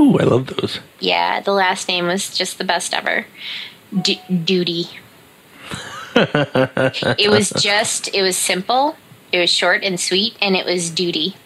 Ooh, 0.00 0.18
I 0.18 0.24
love 0.24 0.48
those. 0.48 0.80
Yeah, 0.98 1.38
the 1.40 1.52
last 1.52 1.86
name 1.86 2.06
was 2.08 2.36
just 2.36 2.58
the 2.58 2.64
best 2.64 2.92
ever. 2.92 3.26
D- 4.02 4.20
Duty. 4.44 4.88
It 6.16 7.30
was 7.30 7.50
just, 7.50 8.14
it 8.14 8.22
was 8.22 8.36
simple, 8.36 8.96
it 9.32 9.38
was 9.38 9.50
short 9.50 9.84
and 9.84 9.98
sweet, 9.98 10.36
and 10.40 10.56
it 10.56 10.64
was 10.64 10.90
Duty. 10.90 11.36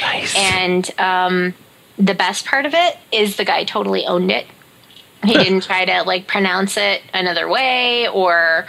Nice. 0.00 0.34
And 0.36 0.90
um, 0.98 1.54
the 1.98 2.14
best 2.14 2.44
part 2.44 2.66
of 2.66 2.74
it 2.74 2.98
is 3.12 3.36
the 3.36 3.44
guy 3.44 3.64
totally 3.64 4.06
owned 4.06 4.30
it. 4.30 4.46
He 5.24 5.32
didn't 5.44 5.62
try 5.62 5.84
to 5.84 6.02
like 6.02 6.26
pronounce 6.26 6.76
it 6.76 7.02
another 7.14 7.48
way 7.48 8.08
or, 8.08 8.66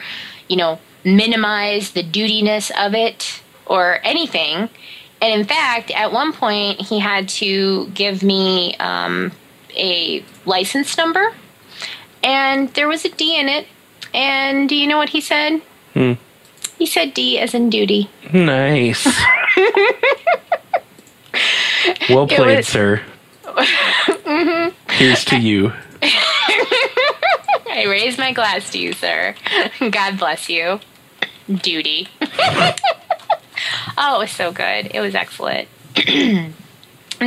you 0.47 0.57
know, 0.57 0.79
minimize 1.03 1.91
the 1.91 2.03
dutiness 2.03 2.71
of 2.77 2.93
it 2.93 3.41
or 3.65 3.99
anything. 4.03 4.69
And 5.21 5.39
in 5.39 5.45
fact, 5.45 5.91
at 5.91 6.11
one 6.11 6.31
point, 6.33 6.81
he 6.81 6.99
had 6.99 7.27
to 7.29 7.87
give 7.89 8.21
me 8.21 8.75
um, 8.75 9.31
a 9.75 10.23
license 10.45 10.97
number, 10.97 11.33
and 12.23 12.69
there 12.69 12.87
was 12.87 13.03
a 13.03 13.09
D 13.09 13.39
in 13.39 13.49
it. 13.49 13.67
And 14.17 14.67
do 14.67 14.75
you 14.75 14.87
know 14.87 14.97
what 14.97 15.09
he 15.09 15.21
said? 15.21 15.61
Hmm. 15.93 16.13
He 16.79 16.87
said 16.87 17.13
D 17.13 17.37
as 17.37 17.53
in 17.53 17.69
duty. 17.69 18.09
Nice. 18.33 19.05
well 22.09 22.27
played, 22.27 22.57
was- 22.57 22.67
sir. 22.67 23.03
Here's 24.89 25.23
to 25.25 25.37
you. 25.37 25.71
I 26.01 27.85
raise 27.87 28.17
my 28.17 28.33
glass 28.33 28.71
to 28.71 28.79
you, 28.79 28.93
sir. 28.93 29.35
God 29.91 30.17
bless 30.17 30.49
you. 30.49 30.79
Duty. 31.47 32.07
oh, 32.21 34.15
it 34.15 34.19
was 34.19 34.31
so 34.31 34.51
good. 34.51 34.89
It 34.95 34.99
was 34.99 35.13
excellent. 35.13 35.67
I'm 35.95 36.53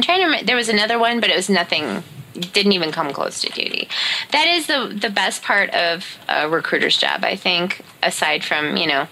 trying 0.02 0.18
to 0.18 0.24
remember. 0.24 0.44
There 0.44 0.56
was 0.56 0.68
another 0.68 0.98
one, 0.98 1.20
but 1.20 1.30
it 1.30 1.36
was 1.36 1.48
nothing. 1.48 2.02
Didn't 2.34 2.72
even 2.72 2.92
come 2.92 3.12
close 3.12 3.40
to 3.42 3.48
duty. 3.50 3.88
That 4.32 4.46
is 4.46 4.66
the 4.66 4.94
the 4.94 5.10
best 5.10 5.42
part 5.42 5.70
of 5.70 6.04
a 6.28 6.48
recruiter's 6.48 6.96
job, 6.96 7.24
I 7.24 7.36
think. 7.36 7.82
Aside 8.02 8.44
from 8.44 8.76
you 8.76 8.86
know 8.86 9.08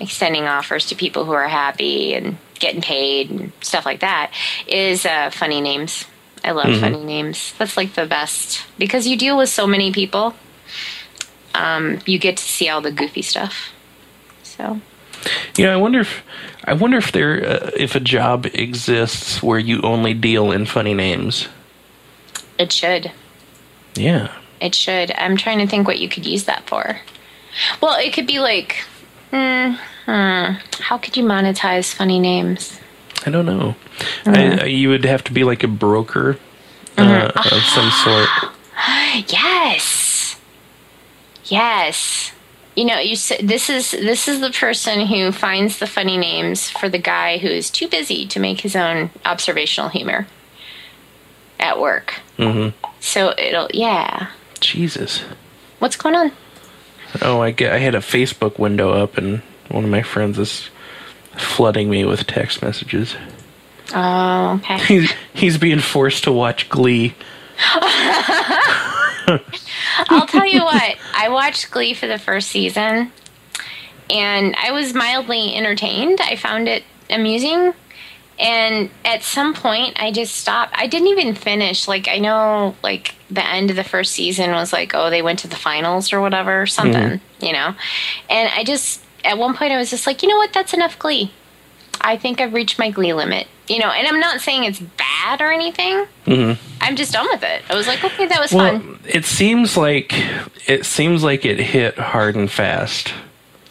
extending 0.00 0.44
offers 0.44 0.86
to 0.86 0.94
people 0.94 1.24
who 1.24 1.32
are 1.32 1.48
happy 1.48 2.14
and 2.14 2.36
getting 2.60 2.80
paid 2.80 3.30
and 3.30 3.52
stuff 3.60 3.84
like 3.84 4.00
that, 4.00 4.32
is 4.66 5.06
uh, 5.06 5.30
funny 5.30 5.60
names. 5.60 6.04
I 6.44 6.52
love 6.52 6.78
funny 6.78 7.04
names. 7.04 7.52
That's 7.58 7.76
like 7.76 7.94
the 7.94 8.06
best 8.06 8.64
because 8.78 9.06
you 9.06 9.16
deal 9.16 9.36
with 9.36 9.48
so 9.48 9.66
many 9.66 9.92
people. 9.92 10.34
Um, 11.54 12.00
you 12.06 12.18
get 12.18 12.36
to 12.36 12.42
see 12.44 12.68
all 12.68 12.80
the 12.80 12.92
goofy 12.92 13.22
stuff. 13.22 13.70
So 14.42 14.80
You 15.56 15.64
know, 15.64 15.74
I 15.74 15.76
wonder 15.76 16.00
if 16.00 16.22
I 16.64 16.74
wonder 16.74 16.98
if 16.98 17.12
there 17.12 17.44
uh, 17.44 17.70
if 17.76 17.94
a 17.94 18.00
job 18.00 18.46
exists 18.46 19.42
where 19.42 19.58
you 19.58 19.80
only 19.82 20.14
deal 20.14 20.52
in 20.52 20.66
funny 20.66 20.94
names. 20.94 21.48
It 22.58 22.72
should. 22.72 23.12
Yeah. 23.94 24.32
It 24.60 24.74
should. 24.74 25.12
I'm 25.12 25.36
trying 25.36 25.58
to 25.58 25.66
think 25.66 25.86
what 25.86 25.98
you 25.98 26.08
could 26.08 26.26
use 26.26 26.44
that 26.44 26.66
for. 26.68 27.00
Well, 27.80 27.98
it 27.98 28.12
could 28.12 28.26
be 28.26 28.40
like, 28.40 28.84
hmm, 29.30 29.74
hmm, 30.04 30.54
how 30.80 30.98
could 30.98 31.16
you 31.16 31.24
monetize 31.24 31.92
funny 31.92 32.18
names? 32.18 32.78
I 33.26 33.30
don't 33.30 33.46
know. 33.46 33.74
I, 34.26 34.60
I, 34.62 34.64
you 34.64 34.88
would 34.90 35.04
have 35.04 35.24
to 35.24 35.32
be 35.32 35.44
like 35.44 35.64
a 35.64 35.68
broker 35.68 36.38
uh, 36.96 37.32
of 37.34 37.62
some 37.62 37.90
sort. 37.90 38.28
Yes, 39.28 40.38
yes. 41.46 42.32
You 42.76 42.84
know, 42.84 42.98
you 43.00 43.16
this 43.42 43.68
is 43.68 43.90
this 43.90 44.28
is 44.28 44.40
the 44.40 44.50
person 44.50 45.06
who 45.06 45.32
finds 45.32 45.78
the 45.78 45.86
funny 45.86 46.16
names 46.16 46.70
for 46.70 46.88
the 46.88 46.98
guy 46.98 47.38
who 47.38 47.48
is 47.48 47.70
too 47.70 47.88
busy 47.88 48.26
to 48.28 48.38
make 48.38 48.60
his 48.60 48.76
own 48.76 49.10
observational 49.24 49.88
humor 49.88 50.28
at 51.58 51.80
work. 51.80 52.20
Hmm 52.38 52.68
So 53.00 53.34
it'll, 53.36 53.68
yeah. 53.74 54.28
Jesus. 54.60 55.22
What's 55.78 55.96
going 55.96 56.14
on? 56.14 56.32
Oh, 57.22 57.40
I 57.40 57.50
get. 57.50 57.72
I 57.72 57.78
had 57.78 57.94
a 57.94 58.00
Facebook 58.00 58.58
window 58.58 58.90
up, 58.90 59.18
and 59.18 59.42
one 59.68 59.84
of 59.84 59.90
my 59.90 60.02
friends 60.02 60.38
is 60.38 60.70
flooding 61.36 61.90
me 61.90 62.04
with 62.04 62.26
text 62.26 62.62
messages. 62.62 63.16
Oh, 63.94 64.60
okay. 64.62 64.78
He's 64.86 65.12
he's 65.32 65.58
being 65.58 65.80
forced 65.80 66.24
to 66.24 66.32
watch 66.32 66.68
Glee. 66.68 67.14
I'll 70.10 70.26
tell 70.26 70.46
you 70.46 70.62
what, 70.62 70.96
I 71.14 71.28
watched 71.30 71.70
Glee 71.70 71.94
for 71.94 72.06
the 72.06 72.18
first 72.18 72.48
season 72.48 73.12
and 74.10 74.56
I 74.56 74.70
was 74.72 74.94
mildly 74.94 75.54
entertained. 75.54 76.20
I 76.20 76.36
found 76.36 76.68
it 76.68 76.84
amusing. 77.10 77.74
And 78.38 78.90
at 79.04 79.22
some 79.22 79.52
point, 79.52 80.00
I 80.00 80.12
just 80.12 80.36
stopped. 80.36 80.72
I 80.76 80.86
didn't 80.86 81.08
even 81.08 81.34
finish. 81.34 81.88
Like, 81.88 82.06
I 82.08 82.18
know, 82.18 82.76
like, 82.82 83.14
the 83.30 83.44
end 83.44 83.70
of 83.70 83.76
the 83.76 83.84
first 83.84 84.12
season 84.12 84.52
was 84.52 84.72
like, 84.72 84.94
oh, 84.94 85.10
they 85.10 85.22
went 85.22 85.40
to 85.40 85.48
the 85.48 85.56
finals 85.56 86.12
or 86.12 86.20
whatever, 86.20 86.66
something, 86.66 87.02
mm-hmm. 87.02 87.44
you 87.44 87.52
know? 87.52 87.74
And 88.30 88.48
I 88.54 88.62
just, 88.64 89.02
at 89.24 89.38
one 89.38 89.54
point, 89.56 89.72
I 89.72 89.76
was 89.76 89.90
just 89.90 90.06
like, 90.06 90.22
you 90.22 90.28
know 90.28 90.36
what? 90.36 90.52
That's 90.52 90.72
enough 90.72 90.98
Glee. 90.98 91.32
I 92.00 92.16
think 92.16 92.40
I've 92.40 92.54
reached 92.54 92.78
my 92.78 92.90
Glee 92.90 93.12
limit, 93.12 93.48
you 93.66 93.80
know? 93.80 93.90
And 93.90 94.06
I'm 94.06 94.20
not 94.20 94.40
saying 94.40 94.64
it's 94.64 94.78
bad 94.78 95.40
or 95.40 95.50
anything. 95.50 96.06
Mm-hmm. 96.26 96.78
I'm 96.80 96.94
just 96.94 97.12
done 97.12 97.26
with 97.30 97.42
it. 97.42 97.62
I 97.68 97.74
was 97.74 97.88
like, 97.88 98.04
okay, 98.04 98.26
that 98.26 98.40
was 98.40 98.52
Well, 98.52 98.78
fun. 98.78 99.00
it 99.04 99.24
seems 99.24 99.76
like 99.76 100.12
it 100.66 100.86
seems 100.86 101.24
like 101.24 101.44
it 101.44 101.58
hit 101.58 101.98
hard 101.98 102.36
and 102.36 102.48
fast. 102.48 103.12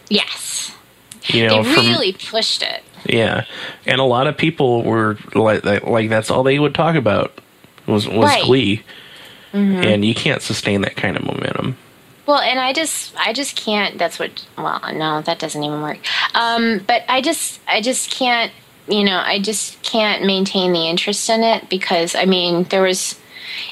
Yes. 0.09 0.75
You 1.23 1.47
know, 1.47 1.63
from 1.63 1.85
really 1.85 2.13
pushed 2.13 2.61
it. 2.61 2.83
Yeah, 3.07 3.45
and 3.85 3.99
a 3.99 4.03
lot 4.03 4.27
of 4.27 4.37
people 4.37 4.83
were 4.83 5.17
like, 5.33 5.63
like 5.63 6.09
that's 6.09 6.29
all 6.29 6.43
they 6.43 6.59
would 6.59 6.75
talk 6.75 6.95
about 6.95 7.39
was 7.85 8.07
was 8.07 8.25
Right. 8.25 8.43
Mm-hmm. 9.53 9.81
Glee, 9.81 9.93
and 9.93 10.05
you 10.05 10.13
can't 10.13 10.41
sustain 10.41 10.81
that 10.81 10.95
kind 10.95 11.15
of 11.17 11.23
momentum. 11.23 11.77
Well, 12.25 12.39
and 12.39 12.59
I 12.59 12.73
just, 12.73 13.15
I 13.17 13.31
just 13.31 13.55
can't. 13.55 13.97
That's 13.97 14.19
what. 14.19 14.45
Well, 14.57 14.81
no, 14.93 15.21
that 15.21 15.39
doesn't 15.39 15.63
even 15.63 15.81
work. 15.81 15.99
Um, 16.35 16.79
but 16.85 17.03
I 17.07 17.21
just, 17.21 17.61
I 17.67 17.81
just 17.81 18.11
can't. 18.11 18.51
You 18.89 19.03
know, 19.03 19.17
I 19.17 19.39
just 19.39 19.81
can't 19.81 20.25
maintain 20.25 20.73
the 20.73 20.87
interest 20.87 21.29
in 21.29 21.43
it 21.43 21.69
because 21.69 22.15
I 22.15 22.25
mean, 22.25 22.65
there 22.65 22.81
was. 22.83 23.19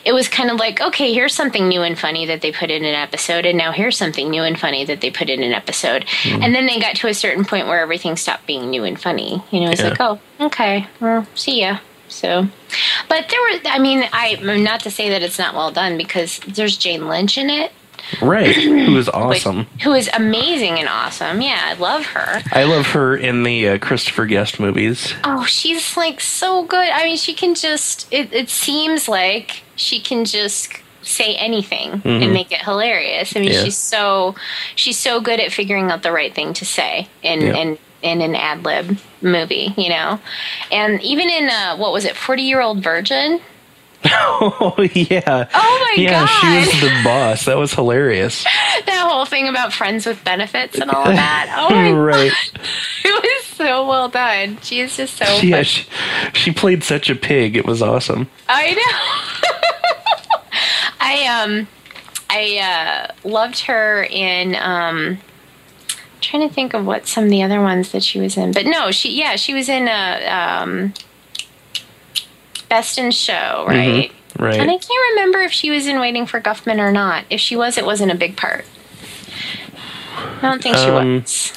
It 0.04 0.14
was 0.14 0.28
kind 0.28 0.50
of 0.50 0.58
like, 0.58 0.82
okay, 0.82 1.14
here's 1.14 1.34
something 1.34 1.68
new 1.68 1.82
and 1.82 1.98
funny 1.98 2.26
that 2.28 2.42
they 2.42 2.52
put 2.52 2.72
in 2.72 2.84
an 2.86 2.96
episode, 2.96 3.46
and 3.46 3.58
now 3.58 3.72
here's 3.72 3.98
something 3.98 4.30
new 4.30 4.44
and 4.44 4.60
funny 4.60 4.86
that 4.86 5.02
they 5.02 5.12
put 5.12 5.30
in 5.30 5.44
an 5.44 5.52
episode. 5.54 6.06
And 6.26 6.54
then 6.56 6.66
they 6.66 6.80
got 6.80 6.96
to 6.98 7.08
a 7.08 7.14
certain 7.14 7.46
point 7.46 7.68
where 7.68 7.80
everything 7.80 8.16
stopped 8.16 8.46
being 8.48 8.70
new 8.70 8.84
and 8.84 9.00
funny. 9.00 9.44
You 9.52 9.62
know, 9.62 9.72
it's 9.72 9.82
Yeah. 9.82 9.90
like, 9.90 10.02
oh, 10.02 10.20
okay, 10.40 10.88
well, 11.00 11.28
see 11.36 11.62
ya. 11.62 11.80
So, 12.08 12.48
but 13.10 13.30
there 13.30 13.40
were. 13.42 13.60
I 13.66 13.80
mean, 13.80 14.04
I 14.14 14.36
not 14.36 14.82
to 14.82 14.92
say 14.92 15.10
that 15.10 15.24
it's 15.24 15.40
not 15.40 15.56
well 15.56 15.72
done 15.72 15.98
because 15.98 16.40
there's 16.48 16.78
Jane 16.78 17.08
Lynch 17.08 17.38
in 17.38 17.50
it, 17.50 17.72
Right. 18.22 18.56
Who 18.56 18.94
which- 18.96 19.10
awesome. 19.10 19.66
who 19.84 19.94
is 19.94 20.08
amazing 20.14 20.78
and 20.78 20.88
awesome. 20.88 21.42
Yeah, 21.42 21.60
I 21.64 21.74
love 21.74 22.06
her. 22.06 22.44
I 22.52 22.64
love 22.66 22.86
her 22.88 23.18
in 23.18 23.42
the 23.44 23.70
uh, 23.70 23.78
Christopher 23.80 24.28
Guest 24.28 24.60
movies. 24.60 25.14
Oh, 25.24 25.46
she's 25.46 25.98
like 25.98 26.22
so 26.22 26.64
good. 26.64 26.88
I 26.90 27.06
mean, 27.06 27.18
she 27.18 27.34
can 27.34 27.56
just. 27.56 28.08
It, 28.12 28.32
it 28.32 28.50
seems 28.50 29.08
like 29.10 29.64
she 29.76 30.00
can 30.00 30.26
just 30.26 30.72
say 31.02 31.36
anything 31.36 32.02
and 32.04 32.34
make 32.34 32.52
it 32.52 32.62
hilarious. 32.64 33.36
I 33.36 33.40
mean, 33.40 33.50
Mm-hmm. 33.50 33.58
Yeah. 33.60 33.64
she's 33.66 33.78
so 33.78 34.36
she's 34.76 34.98
so 34.98 35.22
good 35.22 35.40
at 35.40 35.52
figuring 35.52 35.92
out 35.92 36.02
the 36.04 36.12
right 36.12 36.34
thing 36.34 36.54
to 36.54 36.66
say 36.66 37.08
in 37.22 37.42
Yeah. 37.42 37.56
in 37.56 37.78
in 38.02 38.22
an 38.22 38.36
ad 38.36 38.64
lib 38.64 38.98
movie, 39.22 39.74
you 39.78 39.90
know. 39.90 40.20
And 40.72 41.02
even 41.02 41.30
in 41.30 41.50
uh, 41.50 41.78
what 41.78 41.92
was 41.94 42.06
it, 42.06 42.16
Forty 42.16 42.44
Year 42.44 42.62
Old 42.62 42.84
Virgin? 42.84 43.40
Oh 44.08 44.76
yeah. 44.94 45.48
Oh 45.54 45.94
my 45.98 46.02
yeah, 46.04 46.28
she 46.28 46.48
was 46.60 46.82
the 46.82 47.02
boss. 47.04 47.46
That 47.46 47.58
was 47.58 47.74
hilarious. 47.74 48.44
That 48.86 49.08
whole 49.10 49.26
thing 49.26 49.48
about 49.48 49.74
friends 49.74 50.06
with 50.06 50.24
benefits 50.24 50.78
and 50.78 50.92
all 50.92 51.08
of 51.08 51.16
that. 51.16 51.56
Oh 51.58 51.74
my 51.74 51.92
right. 51.92 52.32
it 53.04 53.24
was 53.24 53.46
so 53.46 53.88
well 53.88 54.10
done. 54.10 54.60
She 54.62 54.80
is 54.82 54.96
just 54.98 55.18
so 55.18 55.26
Yeah, 55.42 55.64
she, 55.64 55.88
she 56.34 56.52
played 56.52 56.84
such 56.84 57.10
a 57.10 57.16
pig. 57.16 57.56
It 57.56 57.66
was 57.66 57.82
awesome. 57.82 58.28
I 58.48 58.74
know. 58.74 59.55
I 61.06 61.26
um 61.44 61.68
I 62.30 63.08
uh 63.24 63.28
loved 63.28 63.60
her 63.62 64.04
in 64.10 64.56
um 64.56 65.20
trying 66.22 66.48
to 66.48 66.54
think 66.54 66.74
of 66.74 66.86
what 66.86 67.06
some 67.08 67.26
of 67.26 67.30
the 67.30 67.44
other 67.44 67.62
ones 67.62 67.92
that 67.92 68.04
she 68.04 68.20
was 68.20 68.36
in. 68.38 68.52
But 68.52 68.66
no, 68.66 68.92
she 68.92 69.12
yeah, 69.18 69.36
she 69.36 69.54
was 69.54 69.70
in 69.70 69.88
uh 69.88 70.62
um 70.64 70.94
Best 72.70 72.98
in 72.98 73.12
Show, 73.12 73.66
right? 73.68 74.12
Right. 74.38 74.60
And 74.60 74.70
I 74.70 74.78
can't 74.78 75.10
remember 75.12 75.40
if 75.40 75.52
she 75.54 75.70
was 75.70 75.88
in 75.88 76.00
Waiting 76.00 76.26
for 76.26 76.42
Guffman 76.42 76.80
or 76.80 76.92
not. 76.92 77.24
If 77.30 77.40
she 77.40 77.56
was, 77.56 77.78
it 77.78 77.86
wasn't 77.86 78.12
a 78.12 78.16
big 78.16 78.36
part. 78.36 78.66
I 80.18 80.42
don't 80.42 80.62
think 80.62 80.76
she 80.76 80.84
Um, 80.90 81.14
was. 81.22 81.54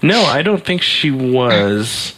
no, 0.00 0.22
I 0.24 0.40
don't 0.42 0.64
think 0.64 0.80
she 0.80 1.10
was. 1.10 2.14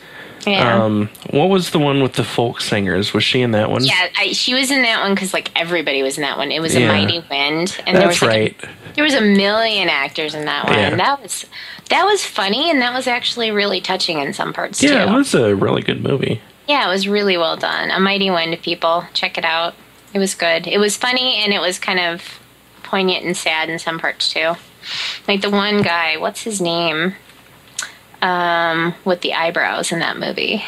Yeah. 0.46 0.82
Um, 0.84 1.08
what 1.30 1.48
was 1.48 1.70
the 1.70 1.78
one 1.78 2.02
with 2.02 2.14
the 2.14 2.24
folk 2.24 2.60
singers? 2.60 3.12
Was 3.12 3.24
she 3.24 3.40
in 3.40 3.52
that 3.52 3.70
one? 3.70 3.84
yeah, 3.84 4.08
I, 4.16 4.32
she 4.32 4.54
was 4.54 4.70
in 4.70 4.82
that 4.82 5.00
one 5.00 5.14
because 5.14 5.32
like 5.32 5.50
everybody 5.58 6.02
was 6.02 6.16
in 6.18 6.22
that 6.22 6.36
one. 6.36 6.50
It 6.52 6.60
was 6.60 6.74
a 6.74 6.86
mighty 6.86 7.20
wind, 7.30 7.76
and 7.86 7.96
there 7.96 8.06
That's 8.06 8.20
was 8.20 8.28
like, 8.28 8.62
a- 8.62 8.66
right. 8.66 8.94
there 8.94 9.04
was 9.04 9.14
a 9.14 9.20
million 9.20 9.88
actors 9.88 10.34
in 10.34 10.44
that 10.46 10.64
one. 10.66 10.74
Yeah. 10.74 10.88
And 10.90 11.00
that 11.00 11.22
was 11.22 11.46
that 11.90 12.04
was 12.04 12.24
funny, 12.24 12.70
and 12.70 12.80
that 12.82 12.92
was 12.94 13.06
actually 13.06 13.50
really 13.50 13.80
touching 13.80 14.18
in 14.18 14.32
some 14.32 14.52
parts 14.52 14.82
Yeah, 14.82 15.04
too. 15.04 15.10
it 15.12 15.16
was 15.16 15.34
a 15.34 15.54
really 15.54 15.82
good 15.82 16.02
movie. 16.02 16.40
Yeah, 16.68 16.86
it 16.86 16.90
was 16.90 17.06
really 17.06 17.36
well 17.36 17.56
done. 17.56 17.90
A 17.90 18.00
Mighty 18.00 18.30
Wind, 18.30 18.58
people, 18.62 19.04
check 19.12 19.36
it 19.36 19.44
out. 19.44 19.74
It 20.14 20.18
was 20.18 20.34
good. 20.34 20.66
It 20.66 20.78
was 20.78 20.96
funny, 20.96 21.36
and 21.42 21.52
it 21.52 21.60
was 21.60 21.78
kind 21.78 22.00
of 22.00 22.22
poignant 22.82 23.24
and 23.24 23.36
sad 23.36 23.68
in 23.68 23.78
some 23.78 23.98
parts 23.98 24.32
too. 24.32 24.54
Like 25.26 25.40
the 25.40 25.50
one 25.50 25.82
guy, 25.82 26.16
what's 26.16 26.42
his 26.42 26.60
name? 26.60 27.14
Um, 28.24 28.94
with 29.04 29.20
the 29.20 29.34
eyebrows 29.34 29.92
in 29.92 29.98
that 30.00 30.16
movie. 30.18 30.64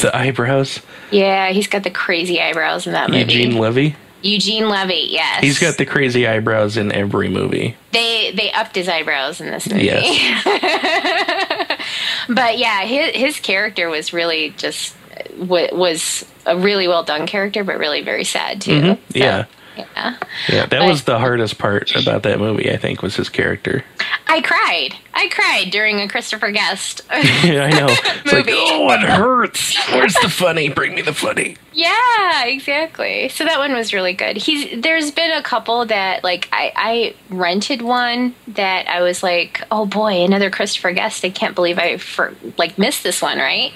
The 0.00 0.14
eyebrows. 0.16 0.80
Yeah, 1.10 1.50
he's 1.50 1.66
got 1.66 1.82
the 1.82 1.90
crazy 1.90 2.40
eyebrows 2.40 2.86
in 2.86 2.92
that 2.94 3.10
movie. 3.10 3.20
Eugene 3.32 3.58
Levy. 3.58 3.96
Eugene 4.22 4.68
Levy, 4.68 5.06
yes. 5.10 5.42
He's 5.44 5.58
got 5.58 5.76
the 5.76 5.86
crazy 5.86 6.26
eyebrows 6.26 6.76
in 6.76 6.90
every 6.92 7.28
movie. 7.28 7.76
they 7.92 8.32
they 8.32 8.50
upped 8.52 8.74
his 8.74 8.88
eyebrows 8.88 9.40
in 9.40 9.46
this 9.50 9.68
movie. 9.70 9.84
Yes. 9.84 10.44
but 12.28 12.58
yeah, 12.58 12.82
his 12.82 13.14
his 13.14 13.40
character 13.40 13.88
was 13.88 14.12
really 14.12 14.50
just 14.56 14.94
wa- 15.36 15.68
was 15.72 16.24
a 16.46 16.56
really 16.56 16.88
well 16.88 17.02
done 17.04 17.26
character, 17.26 17.64
but 17.64 17.78
really 17.78 18.02
very 18.02 18.24
sad 18.24 18.60
too. 18.60 18.72
Mm-hmm. 18.80 19.02
Yeah. 19.16 19.44
yeah. 19.76 20.16
Yeah, 20.48 20.66
that 20.66 20.70
But- 20.70 20.88
was 20.88 21.04
the 21.04 21.18
hardest 21.18 21.58
part 21.58 21.94
about 21.94 22.24
that 22.24 22.38
movie, 22.40 22.70
I 22.72 22.76
think, 22.76 23.00
was 23.02 23.14
his 23.16 23.28
character. 23.28 23.84
I 24.26 24.40
cried. 24.40 24.96
I 25.20 25.28
cried 25.30 25.70
during 25.72 26.00
a 26.00 26.06
Christopher 26.08 26.52
Guest. 26.52 27.02
Yeah, 27.48 27.64
I 27.64 27.70
know. 27.70 27.86
It's 27.88 28.32
like, 28.32 28.46
Movie. 28.46 28.52
oh, 28.56 28.90
it 28.92 29.00
hurts. 29.00 29.76
Where's 29.90 30.14
the 30.14 30.28
funny? 30.28 30.68
Bring 30.68 30.94
me 30.94 31.02
the 31.02 31.12
funny. 31.14 31.56
yeah, 31.72 32.44
exactly. 32.44 33.28
So 33.28 33.44
that 33.44 33.58
one 33.58 33.72
was 33.72 33.92
really 33.94 34.12
good. 34.12 34.36
He's 34.36 34.80
there's 34.82 35.10
been 35.10 35.30
a 35.30 35.42
couple 35.42 35.86
that 35.86 36.22
like 36.24 36.48
I 36.52 36.72
I 36.76 37.14
rented 37.34 37.80
one 37.82 38.34
that 38.48 38.86
I 38.88 39.02
was 39.02 39.22
like, 39.22 39.62
oh 39.70 39.86
boy, 39.86 40.24
another 40.24 40.50
Christopher 40.50 40.92
Guest. 40.92 41.24
I 41.24 41.30
can't 41.30 41.54
believe 41.54 41.78
I 41.78 41.96
for 41.96 42.34
like 42.58 42.76
missed 42.78 43.02
this 43.02 43.22
one, 43.22 43.38
right? 43.38 43.72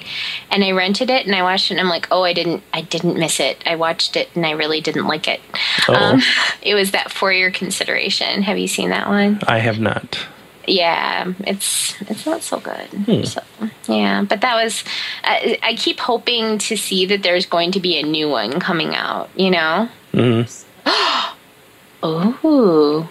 And 0.51 0.63
I 0.63 0.71
rented 0.73 1.09
it 1.11 1.25
and 1.27 1.35
I 1.35 1.43
watched 1.43 1.71
it 1.71 1.75
and 1.75 1.81
I'm 1.81 1.89
like, 1.89 2.09
oh, 2.11 2.23
I 2.25 2.33
didn't 2.33 2.63
I 2.73 2.83
didn't 2.83 3.19
miss 3.19 3.41
it. 3.41 3.63
I 3.67 3.77
watched 3.77 4.17
it 4.17 4.29
and 4.35 4.45
I 4.45 4.53
really 4.53 4.81
didn't 4.81 5.07
like 5.07 5.27
it. 5.29 5.41
Um, 5.89 6.21
it 6.63 6.75
was 6.75 6.91
that 6.93 7.11
for 7.11 7.33
your 7.33 7.51
consideration. 7.51 8.43
Have 8.43 8.59
you 8.59 8.69
seen 8.69 8.91
that 8.91 9.09
one? 9.09 9.41
I 9.49 9.59
have 9.59 9.81
not. 9.81 10.19
Yeah 10.67 11.33
it's 11.41 11.95
it's 12.03 12.25
not 12.27 12.43
so 12.43 12.61
good 12.61 13.27
so 13.27 13.41
yeah 13.89 14.23
but 14.23 14.41
that 14.43 14.55
was 14.55 14.85
I, 15.25 15.59
I 15.63 15.75
keep 15.75 15.99
hoping 16.01 16.59
to 16.59 16.77
see 16.77 17.05
that 17.07 17.23
there's 17.23 17.47
going 17.47 17.73
to 17.73 17.81
be 17.81 17.99
a 17.99 18.03
new 18.03 18.29
one 18.29 18.61
coming 18.61 18.95
out 18.95 19.29
you 19.37 19.51
know 19.51 19.89
Mhm. 20.13 20.65
Ooh. 22.45 23.09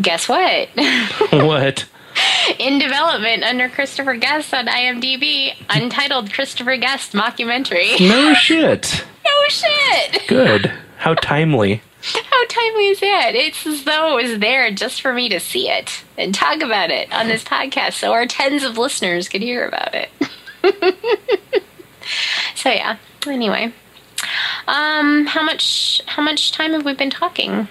guess 0.00 0.28
what 0.28 0.68
what? 1.30 1.86
in 2.58 2.78
development 2.78 3.42
under 3.42 3.68
christopher 3.68 4.14
guest 4.14 4.52
on 4.54 4.66
imdb 4.66 5.54
untitled 5.70 6.32
christopher 6.32 6.76
guest 6.76 7.12
mockumentary 7.12 7.98
No 8.00 8.34
shit. 8.46 9.04
no 9.24 9.32
shit 9.48 10.22
Good. 10.28 10.72
How 10.98 11.14
timely. 11.14 11.82
How 12.12 12.46
timely 12.48 12.88
is 12.88 13.00
that 13.00 13.32
it's 13.34 13.66
as 13.66 13.84
though 13.84 14.18
it 14.18 14.22
was 14.28 14.38
there 14.38 14.70
just 14.70 15.00
for 15.00 15.12
me 15.12 15.28
to 15.28 15.40
see 15.40 15.68
it 15.70 16.04
and 16.18 16.34
talk 16.34 16.60
about 16.60 16.90
it 16.90 17.10
on 17.12 17.28
this 17.28 17.42
podcast 17.42 17.94
so 17.94 18.12
our 18.12 18.26
tens 18.26 18.62
of 18.62 18.76
listeners 18.76 19.28
could 19.28 19.40
hear 19.42 19.66
about 19.66 19.94
it 19.94 20.10
so 22.54 22.68
yeah 22.70 22.96
anyway 23.26 23.72
um 24.68 25.26
how 25.26 25.42
much 25.42 26.00
how 26.06 26.22
much 26.22 26.52
time 26.52 26.72
have 26.72 26.84
we 26.84 26.94
been 26.94 27.10
talking 27.10 27.66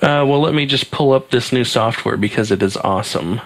Uh, 0.00 0.22
well, 0.24 0.40
let 0.40 0.54
me 0.54 0.64
just 0.64 0.92
pull 0.92 1.12
up 1.12 1.30
this 1.30 1.50
new 1.52 1.64
software 1.64 2.16
because 2.16 2.52
it 2.52 2.62
is 2.62 2.76
awesome. 2.76 3.40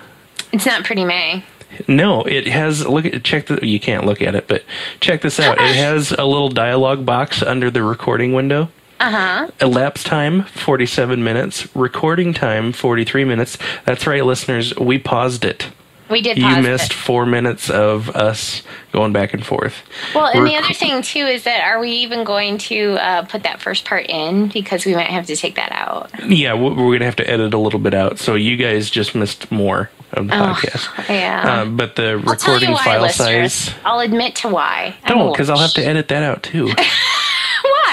it's 0.53 0.67
not 0.67 0.85
pretty 0.85 1.05
may 1.05 1.43
No, 1.89 2.23
it 2.25 2.47
has 2.47 2.87
look 2.87 3.07
at 3.07 3.25
check 3.25 3.47
the 3.47 3.67
you 3.67 3.81
can't 3.81 4.05
look 4.05 4.21
at 4.21 4.35
it, 4.35 4.47
but 4.49 4.63
check 5.01 5.23
this 5.23 5.41
out. 5.41 5.57
It 5.59 5.75
has 5.87 6.13
a 6.13 6.25
little 6.27 6.51
dialog 6.51 7.07
box 7.07 7.43
under 7.43 7.71
the 7.71 7.83
recording 7.83 8.35
window. 8.35 8.69
Uh-huh 9.03 9.51
Elapsed 9.61 10.07
time 10.07 10.45
47 10.45 11.23
minutes, 11.25 11.69
recording 11.77 12.33
time 12.33 12.73
43 12.73 13.25
minutes. 13.25 13.59
That's 13.85 14.07
right, 14.07 14.25
listeners, 14.25 14.75
we 14.77 14.99
paused 14.99 15.45
it. 15.45 15.69
we 16.11 16.21
did 16.21 16.37
You 16.39 16.61
missed 16.63 16.93
it. 16.93 16.97
4 16.97 17.27
minutes 17.27 17.71
of 17.71 18.11
us 18.11 18.63
going 18.93 19.13
back 19.13 19.33
and 19.35 19.45
forth. 19.45 19.83
well 20.15 20.27
and 20.27 20.47
the 20.47 20.55
other 20.57 20.75
thing 20.75 21.01
too 21.03 21.27
is 21.27 21.45
that 21.45 21.63
are 21.65 21.81
we 21.81 21.91
even 21.91 22.25
going 22.25 22.59
to 22.59 22.93
uh, 22.95 23.23
put 23.25 23.43
that 23.45 23.61
first 23.63 23.85
part 23.85 24.07
in 24.09 24.49
because 24.49 24.85
we 24.85 24.95
might 24.95 25.07
have 25.11 25.27
to 25.27 25.37
take 25.37 25.55
that 25.57 25.73
out 25.73 26.11
Yeah, 26.29 26.55
we- 26.55 26.69
we're 26.71 26.75
going 26.95 27.01
to 27.01 27.07
have 27.07 27.17
to 27.17 27.29
edit 27.31 27.55
a 27.55 27.59
little 27.59 27.81
bit 27.81 27.95
out. 27.95 28.19
So 28.19 28.35
you 28.35 28.57
guys 28.57 28.91
just 28.91 29.15
missed 29.15 29.51
more 29.51 29.91
of 30.13 30.27
the 30.29 30.33
podcast. 30.35 31.09
yeah 31.09 31.63
Um, 31.63 31.77
but 31.79 31.97
the 31.97 32.23
I'll 32.27 32.37
tell 32.37 32.61
you 32.61 32.69
recording 32.69 32.71
why, 32.73 32.85
file 32.85 33.03
listeners. 33.03 33.53
size. 33.55 33.75
I'll 33.85 34.01
admit 34.01 34.35
to 34.37 34.49
why. 34.49 34.95
Don't, 35.07 35.33
because 35.33 35.49
I'll 35.49 35.57
have 35.59 35.73
to 35.75 35.85
edit 35.85 36.09
that 36.09 36.23
out 36.23 36.43
too. 36.43 36.71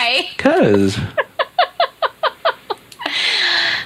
Why? 0.10 0.30
Because. 0.36 0.98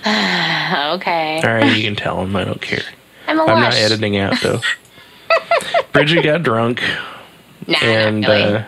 Okay. 0.06 1.42
All 1.44 1.54
right, 1.54 1.76
you 1.78 1.84
can 1.84 1.96
tell 1.96 2.18
them. 2.18 2.36
I 2.36 2.44
don't 2.44 2.62
care. 2.62 2.84
I'm 3.28 3.40
a 3.40 3.44
I'm 3.44 3.60
not 3.62 3.74
editing 3.74 4.18
out 4.18 4.36
though. 4.42 4.60
Bridget 5.94 6.24
got 6.24 6.44
drunk 6.44 6.82
Nah, 7.66 7.78
and 7.82 8.26
really. 8.28 8.56
uh, 8.56 8.64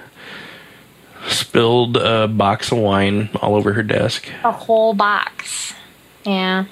spilled 1.28 1.98
a 1.98 2.28
box 2.30 2.72
of 2.72 2.78
wine 2.78 3.30
all 3.42 3.56
over 3.56 3.74
her 3.74 3.84
desk. 3.84 4.30
a 4.46 4.52
whole 4.52 4.94
box. 4.94 5.74
Yeah. 6.26 6.66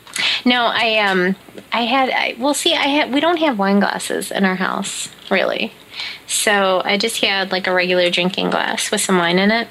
No, 0.45 0.65
I 0.65 0.99
um 0.99 1.35
I 1.73 1.81
had 1.81 2.09
I 2.09 2.35
well 2.39 2.53
see 2.53 2.73
I 2.73 2.87
had 2.87 3.13
we 3.13 3.19
don't 3.19 3.37
have 3.37 3.59
wine 3.59 3.79
glasses 3.81 4.31
in 4.31 4.45
our 4.45 4.55
house, 4.55 5.09
really. 5.29 5.73
So 6.27 6.81
I 6.85 6.97
just 6.97 7.19
had 7.21 7.51
like 7.51 7.67
a 7.67 7.73
regular 7.73 8.09
drinking 8.09 8.49
glass 8.51 8.89
with 8.91 9.01
some 9.01 9.17
wine 9.17 9.39
in 9.39 9.51
it. 9.51 9.67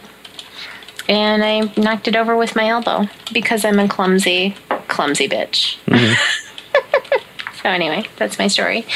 And 1.09 1.45
I 1.45 1.73
knocked 1.77 2.09
it 2.09 2.17
over 2.17 2.37
with 2.37 2.55
my 2.57 2.69
elbow 2.69 3.07
because 3.33 3.65
I'm 3.65 3.79
a 3.79 3.89
clumsy, 3.89 4.55
clumsy 4.89 5.29
bitch. 5.29 5.79
Mm-hmm. 5.87 7.19
so 7.63 7.69
anyway, 7.69 8.05
that's 8.17 8.39
my 8.39 8.47
story. 8.49 8.87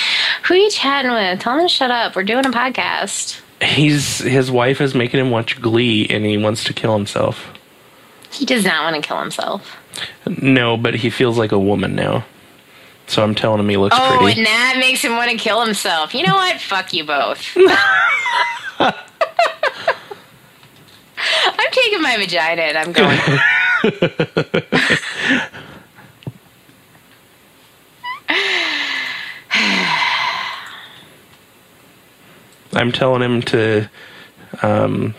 Who 0.45 0.55
are 0.55 0.57
you 0.57 0.71
chatting 0.71 1.11
with? 1.13 1.41
Tell 1.41 1.59
him 1.59 1.65
to 1.65 1.69
shut 1.69 1.91
up. 1.91 2.15
We're 2.17 2.23
doing 2.25 2.47
a 2.47 2.51
podcast. 2.51 3.41
He's 3.63 4.19
his 4.19 4.51
wife 4.51 4.81
is 4.81 4.95
making 4.95 5.19
him 5.21 5.31
watch 5.31 5.61
Glee, 5.61 6.07
and 6.09 6.25
he 6.25 6.37
wants 6.37 6.63
to 6.65 6.73
kill 6.75 6.95
himself. 6.97 7.53
He 8.31 8.45
does 8.45 8.65
not 8.65 8.85
want 8.93 9.03
to 9.03 9.07
kill 9.07 9.19
himself. 9.19 9.77
No, 10.27 10.77
but 10.77 10.95
he 10.95 11.09
feels 11.11 11.39
like 11.39 11.53
a 11.53 11.59
woman 11.59 11.95
now. 11.95 12.25
So 13.07 13.23
I'm 13.23 13.35
telling 13.35 13.61
him 13.61 13.69
he 13.69 13.77
looks 13.77 13.97
Oh, 13.99 14.19
pretty. 14.19 14.25
Oh, 14.25 14.37
and 14.39 14.47
that 14.47 14.77
makes 14.79 15.01
him 15.03 15.13
want 15.13 15.31
to 15.31 15.37
kill 15.39 15.65
himself. 15.65 16.13
You 16.15 16.27
know 16.27 16.35
what? 16.35 16.61
Fuck 16.61 16.93
you 16.93 17.05
both. 17.05 17.57
think 21.59 21.73
taking 21.73 22.03
my 22.03 22.17
vagina 22.17 22.63
and 22.63 22.79
I'm 22.79 22.93
going. 22.93 23.19
I'm 32.73 32.93
telling 32.93 33.23
him 33.23 33.43
to 33.43 33.89
um, 34.63 35.15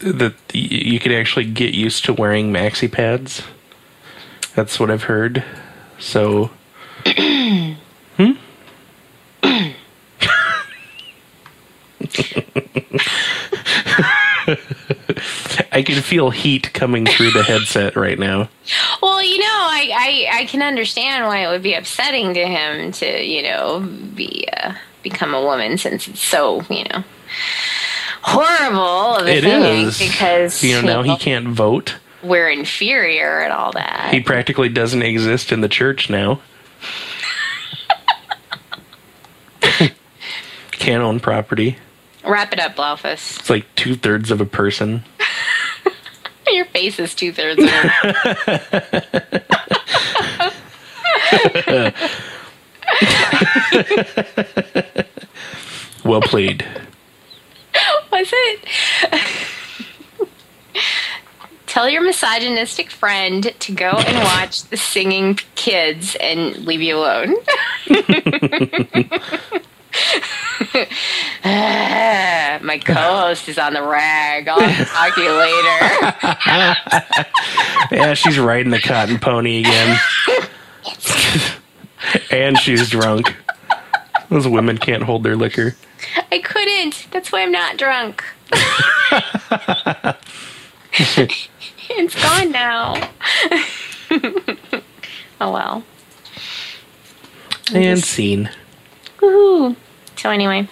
that 0.00 0.34
you 0.52 0.98
could 0.98 1.12
actually 1.12 1.44
get 1.44 1.74
used 1.74 2.04
to 2.06 2.12
wearing 2.12 2.52
maxi 2.52 2.90
pads. 2.90 3.42
That's 4.54 4.80
what 4.80 4.90
I've 4.90 5.04
heard. 5.04 5.44
So, 5.98 6.50
hmm. 7.06 7.74
I 15.74 15.82
can 15.82 16.00
feel 16.02 16.30
heat 16.30 16.72
coming 16.72 17.04
through 17.04 17.32
the 17.32 17.42
headset 17.42 17.96
right 17.96 18.18
now. 18.18 18.48
Well, 19.02 19.22
you 19.22 19.38
know, 19.38 19.44
I, 19.46 19.90
I, 20.32 20.38
I 20.40 20.44
can 20.46 20.62
understand 20.62 21.26
why 21.26 21.44
it 21.44 21.48
would 21.48 21.62
be 21.62 21.74
upsetting 21.74 22.32
to 22.32 22.46
him 22.46 22.92
to, 22.92 23.22
you 23.22 23.42
know, 23.42 23.80
be 24.14 24.48
uh, 24.56 24.72
become 25.02 25.34
a 25.34 25.42
woman 25.42 25.76
since 25.76 26.08
it's 26.08 26.22
so, 26.22 26.62
you 26.70 26.84
know, 26.84 27.04
horrible 28.22 29.16
of 29.16 29.26
a 29.26 29.36
It 29.36 29.42
thing 29.44 29.62
is 29.86 29.98
because 29.98 30.62
you 30.64 30.80
know 30.80 30.80
now 30.80 31.02
he 31.02 31.14
can't 31.18 31.48
vote. 31.48 31.96
we're 32.22 32.48
inferior 32.48 33.40
and 33.40 33.52
all 33.52 33.72
that. 33.72 34.08
He 34.14 34.20
practically 34.20 34.70
doesn't 34.70 35.02
exist 35.02 35.52
in 35.52 35.60
the 35.60 35.68
church 35.68 36.08
now. 36.08 36.40
Can't 40.72 41.02
own 41.02 41.20
property. 41.20 41.76
Wrap 42.26 42.52
it 42.52 42.60
up, 42.60 42.76
Blaufus. 42.76 43.38
It's 43.40 43.50
like 43.50 43.66
two 43.74 43.94
thirds 43.94 44.30
of 44.30 44.40
a 44.40 44.46
person. 44.46 45.04
Your 46.64 46.72
face 46.72 46.98
is 46.98 47.14
two 47.14 47.30
thirds 47.30 47.62
of 47.62 47.68
it. 54.48 55.04
Well 56.04 56.22
played. 56.22 56.66
Was 58.10 58.30
it? 58.32 58.64
Tell 61.66 61.88
your 61.88 62.02
misogynistic 62.02 62.90
friend 62.90 63.52
to 63.58 63.72
go 63.72 63.90
and 63.90 64.16
watch 64.24 64.64
the 64.64 64.76
singing 64.76 65.34
kids 65.54 66.16
and 66.20 66.64
leave 66.64 66.80
you 66.80 66.96
alone. 66.96 67.34
Ah, 71.44 72.58
My 72.62 72.78
co-host 72.78 73.48
is 73.48 73.58
on 73.58 73.74
the 73.74 73.82
rag. 73.82 74.48
I'll 74.48 74.58
talk 74.86 75.14
to 75.14 75.20
you 75.20 75.32
later. 75.32 77.26
Yeah, 77.90 78.14
she's 78.14 78.38
riding 78.38 78.70
the 78.70 78.80
cotton 78.80 79.18
pony 79.18 79.60
again. 79.60 79.98
and 82.30 82.58
she's 82.58 82.88
drunk. 82.88 83.36
Those 84.30 84.48
women 84.48 84.78
can't 84.78 85.02
hold 85.02 85.22
their 85.22 85.36
liquor. 85.36 85.76
I 86.32 86.38
couldn't. 86.38 87.06
That's 87.10 87.30
why 87.30 87.42
I'm 87.42 87.52
not 87.52 87.76
drunk. 87.76 88.24
it's 91.90 92.22
gone 92.22 92.50
now. 92.52 93.10
oh 95.40 95.52
well. 95.52 95.84
And 97.72 98.02
scene. 98.02 98.50
Woohoo. 99.24 99.76
So 100.16 100.30
anyway, 100.30 100.68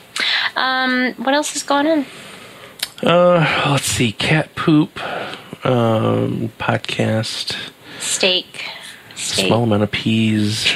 um, 0.56 1.14
what 1.14 1.34
else 1.34 1.56
is 1.56 1.62
going 1.62 1.86
on? 1.86 2.06
Uh, 3.02 3.68
let's 3.70 3.84
see. 3.86 4.12
Cat 4.12 4.54
poop. 4.54 4.98
Um, 5.64 6.50
podcast. 6.58 7.56
Steak. 7.98 8.64
Steak. 9.14 9.46
Small 9.46 9.64
amount 9.64 9.82
of 9.84 9.90
peas. 9.90 10.72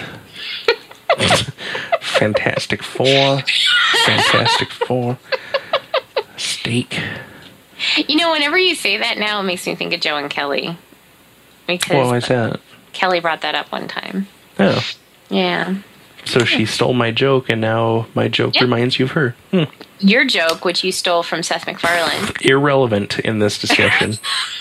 Fantastic 2.00 2.82
Four. 2.82 3.42
Fantastic 4.04 4.70
Four. 4.70 5.18
Steak. 6.36 7.00
You 7.96 8.16
know, 8.16 8.32
whenever 8.32 8.58
you 8.58 8.74
say 8.74 8.96
that 8.98 9.18
now, 9.18 9.40
it 9.40 9.44
makes 9.44 9.66
me 9.66 9.74
think 9.74 9.92
of 9.92 10.00
Joe 10.00 10.16
and 10.16 10.30
Kelly. 10.30 10.76
Because 11.66 11.96
What 11.96 12.12
was 12.14 12.28
that? 12.28 12.60
Kelly 12.92 13.20
brought 13.20 13.42
that 13.42 13.54
up 13.54 13.70
one 13.72 13.88
time. 13.88 14.28
Oh. 14.58 14.84
Yeah. 15.28 15.76
So 16.26 16.44
she 16.44 16.66
stole 16.66 16.92
my 16.92 17.10
joke, 17.12 17.48
and 17.48 17.60
now 17.60 18.06
my 18.14 18.28
joke 18.28 18.54
Yep. 18.54 18.62
reminds 18.62 18.98
you 18.98 19.04
of 19.06 19.12
her. 19.12 19.34
Hmm. 19.52 19.64
Your 20.00 20.24
joke, 20.24 20.64
which 20.64 20.84
you 20.84 20.92
stole 20.92 21.22
from 21.22 21.42
Seth 21.42 21.66
MacFarlane. 21.66 22.32
Irrelevant 22.42 23.18
in 23.20 23.38
this 23.38 23.58
discussion. 23.58 24.18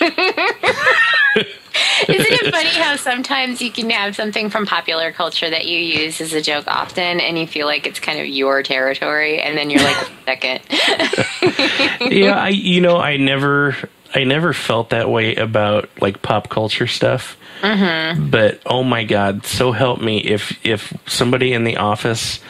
Isn't 2.08 2.32
it 2.32 2.52
funny 2.54 2.70
how 2.70 2.96
sometimes 2.96 3.60
you 3.60 3.70
can 3.70 3.90
have 3.90 4.14
something 4.16 4.48
from 4.48 4.64
popular 4.64 5.12
culture 5.12 5.50
that 5.50 5.66
you 5.66 5.78
use 5.78 6.20
as 6.20 6.32
a 6.32 6.40
joke 6.40 6.64
often 6.66 7.20
and 7.20 7.38
you 7.38 7.46
feel 7.46 7.66
like 7.66 7.86
it's 7.86 7.98
kind 7.98 8.18
of 8.20 8.26
your 8.26 8.62
territory 8.62 9.40
and 9.40 9.58
then 9.58 9.70
you're 9.70 9.82
like, 9.82 9.96
second. 10.24 10.60
yeah, 12.12 12.38
I 12.38 12.48
you 12.48 12.80
know 12.80 12.98
I 12.98 13.16
never 13.16 13.76
I 14.16 14.24
never 14.24 14.54
felt 14.54 14.90
that 14.90 15.10
way 15.10 15.34
about 15.34 15.90
like 16.00 16.22
pop 16.22 16.48
culture 16.48 16.86
stuff. 16.86 17.36
Mm-hmm. 17.60 18.30
But 18.30 18.62
oh 18.64 18.82
my 18.82 19.04
god, 19.04 19.44
so 19.44 19.72
help 19.72 20.00
me 20.00 20.18
if 20.20 20.58
if 20.64 20.94
somebody 21.06 21.52
in 21.52 21.64
the 21.64 21.76
office 21.76 22.40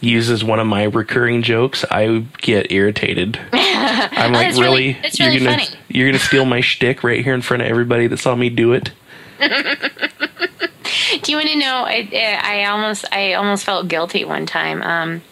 uses 0.00 0.44
one 0.44 0.60
of 0.60 0.66
my 0.68 0.84
recurring 0.84 1.42
jokes, 1.42 1.84
I 1.90 2.24
get 2.38 2.70
irritated. 2.70 3.36
I'm 3.52 4.32
like, 4.32 4.46
that's 4.46 4.60
really- 4.60 4.94
really, 4.94 5.10
you're 5.14 5.28
really 5.28 5.38
gonna 5.40 5.58
funny." 5.58 5.78
you're 5.88 6.06
gonna 6.08 6.20
steal 6.20 6.44
my 6.44 6.60
shtick 6.60 7.02
right 7.02 7.24
here 7.24 7.34
in 7.34 7.42
front 7.42 7.64
of 7.64 7.68
everybody 7.68 8.06
that 8.06 8.18
saw 8.18 8.36
me 8.36 8.48
do 8.48 8.72
it. 8.72 8.92
Do 9.40 11.32
you 11.32 11.36
want 11.36 11.48
to 11.48 11.58
know? 11.58 11.84
I, 11.84 12.40
I 12.42 12.64
almost 12.66 13.04
I 13.12 13.34
almost 13.34 13.64
felt 13.64 13.88
guilty 13.88 14.24
one 14.24 14.46
time. 14.46 14.82
Um, 14.82 15.22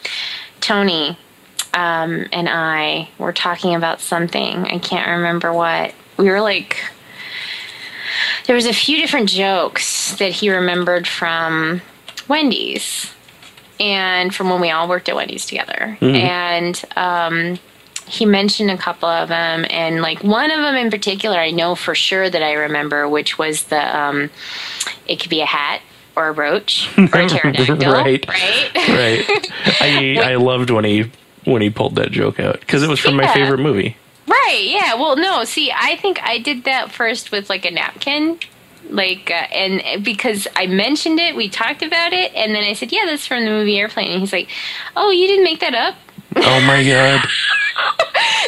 Tony 0.60 1.16
um, 1.76 2.26
and 2.32 2.48
I 2.48 3.08
were 3.18 3.32
talking 3.32 3.74
about 3.74 4.00
something. 4.00 4.64
I 4.64 4.78
can't 4.78 5.08
remember 5.08 5.52
what. 5.52 5.94
We 6.16 6.30
were 6.30 6.40
like, 6.40 6.78
there 8.46 8.56
was 8.56 8.66
a 8.66 8.72
few 8.72 8.96
different 8.96 9.28
jokes 9.28 10.14
that 10.16 10.32
he 10.32 10.50
remembered 10.50 11.06
from 11.06 11.82
Wendy's 12.28 13.12
and 13.78 14.34
from 14.34 14.48
when 14.50 14.60
we 14.60 14.70
all 14.70 14.88
worked 14.88 15.08
at 15.08 15.16
Wendy's 15.16 15.44
together. 15.46 15.98
And 16.00 16.82
um, 16.96 17.58
he 18.06 18.24
mentioned 18.24 18.70
a 18.70 18.78
couple 18.78 19.08
of 19.08 19.28
them, 19.28 19.66
and 19.68 20.00
like 20.00 20.22
one 20.24 20.50
of 20.50 20.58
them 20.60 20.76
in 20.76 20.90
particular, 20.90 21.38
I 21.38 21.50
know 21.50 21.74
for 21.74 21.94
sure 21.94 22.30
that 22.30 22.42
I 22.42 22.52
remember, 22.54 23.08
which 23.08 23.36
was 23.38 23.64
the 23.64 23.98
um, 23.98 24.30
it 25.06 25.20
could 25.20 25.28
be 25.30 25.42
a 25.42 25.46
hat 25.46 25.82
or 26.16 26.28
a 26.28 26.32
roach 26.32 26.88
or 26.96 27.04
a 27.04 27.08
pterodactyl, 27.28 27.92
Right. 27.92 28.26
right? 28.26 28.70
Right. 28.74 29.50
I 29.82 30.20
I 30.32 30.34
loved 30.36 30.70
when 30.70 30.84
he 30.84 31.10
when 31.46 31.62
he 31.62 31.70
pulled 31.70 31.94
that 31.96 32.10
joke 32.10 32.38
out 32.38 32.60
because 32.60 32.82
it 32.82 32.88
was 32.88 33.00
from 33.00 33.16
my 33.16 33.26
favorite 33.32 33.58
movie. 33.58 33.96
Right, 34.26 34.64
yeah. 34.64 34.94
Well, 34.94 35.16
no, 35.16 35.44
see, 35.44 35.72
I 35.72 35.96
think 35.96 36.20
I 36.22 36.38
did 36.38 36.64
that 36.64 36.90
first 36.90 37.30
with 37.30 37.48
like 37.48 37.64
a 37.64 37.70
napkin. 37.70 38.38
Like, 38.90 39.30
uh, 39.30 39.46
and 39.52 40.04
because 40.04 40.46
I 40.54 40.66
mentioned 40.66 41.18
it, 41.18 41.34
we 41.34 41.48
talked 41.48 41.82
about 41.82 42.12
it, 42.12 42.32
and 42.34 42.54
then 42.54 42.62
I 42.62 42.72
said, 42.72 42.92
Yeah, 42.92 43.04
that's 43.06 43.26
from 43.26 43.44
the 43.44 43.50
movie 43.50 43.78
Airplane. 43.78 44.12
And 44.12 44.20
he's 44.20 44.32
like, 44.32 44.48
Oh, 44.96 45.10
you 45.10 45.26
didn't 45.26 45.44
make 45.44 45.60
that 45.60 45.74
up? 45.74 45.96
Oh 46.36 46.60
my 46.66 46.84
god. 46.84 47.24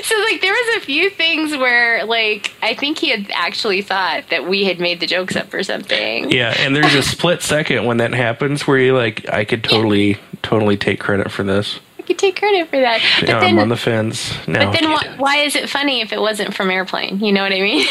So, 0.02 0.14
like, 0.30 0.40
there 0.40 0.52
was 0.52 0.76
a 0.76 0.86
few 0.86 1.10
things 1.10 1.56
where, 1.56 2.04
like, 2.04 2.52
I 2.62 2.74
think 2.74 2.98
he 2.98 3.10
had 3.10 3.30
actually 3.34 3.82
thought 3.82 4.28
that 4.30 4.48
we 4.48 4.64
had 4.64 4.80
made 4.80 5.00
the 5.00 5.06
jokes 5.06 5.36
up 5.36 5.52
or 5.52 5.62
something. 5.62 6.30
Yeah, 6.30 6.54
and 6.58 6.74
there's 6.74 6.94
a 6.94 7.02
split 7.02 7.42
second 7.42 7.84
when 7.84 7.98
that 7.98 8.14
happens 8.14 8.66
where 8.66 8.78
you're 8.78 8.96
like, 8.96 9.28
I 9.28 9.44
could 9.44 9.64
totally, 9.64 10.18
totally 10.42 10.76
take 10.76 11.00
credit 11.00 11.30
for 11.30 11.42
this. 11.42 11.80
Could 12.08 12.18
take 12.18 12.36
credit 12.38 12.68
for 12.70 12.80
that. 12.80 13.00
But 13.20 13.28
Yeah, 13.28 13.38
then, 13.40 13.50
I'm 13.50 13.58
on 13.58 13.68
the 13.68 13.76
fence. 13.76 14.32
No, 14.48 14.58
but 14.60 14.72
then 14.72 14.90
why, 14.90 15.14
why 15.18 15.36
is 15.38 15.54
it 15.54 15.68
funny 15.68 16.00
if 16.00 16.10
it 16.12 16.18
wasn't 16.20 16.54
from 16.54 16.70
Airplane? 16.70 17.20
You 17.20 17.32
know 17.32 17.42
what 17.42 17.52
I 17.52 17.60
mean? 17.60 17.86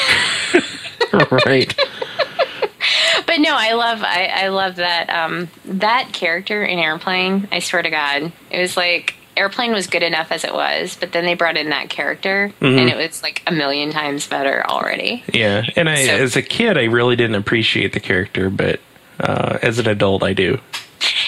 right. 1.45 1.73
But 3.25 3.39
no, 3.39 3.53
I 3.55 3.73
love 3.73 4.01
I, 4.03 4.25
I 4.33 4.47
love 4.47 4.77
that 4.77 5.09
um, 5.09 5.49
that 5.65 6.09
character 6.13 6.63
in 6.63 6.79
Airplane. 6.79 7.47
I 7.51 7.59
swear 7.59 7.81
to 7.83 7.89
God, 7.89 8.31
it 8.49 8.59
was 8.59 8.75
like 8.77 9.15
Airplane 9.35 9.71
was 9.73 9.85
good 9.87 10.01
enough 10.03 10.31
as 10.31 10.43
it 10.43 10.53
was, 10.53 10.95
but 10.99 11.11
then 11.11 11.23
they 11.25 11.35
brought 11.35 11.57
in 11.57 11.69
that 11.69 11.89
character, 11.89 12.51
Mm-hmm. 12.59 12.79
and 12.79 12.89
it 12.89 12.97
was 12.97 13.21
like 13.21 13.43
a 13.45 13.51
million 13.51 13.91
times 13.91 14.25
better 14.27 14.65
already. 14.65 15.23
Yeah, 15.31 15.63
and 15.75 15.87
I, 15.89 16.05
So- 16.07 16.11
as 16.15 16.35
a 16.35 16.41
kid, 16.41 16.75
I 16.77 16.85
really 16.85 17.15
didn't 17.15 17.35
appreciate 17.35 17.93
the 17.93 17.99
character, 17.99 18.49
but 18.49 18.79
uh, 19.19 19.59
as 19.61 19.77
an 19.77 19.87
adult, 19.87 20.23
I 20.23 20.33
do. 20.33 20.59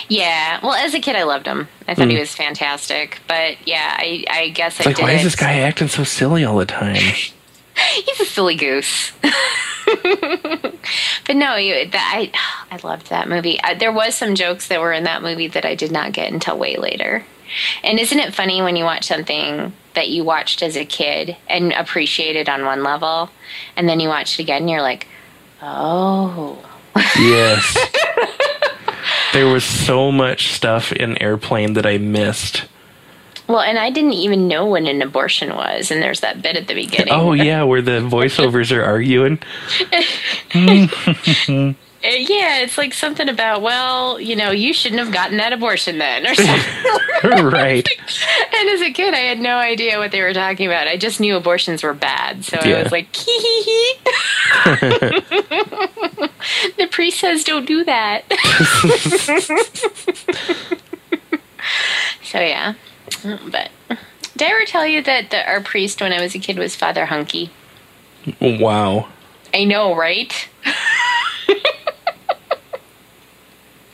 Yeah, 0.08 0.60
well, 0.64 0.74
as 0.74 0.94
a 0.94 1.00
kid, 1.00 1.16
I 1.16 1.24
loved 1.24 1.46
him. 1.46 1.68
I 1.88 1.96
thought 1.96 2.10
he 2.10 2.18
was 2.18 2.34
fantastic. 2.36 3.20
But 3.28 3.68
yeah, 3.68 3.96
I 3.98 4.24
I 4.30 4.50
guess 4.50 4.78
Mm. 4.78 4.80
It's 4.80 4.88
I 4.88 4.90
like, 4.90 4.96
did 4.98 5.04
why 5.04 5.12
is 5.14 5.24
this 5.24 5.36
guy 5.36 5.60
acting 5.60 5.88
so 5.88 6.04
silly 6.04 6.44
all 6.44 6.58
the 6.58 6.66
time? 6.66 6.96
He's 8.06 8.20
a 8.20 8.26
silly 8.26 8.56
goose. 8.56 9.12
but 9.22 11.36
no, 11.36 11.56
you, 11.56 11.88
that, 11.90 12.12
I 12.14 12.32
I 12.72 12.80
loved 12.84 13.10
that 13.10 13.30
movie. 13.30 13.60
Uh, 13.62 13.74
there 13.76 13.92
was 13.92 14.16
some 14.16 14.36
jokes 14.36 14.68
that 14.68 14.80
were 14.82 14.94
in 14.94 15.04
that 15.04 15.22
movie 15.22 15.48
that 15.48 15.66
I 15.66 15.76
did 15.76 15.92
not 15.92 16.12
get 16.12 16.32
until 16.32 16.58
way 16.58 16.78
later. 16.78 17.26
And 17.84 18.00
isn't 18.00 18.20
it 18.20 18.36
funny 18.36 18.62
when 18.62 18.76
you 18.76 18.84
watch 18.84 19.08
something 19.08 19.74
that 19.96 20.10
you 20.10 20.24
watched 20.24 20.62
as 20.62 20.78
a 20.78 20.86
kid 20.86 21.36
and 21.48 21.74
appreciated 21.74 22.48
on 22.48 22.64
one 22.66 22.84
level, 22.84 23.32
and 23.76 23.90
then 23.90 24.00
you 24.00 24.10
watch 24.10 24.40
it 24.40 24.44
again, 24.44 24.64
and 24.64 24.70
you're 24.70 24.82
like, 24.82 25.08
oh. 25.62 26.64
Yes. 27.18 27.78
There 29.34 29.48
was 29.48 29.64
so 29.64 30.12
much 30.12 30.54
stuff 30.54 30.92
in 30.92 31.22
Airplane 31.22 31.74
that 31.74 31.86
I 31.86 31.98
missed. 31.98 32.66
Well, 33.48 33.62
and 33.62 33.80
I 33.80 33.90
didn't 33.90 34.14
even 34.14 34.48
know 34.48 34.68
what 34.68 34.84
an 34.84 35.02
abortion 35.02 35.56
was, 35.56 35.90
and 35.90 36.02
there's 36.04 36.20
that 36.20 36.42
bit 36.42 36.56
at 36.56 36.68
the 36.68 36.76
beginning. 36.76 37.14
Oh 37.14 37.34
yeah, 37.34 37.64
where 37.64 37.82
the 37.82 38.00
voiceovers 38.00 38.76
are 38.76 38.84
arguing. 38.84 39.40
Uh, 42.02 42.08
yeah, 42.08 42.60
it's 42.60 42.78
like 42.78 42.94
something 42.94 43.28
about, 43.28 43.62
well, 43.62 44.22
you 44.22 44.34
know, 44.34 44.52
you 44.52 44.74
shouldn't 44.74 45.02
have 45.02 45.12
gotten 45.12 45.36
that 45.36 45.52
abortion 45.52 45.98
then, 45.98 46.26
or 46.26 46.34
something. 46.34 46.64
right. 47.46 47.86
and 48.56 48.70
as 48.70 48.80
a 48.82 48.94
kid, 48.94 49.14
I 49.14 49.18
had 49.20 49.40
no 49.40 49.58
idea 49.58 49.98
what 49.98 50.12
they 50.12 50.22
were 50.22 50.34
talking 50.34 50.66
about. 50.66 50.88
I 50.88 50.96
just 50.96 51.20
knew 51.20 51.36
abortions 51.36 51.84
were 51.84 51.94
bad, 51.94 52.46
so 52.46 52.58
Yeah. 52.64 52.78
I 52.78 52.84
was 52.84 52.94
like, 52.94 53.14
hee 53.14 53.38
hee 53.38 53.64
hee. 53.64 53.96
the 56.78 56.88
priest 56.90 57.20
says 57.20 57.44
don't 57.44 57.66
do 57.66 57.84
that. 57.84 58.24
so 62.24 62.40
yeah, 62.40 62.76
but 63.52 63.72
did 64.38 64.48
I 64.48 64.52
ever 64.52 64.64
tell 64.66 64.88
you 64.88 65.02
that 65.04 65.32
the, 65.32 65.46
our 65.46 65.60
priest 65.60 66.00
when 66.00 66.14
I 66.14 66.22
was 66.22 66.34
a 66.34 66.40
kid 66.40 66.58
was 66.58 66.78
Father 66.78 67.08
Hunky? 67.08 67.52
Wow. 68.40 69.10
I 69.54 69.66
know, 69.66 69.94
right? 69.96 70.48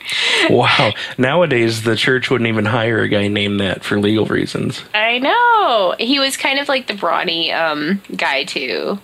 Wow. 0.50 0.92
Nowadays 1.18 1.82
the 1.82 1.96
church 1.96 2.30
wouldn't 2.30 2.46
even 2.48 2.64
hire 2.66 3.00
a 3.00 3.08
guy 3.08 3.26
named 3.28 3.60
that 3.60 3.82
for 3.84 3.98
legal 3.98 4.26
reasons. 4.26 4.82
I 4.94 5.18
know. 5.18 5.94
He 5.98 6.18
was 6.20 6.36
kind 6.36 6.58
of 6.60 6.68
like 6.68 6.86
the 6.86 6.94
brawny 6.94 7.52
um, 7.52 8.00
guy 8.14 8.44
too. 8.44 8.98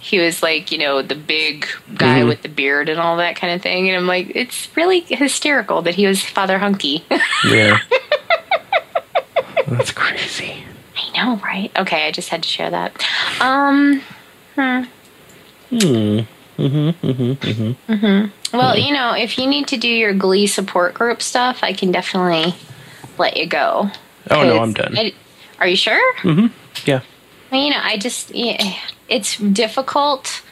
He 0.00 0.18
was 0.18 0.42
like, 0.42 0.72
you 0.72 0.78
know, 0.78 1.00
the 1.02 1.14
big 1.14 1.66
guy 1.94 2.22
Mhm. 2.22 2.28
with 2.28 2.42
the 2.42 2.48
beard 2.48 2.88
and 2.88 2.98
all 2.98 3.18
that 3.18 3.36
kind 3.36 3.52
of 3.54 3.62
thing. 3.62 3.88
And 3.88 3.96
I'm 3.96 4.08
like, 4.08 4.32
it's 4.34 4.68
really 4.76 5.00
hysterical 5.02 5.82
that 5.82 5.94
he 5.94 6.06
was 6.08 6.20
Father 6.22 6.58
Hunky. 6.58 7.04
Yeah. 7.48 7.78
That's 9.68 9.92
crazy. 9.92 10.64
I 10.96 11.16
know, 11.24 11.36
right? 11.36 11.70
Okay, 11.78 12.06
I 12.06 12.10
just 12.10 12.28
had 12.30 12.42
to 12.42 12.48
share 12.48 12.70
that. 12.70 13.06
Um, 13.40 14.02
Hmm. 15.70 16.20
Mm-hmm. 16.62 17.06
Mm-hmm. 17.06 17.92
Mm-hmm. 17.92 18.56
well, 18.56 18.78
you 18.78 18.92
know, 18.92 19.14
if 19.14 19.38
you 19.38 19.46
need 19.46 19.66
to 19.68 19.76
do 19.76 19.88
your 19.88 20.14
Glee 20.14 20.46
support 20.46 20.94
group 20.94 21.20
stuff, 21.22 21.60
I 21.62 21.72
can 21.72 21.90
definitely 21.92 22.54
let 23.18 23.36
you 23.36 23.46
go. 23.46 23.90
Oh 24.30 24.42
no, 24.44 24.60
I'm 24.60 24.72
done. 24.72 24.96
I- 24.96 25.14
are 25.58 25.66
you 25.68 25.76
sure? 25.76 26.14
Mm-hmm. 26.22 26.46
Yeah. 26.86 27.00
Well, 27.50 27.60
you 27.62 27.70
know, 27.70 27.80
I 27.80 27.96
just, 27.96 28.34
yeah, 28.34 28.74
it's 29.08 29.36
difficult 29.36 30.42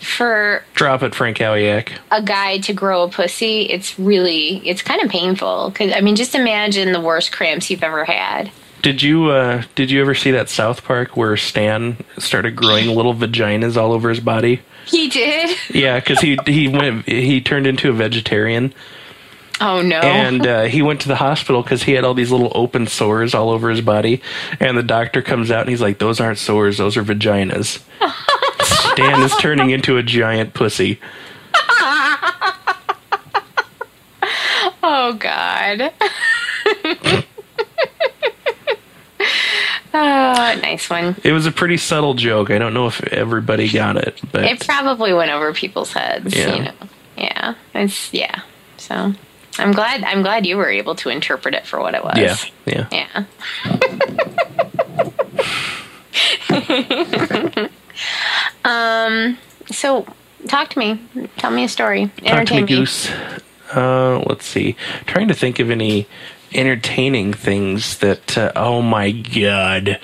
for 0.00 0.64
Drop 0.74 1.02
it, 1.02 1.14
Frank 1.14 1.38
Aliak. 1.38 1.92
a 2.10 2.22
guy 2.22 2.58
to 2.58 2.72
grow 2.72 3.02
a 3.04 3.08
pussy, 3.08 3.62
it's 3.62 3.98
really 3.98 4.66
it's 4.66 4.82
kind 4.82 5.02
of 5.02 5.10
painful. 5.10 5.70
Because 5.70 5.92
I 5.94 6.00
mean, 6.00 6.16
just 6.16 6.34
imagine 6.34 6.92
the 6.92 7.00
worst 7.00 7.32
cramps 7.32 7.70
you've 7.70 7.82
ever 7.82 8.04
had. 8.04 8.50
Did 8.82 9.02
you 9.02 9.26
uh 9.30 9.62
did 9.74 9.90
you 9.90 10.00
ever 10.00 10.14
see 10.14 10.30
that 10.30 10.48
South 10.48 10.84
Park 10.84 11.16
where 11.16 11.36
Stan 11.36 11.98
started 12.18 12.56
growing 12.56 12.86
little 12.88 13.14
vaginas 13.14 13.76
all 13.76 13.92
over 13.92 14.08
his 14.08 14.20
body? 14.20 14.62
He 15.00 15.08
did. 15.08 15.56
Yeah, 15.72 16.00
because 16.00 16.20
he 16.20 16.38
he 16.46 16.68
went 16.68 17.06
he 17.06 17.40
turned 17.40 17.66
into 17.66 17.90
a 17.90 17.92
vegetarian 17.92 18.74
Oh 19.60 19.82
no. 19.82 20.00
and 20.00 20.46
uh, 20.46 20.62
he 20.64 20.80
went 20.82 21.02
to 21.02 21.08
the 21.08 21.16
hospital 21.16 21.62
because 21.62 21.82
he 21.82 21.92
had 21.92 22.02
all 22.04 22.14
these 22.14 22.30
little 22.30 22.50
open 22.54 22.86
sores 22.86 23.34
all 23.34 23.50
over 23.50 23.68
his 23.68 23.82
body, 23.82 24.22
and 24.58 24.76
the 24.76 24.82
doctor 24.82 25.20
comes 25.20 25.50
out 25.50 25.60
and 25.60 25.68
he's 25.68 25.82
like, 25.82 25.98
"Those 25.98 26.18
aren't 26.18 26.38
sores, 26.38 26.78
those 26.78 26.96
are 26.96 27.04
vaginas." 27.04 27.82
Stan 28.62 29.22
is 29.22 29.36
turning 29.36 29.70
into 29.70 29.96
a 29.98 30.02
giant 30.02 30.54
pussy. 30.54 30.98
oh 34.82 35.16
God. 35.18 35.92
Oh, 39.94 40.60
nice 40.62 40.88
one. 40.90 41.16
It 41.24 41.32
was 41.32 41.46
a 41.46 41.52
pretty 41.52 41.76
subtle 41.76 42.14
joke. 42.14 42.50
I 42.50 42.58
don't 42.58 42.74
know 42.74 42.86
if 42.86 43.02
everybody 43.04 43.70
got 43.70 43.96
it, 43.96 44.20
but 44.32 44.44
It 44.44 44.66
probably 44.66 45.12
went 45.12 45.30
over 45.30 45.52
people's 45.52 45.92
heads. 45.92 46.34
Yeah. 46.36 46.54
You 46.54 46.62
know. 46.64 46.72
Yeah. 47.16 47.54
It's 47.74 48.12
yeah. 48.12 48.42
So 48.76 49.12
I'm 49.58 49.72
glad. 49.72 50.02
I'm 50.04 50.22
glad 50.22 50.46
you 50.46 50.56
were 50.56 50.70
able 50.70 50.94
to 50.96 51.08
interpret 51.08 51.54
it 51.54 51.66
for 51.66 51.80
what 51.80 51.94
it 51.94 52.02
was. 52.04 52.16
yeah, 52.16 52.86
yeah. 52.92 53.24
Yeah. 56.50 57.68
um. 58.64 59.38
So, 59.70 60.06
talk 60.48 60.70
to 60.70 60.78
me. 60.78 61.00
Tell 61.36 61.50
me 61.50 61.64
a 61.64 61.68
story. 61.68 62.06
Talk 62.06 62.16
to 62.16 62.22
me, 62.24 62.30
Entertain 62.30 62.62
me. 62.64 62.68
Goose. 62.68 63.10
Uh, 63.72 64.18
let's 64.26 64.46
see. 64.46 64.74
trying 65.06 65.28
to 65.28 65.34
think 65.34 65.60
of 65.60 65.70
any 65.70 66.06
entertaining 66.52 67.32
things 67.32 67.98
that. 67.98 68.36
Uh, 68.36 68.52
oh 68.56 68.82
my 68.82 69.10
god. 69.10 70.00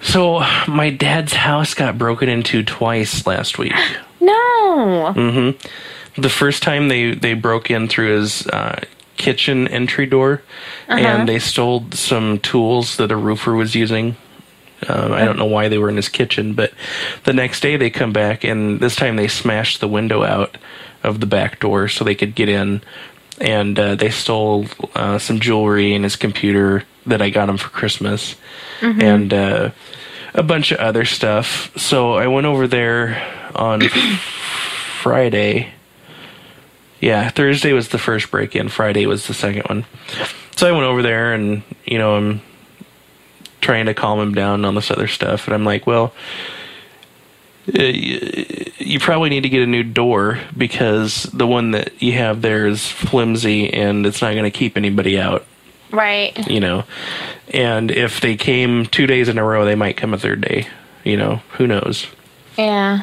So 0.00 0.40
my 0.66 0.90
dad's 0.90 1.32
house 1.32 1.74
got 1.74 1.96
broken 1.96 2.28
into 2.28 2.64
twice 2.64 3.26
last 3.26 3.58
week. 3.58 3.72
No. 4.20 5.12
Mm-hmm. 5.16 6.20
The 6.20 6.28
first 6.28 6.62
time 6.62 6.88
they 6.88 7.14
they 7.14 7.34
broke 7.34 7.70
in 7.70 7.88
through 7.88 8.18
his 8.18 8.46
uh, 8.48 8.80
kitchen 9.16 9.68
entry 9.68 10.06
door, 10.06 10.42
and 10.88 11.28
they 11.28 11.38
stole 11.38 11.86
some 11.92 12.38
tools 12.40 12.96
that 12.96 13.12
a 13.12 13.16
roofer 13.16 13.54
was 13.54 13.74
using. 13.74 14.16
Um, 14.88 15.12
I 15.12 15.24
don't 15.24 15.38
know 15.38 15.46
why 15.46 15.68
they 15.68 15.78
were 15.78 15.88
in 15.88 15.96
his 15.96 16.08
kitchen, 16.08 16.54
but 16.54 16.72
the 17.22 17.32
next 17.32 17.60
day 17.60 17.76
they 17.76 17.88
come 17.88 18.12
back, 18.12 18.42
and 18.42 18.80
this 18.80 18.96
time 18.96 19.14
they 19.14 19.28
smashed 19.28 19.80
the 19.80 19.86
window 19.86 20.24
out 20.24 20.58
of 21.04 21.20
the 21.20 21.26
back 21.26 21.60
door 21.60 21.86
so 21.88 22.04
they 22.04 22.16
could 22.16 22.34
get 22.34 22.48
in, 22.48 22.82
and 23.40 23.78
uh, 23.78 23.94
they 23.94 24.10
stole 24.10 24.66
uh, 24.94 25.18
some 25.18 25.40
jewelry 25.40 25.94
and 25.94 26.04
his 26.04 26.16
computer 26.16 26.84
that 27.06 27.20
I 27.22 27.30
got 27.30 27.48
him 27.48 27.56
for 27.56 27.68
Christmas, 27.68 28.36
and 29.02 29.32
uh, 29.34 29.70
a 30.34 30.42
bunch 30.42 30.72
of 30.72 30.78
other 30.78 31.04
stuff. 31.04 31.76
So 31.76 32.14
I 32.14 32.26
went 32.26 32.46
over 32.46 32.66
there 32.66 33.50
on 33.54 33.80
Friday. 35.02 35.72
Yeah, 37.00 37.28
Thursday 37.30 37.72
was 37.72 37.88
the 37.88 37.98
first 37.98 38.30
break 38.30 38.54
in. 38.54 38.68
Friday 38.68 39.06
was 39.06 39.26
the 39.26 39.34
second 39.34 39.64
one. 39.68 39.84
So 40.56 40.68
I 40.68 40.72
went 40.72 40.84
over 40.84 41.02
there 41.02 41.32
and, 41.32 41.62
you 41.84 41.98
know, 41.98 42.16
I'm 42.16 42.40
trying 43.60 43.86
to 43.86 43.94
calm 43.94 44.20
him 44.20 44.34
down 44.34 44.64
on 44.64 44.74
this 44.74 44.90
other 44.90 45.08
stuff. 45.08 45.46
And 45.46 45.54
I'm 45.54 45.64
like, 45.64 45.86
well, 45.86 46.12
Uh, 47.68 47.82
you, 47.82 48.72
you 48.78 48.98
probably 49.00 49.30
need 49.30 49.42
to 49.42 49.48
get 49.48 49.62
a 49.62 49.66
new 49.66 49.82
door 49.84 50.40
because 50.56 51.24
the 51.32 51.46
one 51.46 51.70
that 51.72 52.02
you 52.02 52.12
have 52.14 52.42
there 52.42 52.66
is 52.66 52.86
flimsy 52.88 53.72
and 53.72 54.04
it's 54.04 54.20
not 54.20 54.32
going 54.32 54.44
to 54.44 54.50
keep 54.50 54.76
anybody 54.76 55.18
out, 55.20 55.44
Right. 55.92 56.36
you 56.48 56.58
know. 56.60 56.84
And 57.54 57.90
if 57.90 58.20
they 58.20 58.36
came 58.36 58.86
two 58.86 59.06
days 59.06 59.28
in 59.28 59.38
a 59.38 59.44
row, 59.44 59.64
they 59.64 59.76
might 59.76 59.96
come 59.96 60.12
a 60.12 60.18
third 60.18 60.40
day, 60.40 60.66
you 61.04 61.16
know, 61.16 61.36
who 61.52 61.66
knows. 61.68 62.06
Yeah. 62.56 63.02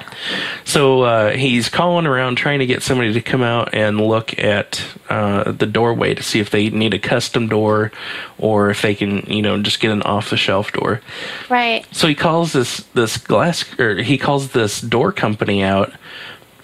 So 0.64 1.02
uh, 1.02 1.32
he's 1.32 1.70
calling 1.70 2.06
around 2.06 2.36
trying 2.36 2.60
to 2.60 2.66
get 2.66 2.84
somebody 2.84 3.14
to 3.14 3.22
come 3.22 3.42
out 3.42 3.74
and 3.74 4.00
look 4.00 4.38
at 4.38 4.86
uh, 5.10 5.52
the 5.52 5.66
doorway 5.66 6.14
to 6.14 6.24
see 6.24 6.40
if 6.40 6.50
they 6.52 6.70
need 6.70 6.94
a 6.94 7.00
custom 7.00 7.48
door 7.48 7.92
or 8.38 8.70
if 8.70 8.82
they 8.82 8.96
can, 8.96 9.20
you 9.28 9.42
know, 9.42 9.62
just 9.62 9.80
get 9.80 9.92
an 9.92 10.04
off 10.04 10.30
the 10.30 10.38
shelf 10.38 10.72
door. 10.72 11.02
Right. 11.50 11.86
So 11.92 12.08
he 12.08 12.16
calls 12.16 12.54
this 12.54 12.78
this 12.94 13.18
glass 13.18 13.66
or 13.80 14.02
he 14.02 14.18
calls 14.18 14.52
this 14.52 14.82
door 14.82 15.12
company 15.12 15.64
out 15.64 15.92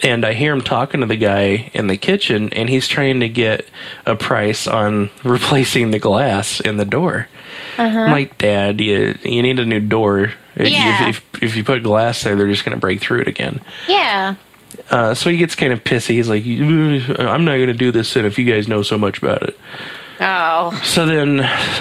and 0.04 0.26
I 0.26 0.34
hear 0.34 0.54
him 0.54 0.62
talking 0.62 1.02
to 1.02 1.08
the 1.08 1.16
guy 1.16 1.72
in 1.74 1.88
the 1.88 1.98
kitchen 1.98 2.52
and 2.54 2.70
he's 2.70 2.88
trying 2.88 3.22
to 3.22 3.30
get 3.30 3.66
a 4.06 4.16
price 4.16 4.68
on 4.68 5.10
replacing 5.24 5.92
the 5.92 6.00
glass 6.00 6.60
in 6.60 6.78
the 6.78 6.86
door. 6.86 7.28
I'm 8.06 8.12
like, 8.12 8.38
Dad, 8.38 8.80
you 8.80 9.18
you 9.24 9.42
need 9.42 9.60
a 9.60 9.66
new 9.66 9.80
door. 9.80 10.34
If- 10.56 10.70
Yeah. 10.70 11.10
If, 11.10 11.18
if, 11.36 11.44
if 11.44 11.56
you 11.56 11.64
put 11.64 11.84
glass 11.84 12.24
there, 12.24 12.36
they're 12.36 12.48
just 12.48 12.66
going 12.66 12.76
to 12.76 12.80
break 12.82 13.02
through 13.02 13.22
it 13.22 13.28
again. 13.28 13.62
Yeah. 13.88 14.36
Uh, 14.90 15.14
so 15.14 15.30
he 15.30 15.38
gets 15.38 15.56
kind 15.56 15.72
of 15.74 15.84
pissy. 15.84 16.16
He's 16.16 16.28
like, 16.30 16.44
"Uh, 16.46 17.30
I'm 17.30 17.46
not 17.46 17.56
going 17.56 17.68
to 17.68 17.74
do 17.74 17.92
this 17.92 18.14
then 18.14 18.26
if 18.26 18.38
you 18.38 18.46
guys 18.46 18.68
know 18.68 18.82
so 18.84 18.98
much 18.98 19.18
about 19.20 19.42
it. 19.44 19.58
Oh. 20.20 20.80
So 20.84 21.06
then, 21.06 21.40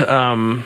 um, 0.09 0.65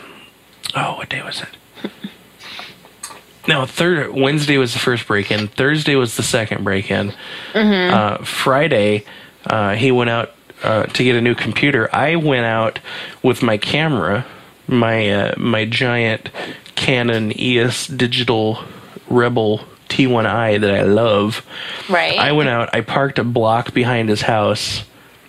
oh, 0.77 0.97
what 0.97 1.09
day 1.09 1.23
was 1.23 1.43
it? 1.43 1.91
now, 3.49 3.65
third 3.67 4.13
Wednesday 4.13 4.59
was 4.59 4.73
the 4.75 4.79
first 4.79 5.07
break 5.07 5.31
in. 5.31 5.49
Thursday 5.49 5.95
was 5.97 6.17
the 6.17 6.23
second 6.23 6.65
break 6.65 6.91
in. 6.91 7.13
Uh, 7.55 8.19
Friday, 8.25 9.05
uh, 9.47 9.75
he 9.75 9.91
went 9.91 10.11
out 10.11 10.33
uh, 10.63 10.85
to 10.85 11.05
get 11.05 11.17
a 11.17 11.21
new 11.21 11.35
computer. 11.35 11.89
I 11.95 12.17
went 12.17 12.45
out 12.45 12.79
with 13.23 13.43
my 13.43 13.57
camera, 13.57 14.27
my 14.69 15.11
uh, 15.11 15.35
my 15.37 15.64
giant 15.64 16.31
Canon 16.75 17.39
EOS 17.39 17.87
Digital 17.87 18.62
Rebel 19.09 19.64
T1i 19.89 20.61
that 20.61 20.75
I 20.75 20.83
love. 20.83 21.45
Right. 21.89 22.19
I 22.19 22.33
went 22.33 22.49
out. 22.49 22.75
I 22.75 22.83
parked 22.83 23.19
a 23.19 23.25
block 23.25 23.73
behind 23.73 24.09
his 24.09 24.23
house 24.23 24.85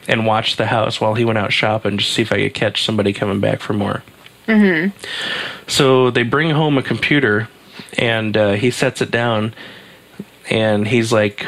and 0.07 0.25
watched 0.25 0.57
the 0.57 0.65
house 0.65 0.99
while 0.99 1.13
he 1.13 1.23
went 1.23 1.37
out 1.37 1.53
shopping 1.53 1.97
to 1.97 2.03
see 2.03 2.21
if 2.21 2.31
I 2.31 2.37
could 2.37 2.53
catch 2.53 2.83
somebody 2.83 3.13
coming 3.13 3.39
back 3.39 3.61
for 3.61 3.73
more. 3.73 4.03
Mm-hmm. 4.47 4.97
So 5.67 6.09
they 6.09 6.23
bring 6.23 6.49
home 6.49 6.77
a 6.77 6.83
computer, 6.83 7.47
and 7.97 8.35
uh, 8.35 8.53
he 8.53 8.71
sets 8.71 9.01
it 9.01 9.11
down, 9.11 9.53
and 10.49 10.87
he's 10.87 11.13
like, 11.13 11.45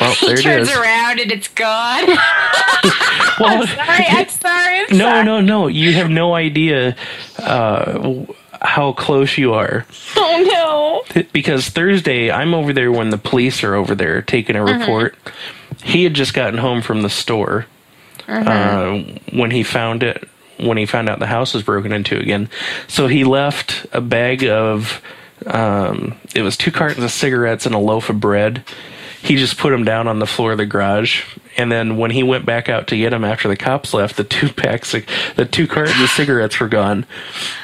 "Well, 0.00 0.14
there 0.20 0.34
he 0.36 0.40
it 0.40 0.42
turns 0.42 0.68
is." 0.68 0.76
around 0.76 1.20
and 1.20 1.30
it's 1.32 1.48
gone. 1.48 2.04
Well, 3.40 3.66
sorry, 3.66 4.04
I'm 4.08 4.28
sorry. 4.28 4.78
I'm 4.80 4.86
no, 4.96 5.04
sorry. 5.06 5.24
no, 5.24 5.40
no. 5.40 5.66
You 5.66 5.92
have 5.94 6.08
no 6.08 6.34
idea 6.36 6.94
uh, 7.38 8.24
how 8.62 8.92
close 8.92 9.36
you 9.36 9.54
are. 9.54 9.86
Oh 10.16 11.02
no! 11.14 11.24
Because 11.32 11.68
Thursday, 11.68 12.30
I'm 12.30 12.54
over 12.54 12.72
there 12.72 12.92
when 12.92 13.10
the 13.10 13.18
police 13.18 13.64
are 13.64 13.74
over 13.74 13.96
there 13.96 14.22
taking 14.22 14.54
a 14.54 14.64
report. 14.64 15.16
He 15.82 16.04
had 16.04 16.14
just 16.14 16.32
gotten 16.32 16.58
home 16.58 16.80
from 16.80 17.02
the 17.02 17.10
store 17.10 17.66
uh, 18.28 18.98
when 19.32 19.50
he 19.50 19.62
found 19.64 20.04
it. 20.04 20.28
When 20.58 20.76
he 20.76 20.86
found 20.86 21.08
out 21.08 21.18
the 21.18 21.26
house 21.26 21.52
was 21.54 21.64
broken 21.64 21.90
into 21.92 22.16
again, 22.16 22.48
so 22.86 23.08
he 23.08 23.24
left 23.24 23.84
a 23.92 24.00
bag 24.00 24.44
of. 24.44 25.02
Um, 25.46 26.14
it 26.36 26.42
was 26.42 26.56
two 26.56 26.70
cartons 26.70 27.04
of 27.04 27.10
cigarettes 27.10 27.66
and 27.66 27.74
a 27.74 27.78
loaf 27.78 28.08
of 28.08 28.20
bread. 28.20 28.62
He 29.24 29.36
just 29.36 29.56
put 29.56 29.72
him 29.72 29.84
down 29.84 30.06
on 30.06 30.18
the 30.18 30.26
floor 30.26 30.52
of 30.52 30.58
the 30.58 30.66
garage, 30.66 31.24
and 31.56 31.72
then 31.72 31.96
when 31.96 32.10
he 32.10 32.22
went 32.22 32.44
back 32.44 32.68
out 32.68 32.88
to 32.88 32.96
get 32.96 33.12
him 33.12 33.24
after 33.24 33.48
the 33.48 33.56
cops 33.56 33.94
left, 33.94 34.16
the 34.16 34.24
two 34.24 34.50
packs, 34.50 34.92
of, 34.92 35.06
the 35.36 35.46
two 35.46 35.66
cartons 35.66 36.00
of 36.02 36.10
cigarettes 36.10 36.60
were 36.60 36.68
gone. 36.68 37.06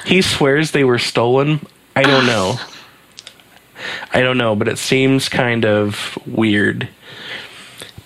He 0.06 0.22
swears 0.22 0.70
they 0.70 0.84
were 0.84 0.98
stolen. 0.98 1.66
I 1.94 2.02
don't 2.02 2.26
know. 2.26 2.56
I 4.12 4.20
don't 4.20 4.38
know, 4.38 4.56
but 4.56 4.68
it 4.68 4.78
seems 4.78 5.28
kind 5.28 5.66
of 5.66 6.18
weird. 6.26 6.88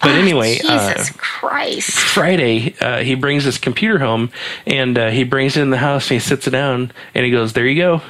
But 0.00 0.16
anyway, 0.16 0.59
uh, 0.59 0.92
Jesus 0.92 1.11
Christ. 1.16 1.92
Friday, 1.92 2.74
uh, 2.80 2.98
he 2.98 3.14
brings 3.14 3.44
his 3.44 3.57
computer 3.57 3.98
home 3.98 4.30
and 4.66 4.98
uh, 4.98 5.11
he 5.11 5.24
brings 5.24 5.57
it 5.57 5.62
in 5.62 5.70
the 5.70 5.78
house 5.78 6.11
and 6.11 6.20
he 6.20 6.26
sits 6.26 6.46
it 6.46 6.50
down 6.50 6.92
and 7.14 7.24
he 7.24 7.30
goes, 7.30 7.55
There 7.55 7.66
you 7.66 7.80
go. 7.80 8.02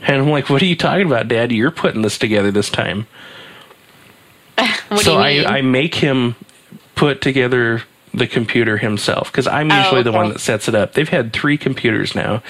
And 0.00 0.22
I'm 0.22 0.30
like, 0.30 0.48
What 0.48 0.62
are 0.62 0.66
you 0.66 0.76
talking 0.76 1.06
about, 1.06 1.28
Dad? 1.28 1.52
You're 1.52 1.70
putting 1.70 2.00
this 2.00 2.16
together 2.16 2.50
this 2.50 2.70
time. 2.70 3.06
What 4.88 5.00
so 5.04 5.22
do 5.22 5.28
you 5.28 5.40
mean? 5.42 5.46
I, 5.50 5.58
I 5.58 5.62
make 5.62 5.94
him 5.96 6.36
put 6.94 7.20
together 7.20 7.82
the 8.14 8.26
computer 8.26 8.76
himself 8.76 9.32
because 9.32 9.46
I'm 9.46 9.70
usually 9.70 10.02
the 10.02 10.10
Oh, 10.10 10.12
okay. 10.14 10.18
one 10.18 10.28
that 10.30 10.40
sets 10.40 10.68
it 10.68 10.74
up. 10.74 10.92
They've 10.92 11.08
had 11.08 11.32
three 11.32 11.56
computers 11.56 12.14
now. 12.14 12.42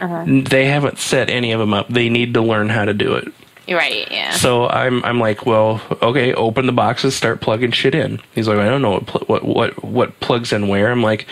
Uh-huh. 0.00 0.24
They 0.26 0.66
haven't 0.66 0.98
set 0.98 1.28
any 1.28 1.52
of 1.52 1.60
them 1.60 1.74
up. 1.74 1.88
They 1.88 2.08
need 2.08 2.32
to 2.34 2.40
learn 2.40 2.70
how 2.70 2.86
to 2.86 2.94
do 2.94 3.14
it. 3.14 3.28
Right, 3.68 4.10
yeah. 4.10 4.30
So 4.32 4.66
I'm 4.66 5.04
I'm 5.04 5.20
like, 5.20 5.46
well, 5.46 5.80
okay, 6.02 6.32
open 6.34 6.66
the 6.66 6.72
boxes, 6.72 7.14
start 7.14 7.40
plugging 7.40 7.70
shit 7.70 7.94
in. 7.94 8.20
He's 8.34 8.48
like, 8.48 8.58
I 8.58 8.68
don't 8.68 8.82
know 8.82 8.92
what 8.92 9.06
pl- 9.06 9.24
what 9.26 9.44
what 9.44 9.84
what 9.84 10.20
plugs 10.20 10.52
in 10.52 10.66
where. 10.66 10.90
I'm 10.90 11.02
like, 11.02 11.26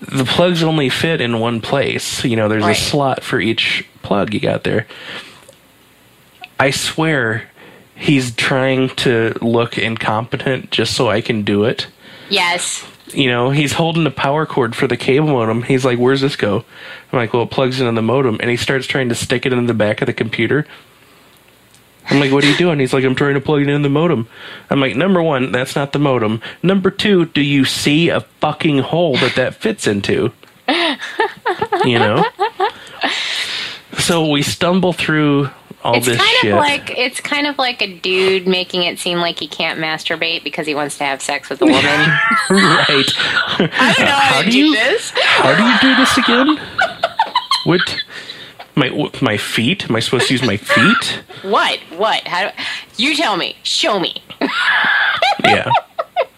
the 0.00 0.24
plugs 0.24 0.62
only 0.62 0.88
fit 0.88 1.20
in 1.20 1.40
one 1.40 1.60
place. 1.60 2.22
You 2.24 2.36
know, 2.36 2.48
there's 2.48 2.62
Right. 2.62 2.76
a 2.76 2.80
slot 2.80 3.24
for 3.24 3.40
each 3.40 3.84
plug 4.02 4.34
you 4.34 4.38
got 4.40 4.62
there. 4.62 4.86
I 6.60 6.70
swear, 6.70 7.50
he's 8.02 8.34
trying 8.34 8.88
to 8.96 9.32
look 9.40 9.78
incompetent 9.78 10.70
just 10.70 10.94
so 10.94 11.08
I 11.08 11.20
can 11.20 11.42
do 11.42 11.64
it. 11.64 11.86
yes. 12.28 12.84
You 13.14 13.28
know, 13.28 13.50
he's 13.50 13.74
holding 13.74 14.04
the 14.04 14.10
power 14.10 14.46
cord 14.46 14.74
for 14.74 14.86
the 14.86 14.96
cable 14.96 15.26
modem. 15.28 15.64
He's 15.64 15.84
like, 15.84 15.98
"Where's 15.98 16.22
this 16.22 16.34
go?" 16.34 16.64
I'm 17.12 17.18
like, 17.18 17.34
"Well, 17.34 17.42
it 17.42 17.50
plugs 17.50 17.78
into 17.78 17.92
the 17.92 18.00
modem," 18.00 18.38
and 18.40 18.48
he 18.48 18.56
starts 18.56 18.86
trying 18.86 19.10
to 19.10 19.14
stick 19.14 19.44
it 19.44 19.52
in 19.52 19.66
the 19.66 19.74
back 19.74 20.00
of 20.00 20.06
the 20.06 20.14
computer. 20.14 20.66
I'm 22.08 22.20
like, 22.20 22.32
"What 22.32 22.42
are 22.42 22.46
you 22.48 22.56
doing?" 22.56 22.78
He's 22.78 22.94
like, 22.94 23.04
"I'm 23.04 23.14
trying 23.14 23.34
to 23.34 23.40
plug 23.40 23.60
it 23.62 23.68
in 23.68 23.82
the 23.82 23.90
modem." 23.90 24.28
I'm 24.70 24.80
like, 24.80 24.96
"Number 24.96 25.22
one, 25.22 25.52
that's 25.52 25.76
not 25.76 25.92
the 25.92 25.98
modem. 25.98 26.40
Number 26.62 26.90
two, 26.90 27.26
do 27.26 27.42
you 27.42 27.66
see 27.66 28.08
a 28.08 28.20
fucking 28.40 28.78
hole 28.78 29.16
that 29.18 29.34
that 29.34 29.56
fits 29.56 29.86
into?" 29.86 30.32
you 31.84 31.98
know. 31.98 32.24
So 33.98 34.26
we 34.30 34.40
stumble 34.42 34.94
through 34.94 35.50
all 35.84 35.96
It's 35.96 36.06
this 36.06 36.16
kind 36.18 36.30
shit. 36.40 36.52
of 36.52 36.58
like 36.58 36.96
it's 36.96 37.20
kind 37.20 37.46
of 37.46 37.58
like 37.58 37.82
a 37.82 37.92
dude 37.98 38.46
making 38.46 38.82
it 38.84 38.98
seem 38.98 39.18
like 39.18 39.38
he 39.38 39.48
can't 39.48 39.80
masturbate 39.80 40.44
because 40.44 40.66
he 40.66 40.74
wants 40.74 40.96
to 40.98 41.04
have 41.04 41.20
sex 41.22 41.48
with 41.50 41.60
a 41.62 41.64
woman. 41.66 41.82
right. 42.50 43.12
I 43.58 43.94
don't 43.96 44.06
know 44.06 44.12
How 44.12 44.34
how, 44.34 44.42
do 44.42 44.50
to 44.50 44.56
you- 44.58 44.66
do 44.74 44.80
this. 44.80 45.10
How 45.14 45.54
do 45.56 45.62
you 45.64 45.94
do 45.94 46.00
this 46.00 46.18
again? 46.18 46.58
What? 47.64 48.02
My 48.74 48.90
my 49.20 49.36
feet? 49.36 49.88
Am 49.88 49.94
I 49.94 50.00
supposed 50.00 50.26
to 50.28 50.34
use 50.34 50.42
my 50.42 50.56
feet? 50.56 51.22
What? 51.42 51.78
What? 51.96 52.26
How 52.26 52.50
do 52.96 53.04
you 53.04 53.14
tell 53.14 53.36
me? 53.36 53.54
Show 53.62 53.98
me. 54.00 54.22
Yeah. 55.44 55.70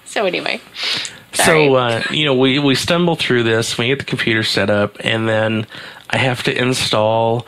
So 0.04 0.26
anyway. 0.26 0.60
Sorry. 1.32 1.66
So 1.66 1.74
uh, 1.74 2.02
you 2.10 2.24
know, 2.24 2.34
we 2.36 2.60
we 2.60 2.76
stumble 2.76 3.16
through 3.16 3.42
this. 3.42 3.76
We 3.76 3.88
get 3.88 3.98
the 3.98 4.04
computer 4.04 4.44
set 4.44 4.70
up, 4.70 4.96
and 5.00 5.28
then 5.28 5.66
I 6.10 6.18
have 6.18 6.44
to 6.44 6.56
install 6.56 7.44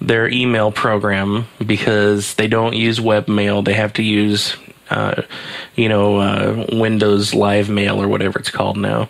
their 0.00 0.28
email 0.28 0.72
program 0.72 1.46
because 1.64 2.34
they 2.34 2.46
don't 2.48 2.74
use 2.74 2.98
webmail. 2.98 3.64
They 3.64 3.74
have 3.74 3.92
to 3.94 4.02
use, 4.02 4.56
uh, 4.88 5.22
you 5.76 5.88
know, 5.88 6.18
uh, 6.18 6.66
Windows 6.72 7.34
Live 7.34 7.68
Mail 7.68 8.00
or 8.00 8.08
whatever 8.08 8.38
it's 8.38 8.50
called 8.50 8.76
now. 8.76 9.08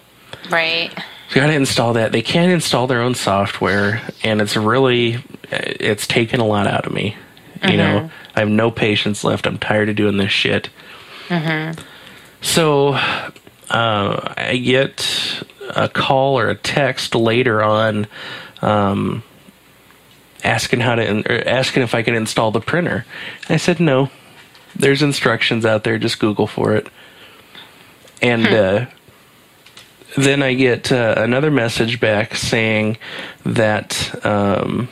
Right. 0.51 0.91
So 1.29 1.37
got 1.37 1.47
to 1.47 1.53
install 1.53 1.93
that. 1.93 2.11
They 2.11 2.23
can't 2.23 2.51
install 2.51 2.89
their 2.89 3.03
own 3.03 3.15
software, 3.15 4.03
and 4.25 4.41
it's 4.41 4.57
really 4.57 5.23
it's 5.51 6.07
taken 6.07 6.41
a 6.41 6.47
lot 6.47 6.67
out 6.67 6.87
of 6.87 6.93
me. 6.93 7.17
You 7.63 7.77
know, 7.77 8.11
I 8.35 8.41
have 8.41 8.49
no 8.49 8.71
patience 8.71 9.23
left. 9.23 9.47
I'm 9.47 9.59
tired 9.59 9.89
of 9.91 9.97
doing 9.97 10.17
this 10.17 10.33
shit. 10.33 10.71
Mhm. 11.29 11.79
So 12.41 12.95
uh, 13.71 14.35
I 14.37 14.57
get 14.57 15.45
a 15.77 15.89
call 15.89 16.39
or 16.39 16.49
a 16.49 16.55
text 16.57 17.15
later 17.15 17.63
on, 17.63 18.07
um, 18.63 19.23
asking 20.45 20.81
how 20.81 20.95
to 20.95 21.23
or 21.31 21.49
asking 21.49 21.83
if 21.83 21.95
I 21.95 22.03
can 22.03 22.15
install 22.15 22.51
the 22.51 22.61
printer. 22.61 23.05
I 23.49 23.57
said 23.57 23.81
no. 23.81 24.11
There's 24.75 25.03
instructions 25.03 25.65
out 25.67 25.85
there. 25.85 25.99
Just 25.99 26.19
Google 26.19 26.47
for 26.47 26.75
it. 26.75 26.89
And 28.23 28.47
uh, 28.47 28.87
then 30.17 30.43
I 30.43 30.55
get 30.55 30.93
uh, 30.93 31.15
another 31.17 31.51
message 31.51 32.01
back 32.01 32.35
saying 32.35 32.99
that 33.45 34.25
um, 34.25 34.89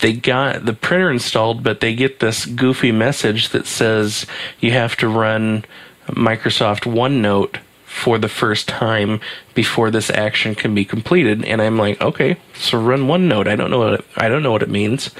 they 0.00 0.12
got 0.12 0.64
the 0.64 0.74
printer 0.74 1.10
installed, 1.10 1.62
but 1.62 1.80
they 1.80 1.94
get 1.94 2.20
this 2.20 2.44
goofy 2.44 2.92
message 2.92 3.50
that 3.50 3.66
says 3.66 4.26
you 4.60 4.72
have 4.72 4.96
to 4.96 5.08
run 5.08 5.64
Microsoft 6.08 6.80
OneNote 6.80 7.58
for 7.92 8.18
the 8.18 8.28
first 8.28 8.68
time 8.68 9.20
before 9.54 9.90
this 9.90 10.10
action 10.10 10.54
can 10.54 10.74
be 10.74 10.84
completed. 10.84 11.44
And 11.44 11.60
I'm 11.60 11.76
like, 11.76 12.00
okay, 12.00 12.36
so 12.54 12.80
run 12.80 13.02
OneNote. 13.02 13.46
I 13.46 13.54
don't 13.54 13.70
know 13.70 13.78
what 13.78 14.00
it, 14.00 14.04
I 14.16 14.28
don't 14.28 14.42
know 14.42 14.50
what 14.50 14.62
it 14.62 14.70
means. 14.70 15.10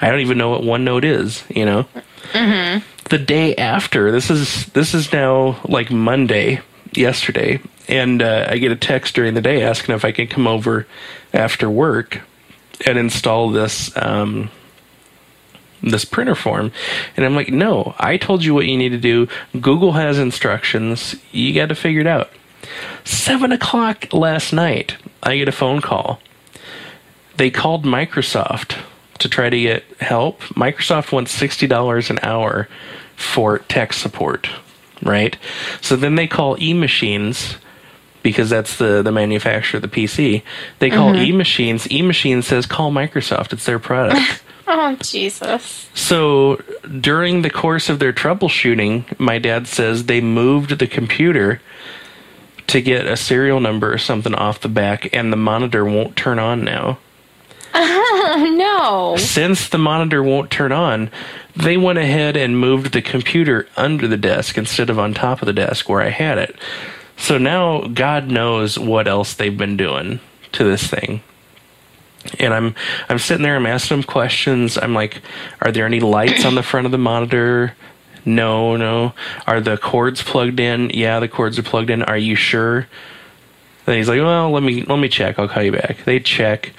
I 0.00 0.10
don't 0.10 0.20
even 0.20 0.36
know 0.36 0.50
what 0.50 0.62
OneNote 0.62 1.04
is. 1.04 1.44
You 1.48 1.64
know. 1.64 1.86
The 3.08 3.18
day 3.18 3.56
after, 3.56 4.10
this 4.10 4.28
is 4.28 4.66
this 4.66 4.94
is 4.94 5.12
now 5.12 5.58
like 5.66 5.90
Monday, 5.90 6.60
yesterday, 6.92 7.60
and 7.88 8.20
uh, 8.20 8.48
I 8.50 8.58
get 8.58 8.72
a 8.72 8.76
text 8.76 9.14
during 9.14 9.32
the 9.32 9.40
day 9.40 9.62
asking 9.62 9.94
if 9.94 10.04
I 10.04 10.12
can 10.12 10.26
come 10.26 10.46
over 10.46 10.86
after 11.32 11.70
work 11.70 12.20
and 12.84 12.98
install 12.98 13.50
this 13.50 13.96
um, 13.96 14.50
this 15.82 16.04
printer 16.04 16.34
form. 16.34 16.72
And 17.16 17.24
I'm 17.24 17.34
like, 17.34 17.50
no, 17.50 17.94
I 17.98 18.16
told 18.16 18.44
you 18.44 18.54
what 18.54 18.66
you 18.66 18.76
need 18.76 18.90
to 18.90 18.98
do. 18.98 19.28
Google 19.60 19.92
has 19.92 20.18
instructions. 20.18 21.14
You 21.32 21.54
got 21.54 21.68
to 21.68 21.74
figure 21.74 22.00
it 22.00 22.06
out. 22.06 22.30
Seven 23.04 23.52
o'clock 23.52 24.12
last 24.12 24.52
night, 24.52 24.96
I 25.22 25.36
get 25.36 25.48
a 25.48 25.52
phone 25.52 25.80
call. 25.80 26.20
They 27.36 27.50
called 27.50 27.84
Microsoft 27.84 28.76
to 29.18 29.28
try 29.28 29.48
to 29.48 29.60
get 29.60 29.84
help. 30.00 30.40
Microsoft 30.54 31.12
wants 31.12 31.30
sixty 31.30 31.66
dollars 31.66 32.10
an 32.10 32.18
hour 32.22 32.68
for 33.16 33.60
tech 33.60 33.92
support, 33.92 34.48
right? 35.02 35.36
So 35.80 35.96
then 35.96 36.16
they 36.16 36.26
call 36.26 36.56
eMachines 36.56 37.56
because 38.22 38.50
that's 38.50 38.76
the 38.76 39.02
the 39.02 39.12
manufacturer 39.12 39.78
of 39.78 39.82
the 39.82 39.88
PC. 39.88 40.42
They 40.80 40.90
call 40.90 41.12
mm-hmm. 41.12 41.40
eMachines. 41.40 41.88
eMachines 41.88 42.44
says 42.44 42.66
call 42.66 42.90
Microsoft. 42.90 43.52
It's 43.52 43.64
their 43.64 43.78
product. 43.78 44.42
Oh 44.70 44.96
Jesus. 44.96 45.88
So 45.94 46.56
during 47.00 47.40
the 47.40 47.48
course 47.48 47.88
of 47.88 48.00
their 48.00 48.12
troubleshooting, 48.12 49.18
my 49.18 49.38
dad 49.38 49.66
says 49.66 50.04
they 50.04 50.20
moved 50.20 50.78
the 50.78 50.86
computer 50.86 51.62
to 52.66 52.82
get 52.82 53.06
a 53.06 53.16
serial 53.16 53.60
number 53.60 53.90
or 53.90 53.96
something 53.96 54.34
off 54.34 54.60
the 54.60 54.68
back, 54.68 55.14
and 55.14 55.32
the 55.32 55.38
monitor 55.38 55.86
won't 55.86 56.16
turn 56.16 56.38
on 56.38 56.64
now. 56.64 56.98
Oh 57.72 58.54
no. 58.58 59.16
Since 59.16 59.70
the 59.70 59.78
monitor 59.78 60.22
won't 60.22 60.50
turn 60.50 60.70
on, 60.70 61.10
they 61.56 61.78
went 61.78 61.98
ahead 61.98 62.36
and 62.36 62.58
moved 62.58 62.92
the 62.92 63.02
computer 63.02 63.66
under 63.76 64.06
the 64.06 64.18
desk 64.18 64.58
instead 64.58 64.90
of 64.90 64.98
on 64.98 65.14
top 65.14 65.40
of 65.40 65.46
the 65.46 65.54
desk 65.54 65.88
where 65.88 66.02
I 66.02 66.10
had 66.10 66.36
it. 66.36 66.56
So 67.16 67.38
now 67.38 67.86
God 67.88 68.28
knows 68.28 68.78
what 68.78 69.08
else 69.08 69.32
they've 69.32 69.56
been 69.56 69.78
doing 69.78 70.20
to 70.52 70.64
this 70.64 70.86
thing. 70.86 71.22
And 72.38 72.52
I'm 72.54 72.74
I'm 73.08 73.18
sitting 73.18 73.42
there, 73.42 73.56
I'm 73.56 73.66
asking 73.66 73.98
them 73.98 74.04
questions. 74.04 74.76
I'm 74.76 74.94
like, 74.94 75.22
are 75.60 75.72
there 75.72 75.86
any 75.86 76.00
lights 76.00 76.44
on 76.44 76.54
the 76.54 76.62
front 76.62 76.86
of 76.86 76.92
the 76.92 76.98
monitor? 76.98 77.74
No, 78.24 78.76
no. 78.76 79.14
Are 79.46 79.60
the 79.60 79.78
cords 79.78 80.22
plugged 80.22 80.60
in? 80.60 80.90
Yeah, 80.90 81.18
the 81.20 81.28
cords 81.28 81.58
are 81.58 81.62
plugged 81.62 81.90
in. 81.90 82.02
Are 82.02 82.18
you 82.18 82.34
sure? 82.34 82.86
And 83.86 83.96
he's 83.96 84.08
like, 84.08 84.20
"Well, 84.20 84.50
let 84.50 84.62
me 84.62 84.82
let 84.82 84.98
me 84.98 85.08
check. 85.08 85.38
I'll 85.38 85.48
call 85.48 85.62
you 85.62 85.72
back." 85.72 86.04
They 86.04 86.20
check, 86.20 86.74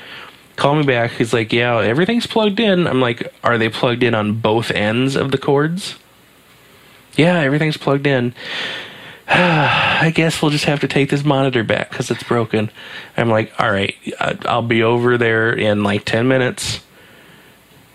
call 0.57 0.75
me 0.75 0.83
back. 0.83 1.11
He's 1.11 1.33
like, 1.33 1.51
"Yeah, 1.51 1.79
everything's 1.79 2.27
plugged 2.27 2.59
in." 2.59 2.85
I'm 2.85 3.01
like, 3.01 3.33
"Are 3.43 3.57
they 3.57 3.69
plugged 3.69 4.03
in 4.03 4.13
on 4.13 4.33
both 4.33 4.69
ends 4.69 5.15
of 5.15 5.31
the 5.31 5.39
cords?" 5.39 5.95
Yeah, 7.17 7.39
everything's 7.39 7.77
plugged 7.77 8.05
in. 8.05 8.35
I 9.31 10.11
guess 10.13 10.41
we'll 10.41 10.49
just 10.49 10.65
have 10.65 10.79
to 10.79 10.87
take 10.87 11.11
this 11.11 11.23
monitor 11.23 11.63
back 11.63 11.91
because 11.91 12.09
it's 12.09 12.23
broken. 12.23 12.71
I'm 13.15 13.29
like, 13.29 13.53
all 13.59 13.71
right, 13.71 13.95
I'll 14.19 14.63
be 14.63 14.81
over 14.81 15.19
there 15.19 15.53
in 15.53 15.83
like 15.83 16.03
ten 16.03 16.27
minutes. 16.27 16.81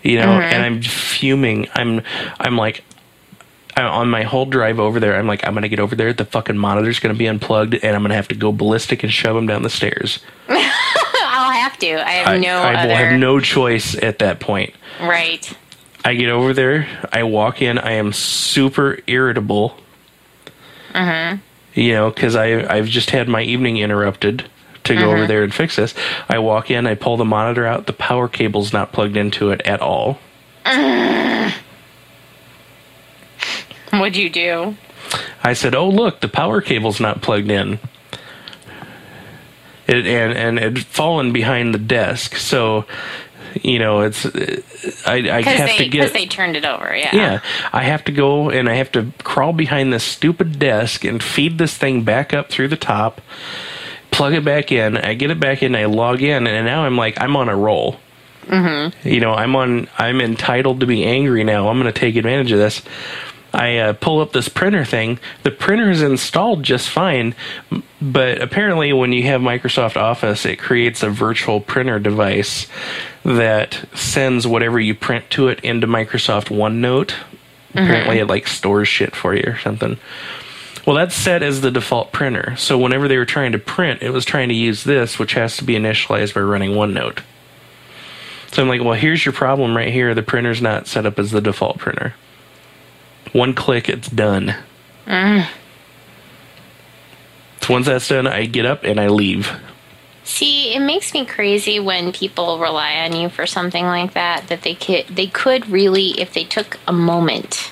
You 0.01 0.19
know, 0.19 0.27
mm-hmm. 0.27 0.53
and 0.53 0.63
I'm 0.63 0.81
fuming. 0.81 1.67
I'm, 1.73 2.01
I'm 2.39 2.55
like, 2.57 2.83
I'm 3.75 3.87
on 3.87 4.09
my 4.09 4.23
whole 4.23 4.45
drive 4.45 4.79
over 4.79 4.99
there. 4.99 5.17
I'm 5.17 5.27
like, 5.27 5.45
I'm 5.45 5.53
gonna 5.53 5.67
get 5.67 5.79
over 5.79 5.95
there. 5.95 6.13
The 6.13 6.23
fucking 6.23 6.57
monitor's 6.57 6.99
gonna 6.99 7.15
be 7.15 7.27
unplugged, 7.27 7.73
and 7.73 7.95
I'm 7.95 8.01
gonna 8.03 8.15
have 8.15 8.29
to 8.29 8.35
go 8.35 8.53
ballistic 8.53 9.03
and 9.03 9.11
shove 9.11 9.35
him 9.35 9.47
down 9.47 9.63
the 9.63 9.69
stairs. 9.69 10.19
I'll 10.47 11.51
have 11.51 11.77
to. 11.79 12.07
I 12.07 12.11
have 12.11 12.27
I, 12.27 12.37
no 12.37 12.57
I 12.59 12.75
other. 12.75 12.87
will 12.87 12.95
have 12.95 13.19
no 13.19 13.39
choice 13.41 13.95
at 13.95 14.19
that 14.19 14.39
point. 14.39 14.73
right. 15.01 15.53
I 16.05 16.13
get 16.13 16.29
over 16.29 16.53
there. 16.53 16.87
I 17.11 17.23
walk 17.23 17.63
in. 17.63 17.79
I 17.79 17.93
am 17.93 18.13
super 18.13 18.99
irritable. 19.07 19.75
Mm-hmm. 20.95 21.39
You 21.79 21.93
know, 21.93 22.09
because 22.09 22.35
I 22.35 22.65
I've 22.73 22.87
just 22.87 23.09
had 23.09 23.27
my 23.27 23.41
evening 23.41 23.77
interrupted 23.77 24.49
to 24.85 24.95
go 24.95 25.11
over 25.11 25.27
there 25.27 25.43
and 25.43 25.53
fix 25.53 25.75
this. 25.75 25.93
I 26.29 26.39
walk 26.39 26.71
in. 26.71 26.87
I 26.87 26.95
pull 26.95 27.17
the 27.17 27.25
monitor 27.25 27.65
out. 27.65 27.85
The 27.85 27.93
power 27.93 28.29
cable's 28.29 28.71
not 28.71 28.93
plugged 28.93 29.17
into 29.17 29.51
it 29.51 29.61
at 29.65 29.81
all. 29.81 30.19
What'd 33.91 34.15
you 34.15 34.29
do? 34.29 34.77
I 35.43 35.53
said, 35.53 35.75
"Oh, 35.75 35.89
look, 35.89 36.21
the 36.21 36.29
power 36.29 36.61
cable's 36.61 36.99
not 36.99 37.21
plugged 37.21 37.51
in." 37.51 37.79
It 39.87 40.07
and 40.07 40.33
and 40.33 40.59
it 40.59 40.79
fallen 40.79 41.33
behind 41.33 41.73
the 41.73 41.79
desk, 41.79 42.35
so 42.37 42.85
you 43.63 43.79
know 43.79 44.01
it's. 44.01 44.25
I 45.05 45.15
I 45.15 45.41
have 45.41 45.67
they 45.67 45.77
to 45.77 45.83
because 45.85 46.11
get. 46.11 46.13
they 46.13 46.25
turned 46.25 46.55
it 46.55 46.65
over. 46.65 46.95
Yeah. 46.95 47.15
yeah, 47.15 47.39
I 47.73 47.83
have 47.83 48.03
to 48.05 48.11
go 48.11 48.49
and 48.49 48.69
I 48.69 48.75
have 48.75 48.91
to 48.93 49.11
crawl 49.23 49.53
behind 49.53 49.93
this 49.93 50.03
stupid 50.03 50.59
desk 50.59 51.03
and 51.03 51.21
feed 51.21 51.57
this 51.57 51.77
thing 51.77 52.03
back 52.03 52.33
up 52.33 52.49
through 52.49 52.67
the 52.69 52.77
top, 52.77 53.21
plug 54.11 54.33
it 54.33 54.45
back 54.45 54.71
in. 54.71 54.97
I 54.97 55.13
get 55.13 55.31
it 55.31 55.39
back 55.39 55.63
in. 55.63 55.75
I 55.75 55.85
log 55.85 56.21
in, 56.21 56.47
and 56.47 56.65
now 56.65 56.85
I'm 56.85 56.97
like 56.97 57.19
I'm 57.19 57.35
on 57.35 57.49
a 57.49 57.55
roll. 57.55 57.99
Mm-hmm. 58.47 59.07
You 59.07 59.19
know, 59.19 59.33
I'm 59.33 59.55
on. 59.55 59.87
I'm 59.97 60.21
entitled 60.21 60.79
to 60.81 60.85
be 60.85 61.03
angry 61.03 61.43
now. 61.43 61.69
I'm 61.69 61.79
going 61.79 61.91
to 61.91 61.99
take 61.99 62.15
advantage 62.15 62.51
of 62.51 62.59
this. 62.59 62.81
I 63.55 63.77
uh, 63.77 63.93
pull 63.93 64.19
up 64.19 64.33
this 64.33 64.49
printer 64.49 64.83
thing. 64.83 65.17
The 65.43 65.51
printer 65.51 65.89
is 65.89 66.01
installed 66.01 66.63
just 66.63 66.89
fine, 66.89 67.35
but 68.01 68.41
apparently, 68.41 68.91
when 68.91 69.13
you 69.13 69.23
have 69.23 69.39
Microsoft 69.39 69.95
Office, 69.95 70.45
it 70.45 70.59
creates 70.59 71.01
a 71.03 71.09
virtual 71.09 71.61
printer 71.61 71.97
device 71.97 72.67
that 73.23 73.87
sends 73.93 74.45
whatever 74.45 74.77
you 74.77 74.93
print 74.93 75.29
to 75.31 75.47
it 75.47 75.61
into 75.61 75.87
Microsoft 75.87 76.49
OneNote. 76.49 77.13
Apparently, 77.71 78.19
it 78.19 78.27
like 78.27 78.47
stores 78.47 78.89
shit 78.89 79.15
for 79.15 79.33
you 79.33 79.43
or 79.47 79.57
something. 79.57 79.97
Well, 80.85 80.97
that's 80.97 81.15
set 81.15 81.41
as 81.41 81.61
the 81.61 81.71
default 81.71 82.11
printer. 82.11 82.55
So 82.57 82.77
whenever 82.77 83.07
they 83.07 83.17
were 83.17 83.25
trying 83.25 83.53
to 83.53 83.57
print, 83.57 84.03
it 84.03 84.11
was 84.11 84.25
trying 84.25 84.49
to 84.49 84.55
use 84.55 84.83
this, 84.83 85.17
which 85.17 85.33
has 85.33 85.57
to 85.57 85.63
be 85.63 85.75
initialized 85.75 86.33
by 86.33 86.41
running 86.41 86.71
OneNote. 86.71 87.21
So 88.51 88.61
I'm 88.61 88.69
like, 88.69 88.83
well, 88.83 88.93
here's 88.93 89.25
your 89.25 89.33
problem 89.33 89.75
right 89.75 89.91
here. 89.91 90.13
The 90.13 90.23
printer's 90.23 90.61
not 90.61 90.87
set 90.87 91.05
up 91.05 91.17
as 91.19 91.31
the 91.31 91.41
default 91.41 91.77
printer. 91.77 92.13
One 93.35 93.53
click, 93.53 93.89
it's 93.89 94.07
done. 94.07 94.55
So 97.61 97.73
once 97.73 97.85
that's 97.85 98.07
done, 98.07 98.27
I 98.27 98.45
get 98.45 98.65
up 98.65 98.85
and 98.85 98.97
I 98.97 99.07
leave. 99.07 99.51
See, 100.23 100.73
it 100.73 100.79
makes 100.79 101.13
me 101.13 101.25
crazy 101.25 101.77
when 101.81 102.13
people 102.13 102.59
rely 102.59 102.95
on 102.99 103.13
you 103.13 103.27
for 103.27 103.45
something 103.45 103.83
like 103.83 104.13
that. 104.13 104.47
That 104.47 104.61
they 104.61 104.73
could 104.73 105.07
they 105.07 105.27
could 105.27 105.69
really, 105.69 106.11
if 106.11 106.33
they 106.33 106.45
took 106.45 106.79
a 106.87 106.93
moment, 106.93 107.69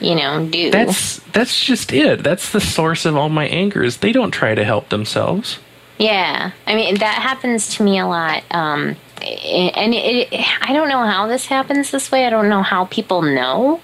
you 0.00 0.14
know, 0.14 0.48
do. 0.48 0.70
That's 0.70 1.18
that's 1.34 1.62
just 1.62 1.92
it. 1.92 2.22
That's 2.22 2.50
the 2.50 2.60
source 2.60 3.04
of 3.04 3.14
all 3.14 3.28
my 3.28 3.46
anger. 3.48 3.84
Is 3.84 3.98
they 3.98 4.12
don't 4.12 4.30
try 4.30 4.54
to 4.54 4.64
help 4.64 4.88
themselves. 4.88 5.58
Yeah, 5.98 6.52
I 6.66 6.74
mean 6.74 6.94
that 7.00 7.20
happens 7.20 7.76
to 7.76 7.82
me 7.82 7.98
a 7.98 8.06
lot. 8.06 8.42
Um, 8.50 8.96
and 9.26 9.94
it, 9.94 10.28
I 10.62 10.72
don't 10.72 10.88
know 10.88 11.04
how 11.04 11.26
this 11.26 11.46
happens 11.46 11.90
this 11.90 12.10
way. 12.10 12.26
I 12.26 12.30
don't 12.30 12.48
know 12.48 12.62
how 12.62 12.86
people 12.86 13.22
know, 13.22 13.80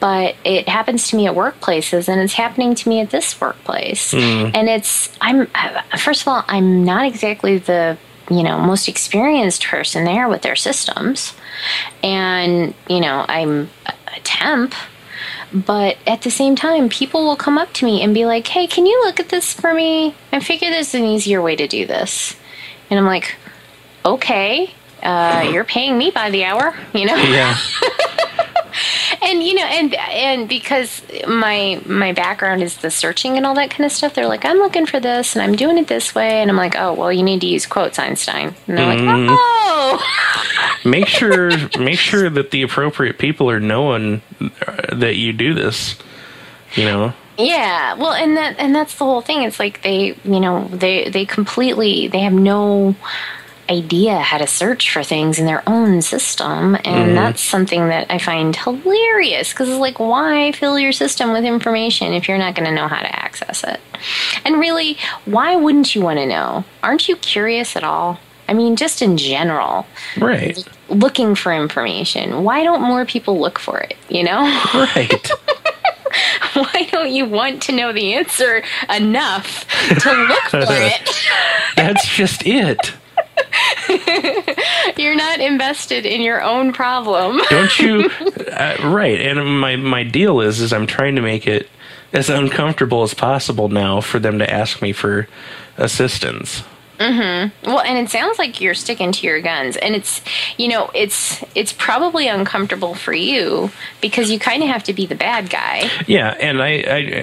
but 0.00 0.36
it 0.44 0.68
happens 0.68 1.08
to 1.08 1.16
me 1.16 1.26
at 1.26 1.34
workplaces, 1.34 2.08
and 2.08 2.20
it's 2.20 2.34
happening 2.34 2.74
to 2.74 2.88
me 2.88 3.00
at 3.00 3.10
this 3.10 3.40
workplace. 3.40 4.12
Hmm. 4.12 4.50
And 4.54 4.68
it's 4.68 5.10
I'm 5.20 5.46
first 5.98 6.22
of 6.22 6.28
all, 6.28 6.44
I'm 6.48 6.84
not 6.84 7.06
exactly 7.06 7.58
the 7.58 7.96
you 8.30 8.42
know 8.42 8.58
most 8.58 8.88
experienced 8.88 9.64
person 9.66 10.04
there 10.04 10.28
with 10.28 10.42
their 10.42 10.56
systems, 10.56 11.34
and 12.02 12.74
you 12.88 13.00
know 13.00 13.24
I'm 13.28 13.70
a 13.86 14.20
temp. 14.22 14.74
But 15.52 15.98
at 16.04 16.22
the 16.22 16.32
same 16.32 16.56
time, 16.56 16.88
people 16.88 17.24
will 17.24 17.36
come 17.36 17.58
up 17.58 17.72
to 17.74 17.84
me 17.84 18.02
and 18.02 18.12
be 18.12 18.26
like, 18.26 18.44
hey, 18.48 18.66
can 18.66 18.86
you 18.86 19.00
look 19.04 19.20
at 19.20 19.28
this 19.28 19.52
for 19.52 19.72
me? 19.72 20.16
I 20.32 20.40
figure 20.40 20.68
there's 20.68 20.96
an 20.96 21.04
easier 21.04 21.40
way 21.40 21.54
to 21.54 21.68
do 21.68 21.86
this. 21.86 22.34
And 22.90 22.98
I'm 22.98 23.06
like, 23.06 23.36
okay, 24.04 24.72
uh, 25.02 25.48
you're 25.52 25.64
paying 25.64 25.98
me 25.98 26.10
by 26.10 26.30
the 26.30 26.44
hour, 26.44 26.74
you 26.92 27.06
know? 27.06 27.16
Yeah. 27.16 27.56
and 29.22 29.42
you 29.42 29.54
know 29.54 29.64
and 29.64 29.94
and 29.94 30.48
because 30.48 31.00
my 31.28 31.80
my 31.86 32.12
background 32.12 32.60
is 32.60 32.78
the 32.78 32.90
searching 32.90 33.36
and 33.36 33.46
all 33.46 33.54
that 33.54 33.70
kind 33.70 33.84
of 33.84 33.92
stuff 33.92 34.14
they're 34.14 34.26
like 34.26 34.44
i'm 34.44 34.56
looking 34.58 34.84
for 34.84 34.98
this 34.98 35.36
and 35.36 35.42
i'm 35.42 35.54
doing 35.54 35.78
it 35.78 35.86
this 35.86 36.12
way 36.12 36.42
and 36.42 36.50
i'm 36.50 36.56
like 36.56 36.74
oh 36.76 36.92
well 36.92 37.12
you 37.12 37.22
need 37.22 37.40
to 37.40 37.46
use 37.46 37.66
quotes 37.66 38.00
einstein 38.00 38.52
and 38.66 38.76
they're 38.76 38.86
like 38.86 38.98
oh 39.00 40.34
make 40.84 41.06
sure 41.06 41.50
make 41.78 41.98
sure 41.98 42.30
that 42.30 42.50
the 42.50 42.62
appropriate 42.62 43.18
people 43.18 43.50
are 43.50 43.60
knowing 43.60 44.22
uh, 44.40 44.94
that 44.94 45.16
you 45.16 45.32
do 45.32 45.54
this. 45.54 45.96
You 46.74 46.84
know. 46.84 47.14
Yeah, 47.38 47.94
well, 47.94 48.12
and 48.12 48.36
that 48.36 48.58
and 48.58 48.74
that's 48.74 48.94
the 48.96 49.04
whole 49.04 49.20
thing. 49.20 49.42
It's 49.42 49.58
like 49.58 49.82
they, 49.82 50.16
you 50.24 50.40
know, 50.40 50.68
they 50.68 51.08
they 51.08 51.24
completely 51.24 52.08
they 52.08 52.20
have 52.20 52.32
no 52.32 52.94
idea 53.70 54.18
how 54.18 54.38
to 54.38 54.46
search 54.46 54.92
for 54.92 55.02
things 55.02 55.38
in 55.38 55.46
their 55.46 55.62
own 55.68 56.02
system, 56.02 56.74
and 56.76 56.84
mm-hmm. 56.84 57.14
that's 57.14 57.40
something 57.42 57.88
that 57.88 58.10
I 58.10 58.18
find 58.18 58.54
hilarious 58.54 59.52
because 59.52 59.68
it's 59.68 59.78
like, 59.78 59.98
why 59.98 60.52
fill 60.52 60.78
your 60.78 60.92
system 60.92 61.32
with 61.32 61.44
information 61.44 62.12
if 62.12 62.28
you're 62.28 62.38
not 62.38 62.54
going 62.54 62.68
to 62.68 62.74
know 62.74 62.88
how 62.88 63.00
to 63.00 63.18
access 63.18 63.64
it? 63.64 63.80
And 64.44 64.58
really, 64.58 64.98
why 65.24 65.56
wouldn't 65.56 65.94
you 65.94 66.02
want 66.02 66.18
to 66.18 66.26
know? 66.26 66.64
Aren't 66.82 67.08
you 67.08 67.16
curious 67.16 67.76
at 67.76 67.84
all? 67.84 68.18
I 68.48 68.52
mean, 68.52 68.76
just 68.76 69.00
in 69.00 69.16
general, 69.16 69.86
Right. 70.18 70.62
looking 70.88 71.34
for 71.34 71.52
information. 71.52 72.44
Why 72.44 72.62
don't 72.62 72.82
more 72.82 73.04
people 73.06 73.38
look 73.40 73.58
for 73.58 73.78
it? 73.78 73.96
You 74.08 74.24
know. 74.24 74.42
Right. 74.74 75.30
why 76.54 76.88
don't 76.90 77.10
you 77.10 77.24
want 77.24 77.62
to 77.64 77.72
know 77.72 77.92
the 77.92 78.14
answer 78.14 78.62
enough 78.94 79.66
to 79.88 80.12
look 80.12 80.42
for 80.50 80.58
it? 80.68 81.10
That's 81.76 82.06
just 82.08 82.46
it. 82.46 82.92
You're 84.96 85.16
not 85.16 85.40
invested 85.40 86.06
in 86.06 86.20
your 86.22 86.42
own 86.42 86.72
problem. 86.72 87.40
Don't 87.50 87.78
you? 87.78 88.10
Uh, 88.54 88.76
right. 88.84 89.20
And 89.20 89.58
my 89.60 89.74
my 89.74 90.04
deal 90.04 90.40
is 90.40 90.60
is 90.60 90.72
I'm 90.72 90.86
trying 90.86 91.16
to 91.16 91.22
make 91.22 91.48
it 91.48 91.68
as 92.12 92.30
uncomfortable 92.30 93.02
as 93.02 93.12
possible 93.12 93.68
now 93.68 94.00
for 94.00 94.20
them 94.20 94.38
to 94.38 94.48
ask 94.48 94.80
me 94.80 94.92
for 94.92 95.26
assistance. 95.76 96.62
Well, 96.98 97.80
and 97.80 97.98
it 97.98 98.10
sounds 98.10 98.38
like 98.38 98.60
you're 98.60 98.74
sticking 98.74 99.12
to 99.12 99.26
your 99.26 99.40
guns, 99.40 99.76
and 99.76 99.94
it's 99.94 100.20
you 100.56 100.68
know 100.68 100.90
it's 100.94 101.44
it's 101.54 101.72
probably 101.72 102.28
uncomfortable 102.28 102.94
for 102.94 103.12
you 103.12 103.70
because 104.00 104.30
you 104.30 104.38
kind 104.38 104.62
of 104.62 104.68
have 104.68 104.84
to 104.84 104.92
be 104.92 105.06
the 105.06 105.14
bad 105.14 105.50
guy. 105.50 105.90
Yeah, 106.06 106.30
and 106.40 106.62
I, 106.62 106.68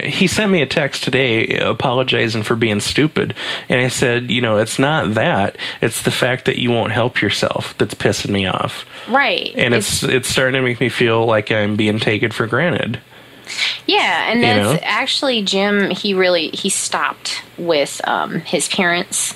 I 0.04 0.08
he 0.08 0.28
sent 0.28 0.52
me 0.52 0.62
a 0.62 0.66
text 0.66 1.04
today 1.04 1.58
apologizing 1.58 2.44
for 2.44 2.56
being 2.56 2.80
stupid, 2.80 3.34
and 3.70 3.80
I 3.82 3.88
said, 3.88 4.30
you 4.30 4.42
know, 4.42 4.58
it's 4.58 4.78
not 4.78 5.14
that; 5.16 5.58
it's 5.82 6.02
the 6.04 6.12
fact 6.12 6.46
that 6.46 6.60
you 6.60 6.70
won't 6.72 6.92
help 6.92 7.22
yourself 7.22 7.74
that's 7.78 7.94
pissing 7.96 8.30
me 8.32 8.46
off, 8.48 8.86
Right. 9.08 9.54
and 9.56 9.74
it's 9.74 10.04
it's 10.04 10.28
starting 10.28 10.60
to 10.62 10.68
make 10.68 10.80
me 10.80 10.90
feel 10.90 11.26
like 11.26 11.52
I'm 11.52 11.76
being 11.76 12.00
taken 12.00 12.32
for 12.32 12.46
granted. 12.48 13.00
Yeah, 13.86 14.30
and 14.32 14.40
You 14.40 14.46
that's 14.46 14.82
know? 14.82 14.88
actually 14.88 15.42
Jim. 15.44 15.90
He 15.90 16.14
really 16.14 16.50
he 16.50 16.70
stopped 16.70 17.42
with 17.58 18.00
um, 18.08 18.40
his 18.42 18.68
parents. 18.70 19.36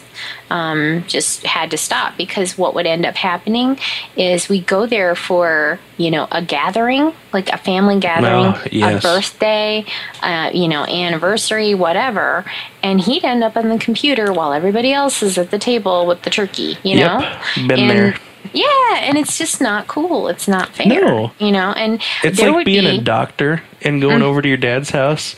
Um, 0.50 1.04
just 1.08 1.44
had 1.44 1.72
to 1.72 1.78
stop 1.78 2.18
because 2.18 2.56
what 2.56 2.76
would 2.76 2.86
end 2.86 3.04
up 3.06 3.16
happening 3.16 3.80
is 4.16 4.48
we 4.48 4.62
go 4.62 4.86
there 4.86 5.16
for 5.16 5.80
you 5.98 6.12
know 6.12 6.28
a 6.32 6.42
gathering, 6.44 7.14
like 7.34 7.50
a 7.50 7.58
family 7.58 8.00
gathering, 8.00 8.54
Oh, 8.56 8.64
yes. 8.72 9.04
a 9.04 9.08
birthday, 9.08 9.86
uh, 10.22 10.52
you 10.54 10.68
know 10.68 10.86
anniversary, 10.86 11.74
whatever, 11.74 12.46
and 12.84 13.02
he'd 13.02 13.24
end 13.26 13.44
up 13.44 13.58
on 13.58 13.70
the 13.70 13.80
computer 13.80 14.32
while 14.32 14.54
everybody 14.54 14.94
else 14.94 15.24
is 15.24 15.38
at 15.40 15.50
the 15.50 15.58
table 15.58 16.06
with 16.06 16.22
the 16.22 16.30
turkey. 16.30 16.78
You 16.84 16.98
Yep, 17.00 17.20
know, 17.22 17.68
been 17.68 17.80
and, 17.80 17.90
there. 17.90 18.16
Yeah, 18.54 18.98
and 19.02 19.18
it's 19.18 19.40
just 19.40 19.60
not 19.60 19.88
cool. 19.88 20.28
It's 20.28 20.48
not 20.48 20.70
fair. 20.76 20.86
No. 20.88 21.32
you 21.40 21.52
know, 21.52 21.72
and 21.76 22.00
It's 22.24 22.38
there 22.40 22.52
like 22.52 22.66
being 22.68 22.84
be, 22.84 23.00
a 23.00 23.02
doctor 23.02 23.64
and 23.82 24.00
going 24.00 24.22
over 24.22 24.42
to 24.44 24.48
your 24.48 24.58
dad's 24.58 24.92
house 24.92 25.36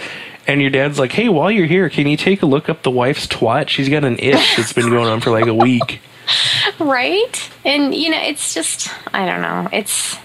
And 0.48 0.62
your 0.62 0.72
dad's 0.72 0.98
like, 0.98 1.12
"Hey, 1.12 1.30
while 1.30 1.52
you're 1.52 1.68
here, 1.68 1.90
can 1.90 2.08
you 2.08 2.18
take 2.18 2.42
a 2.42 2.46
look 2.46 2.70
up 2.70 2.84
the 2.84 2.92
wife's 2.92 3.28
twat? 3.28 3.68
She's 3.68 3.90
got 3.90 4.04
an 4.04 4.18
itch 4.20 4.56
that's 4.56 4.74
been 4.74 4.90
going 4.90 5.08
on 5.08 5.22
for 5.22 5.30
like 5.30 5.48
a 5.48 5.54
week." 5.54 6.02
right 6.80 7.50
and 7.64 7.96
you 7.96 8.10
know 8.10 8.20
it's 8.20 8.54
just 8.54 8.90
i 9.14 9.26
don't 9.26 9.42
know 9.42 9.68
it's 9.72 10.18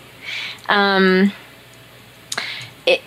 um 0.69 1.33
it, 2.87 3.01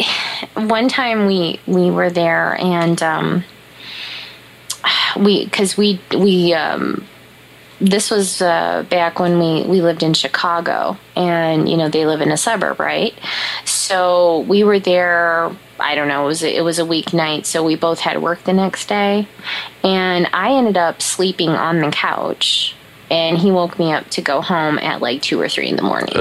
one 0.53 0.87
time 0.87 1.25
we 1.25 1.59
we 1.67 1.91
were 1.91 2.09
there 2.09 2.55
and 2.61 3.03
um 3.03 3.43
we 5.17 5.43
because 5.45 5.75
we 5.75 5.99
we 6.17 6.53
um 6.53 7.05
this 7.81 8.09
was 8.09 8.41
uh, 8.41 8.85
back 8.89 9.19
when 9.19 9.37
we, 9.37 9.63
we 9.63 9.81
lived 9.81 10.01
in 10.01 10.13
Chicago, 10.13 10.97
and 11.15 11.67
you 11.67 11.75
know 11.75 11.89
they 11.89 12.05
live 12.05 12.21
in 12.21 12.31
a 12.31 12.37
suburb, 12.37 12.79
right? 12.79 13.13
So 13.65 14.39
we 14.41 14.63
were 14.63 14.79
there. 14.79 15.51
I 15.79 15.95
don't 15.95 16.07
know. 16.07 16.23
It 16.23 16.27
was 16.27 16.43
it 16.43 16.63
was 16.63 16.79
a 16.79 16.83
weeknight, 16.83 17.45
so 17.45 17.63
we 17.63 17.75
both 17.75 17.99
had 17.99 18.21
work 18.21 18.43
the 18.43 18.53
next 18.53 18.87
day, 18.87 19.27
and 19.83 20.27
I 20.33 20.53
ended 20.53 20.77
up 20.77 21.01
sleeping 21.01 21.49
on 21.49 21.79
the 21.79 21.91
couch, 21.91 22.75
and 23.11 23.37
he 23.37 23.51
woke 23.51 23.77
me 23.77 23.91
up 23.91 24.09
to 24.11 24.21
go 24.21 24.41
home 24.41 24.77
at 24.79 25.01
like 25.01 25.21
two 25.21 25.39
or 25.39 25.49
three 25.49 25.67
in 25.69 25.75
the 25.75 25.81
morning, 25.81 26.17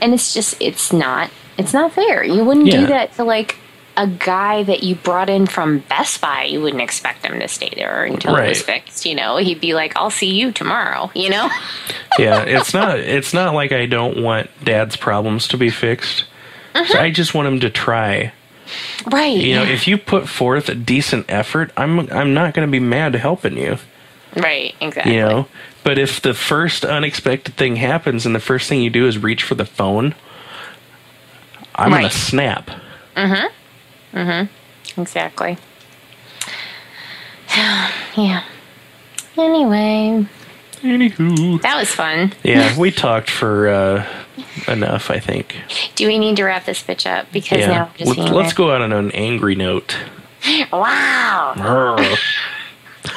and 0.00 0.14
it's 0.14 0.34
just 0.34 0.60
it's 0.60 0.92
not 0.92 1.30
it's 1.58 1.72
not 1.72 1.92
fair. 1.92 2.22
You 2.24 2.44
wouldn't 2.44 2.66
Yeah. 2.66 2.80
do 2.80 2.86
that 2.88 3.14
to 3.14 3.24
like 3.24 3.56
a 3.96 4.06
guy 4.06 4.62
that 4.62 4.82
you 4.82 4.94
brought 4.94 5.28
in 5.28 5.46
from 5.46 5.80
Best 5.80 6.20
Buy. 6.20 6.44
You 6.44 6.62
wouldn't 6.62 6.82
expect 6.82 7.24
him 7.26 7.38
to 7.40 7.48
stay 7.48 7.70
there 7.76 8.04
until 8.04 8.36
it 8.36 8.48
was 8.48 8.62
fixed. 8.62 9.04
You 9.04 9.14
know, 9.14 9.36
he'd 9.36 9.60
be 9.60 9.74
like, 9.74 9.96
"I'll 9.96 10.10
see 10.10 10.34
you 10.34 10.52
tomorrow." 10.52 11.10
You 11.14 11.30
know. 11.30 11.50
yeah, 12.18 12.42
it's 12.42 12.72
not 12.74 12.98
it's 12.98 13.34
not 13.34 13.54
like 13.54 13.72
I 13.72 13.86
don't 13.86 14.22
want 14.22 14.50
dad's 14.64 14.96
problems 14.96 15.48
to 15.48 15.56
be 15.56 15.70
fixed. 15.70 16.24
So 16.74 16.80
mm-hmm. 16.80 16.98
I 16.98 17.10
just 17.10 17.34
want 17.34 17.48
him 17.48 17.60
to 17.60 17.70
try. 17.70 18.32
Right. 19.06 19.36
You 19.36 19.56
know, 19.56 19.62
if 19.64 19.86
you 19.88 19.98
put 19.98 20.28
forth 20.28 20.68
a 20.68 20.74
decent 20.74 21.26
effort, 21.28 21.70
I'm 21.76 22.10
I'm 22.12 22.34
not 22.34 22.54
going 22.54 22.66
to 22.66 22.70
be 22.72 22.80
mad 22.80 23.14
helping 23.14 23.56
you. 23.56 23.78
right. 24.36 24.74
Exactly. 24.80 25.14
You 25.14 25.20
know, 25.20 25.48
but 25.84 25.98
if 25.98 26.20
the 26.22 26.34
first 26.34 26.84
unexpected 26.84 27.54
thing 27.56 27.76
happens 27.76 28.24
and 28.26 28.34
the 28.34 28.40
first 28.40 28.68
thing 28.68 28.80
you 28.82 28.90
do 28.90 29.06
is 29.06 29.18
reach 29.18 29.42
for 29.42 29.54
the 29.56 29.64
phone, 29.66 30.14
I'm 31.74 31.90
going 31.90 32.02
Right. 32.04 32.12
to 32.12 32.16
snap. 32.18 32.70
Mhm. 33.16 33.48
Mhm. 34.14 34.48
Exactly. 34.96 35.56
yeah. 38.16 38.42
Anyway, 39.36 40.26
Anywho, 40.82 41.60
that 41.62 41.76
was 41.76 41.88
fun. 41.88 42.32
yeah, 42.42 42.76
we 42.78 42.90
talked 43.06 43.30
for 43.30 43.68
uh, 43.68 44.06
enough, 44.68 45.10
I 45.10 45.18
think. 45.18 45.56
Do 45.94 46.06
we 46.06 46.18
need 46.18 46.36
to 46.36 46.44
wrap 46.44 46.64
this 46.64 46.82
bitch 46.82 47.06
up? 47.10 47.30
Because 47.32 47.66
now 47.66 47.72
Yeah, 47.72 47.84
we're 47.84 48.14
just 48.14 48.18
let's, 48.18 48.32
let's 48.32 48.52
go 48.52 48.70
out 48.72 48.80
on 48.82 48.92
an 48.92 49.10
angry 49.12 49.54
note. 49.54 49.96
Wow. 50.72 51.54
oh, 51.56 52.16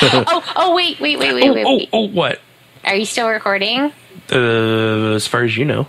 Oh, 0.00 0.52
oh, 0.56 0.74
wait, 0.74 1.00
wait, 1.00 1.18
wait, 1.18 1.34
wait, 1.34 1.50
wait, 1.50 1.64
oh, 1.66 1.80
oh, 1.92 2.08
what? 2.08 2.40
Are 2.84 2.94
you 2.94 3.04
still 3.04 3.28
recording? 3.28 3.92
Uh, 4.30 5.14
as 5.14 5.26
far 5.26 5.42
as 5.44 5.56
you 5.56 5.64
know. 5.64 5.88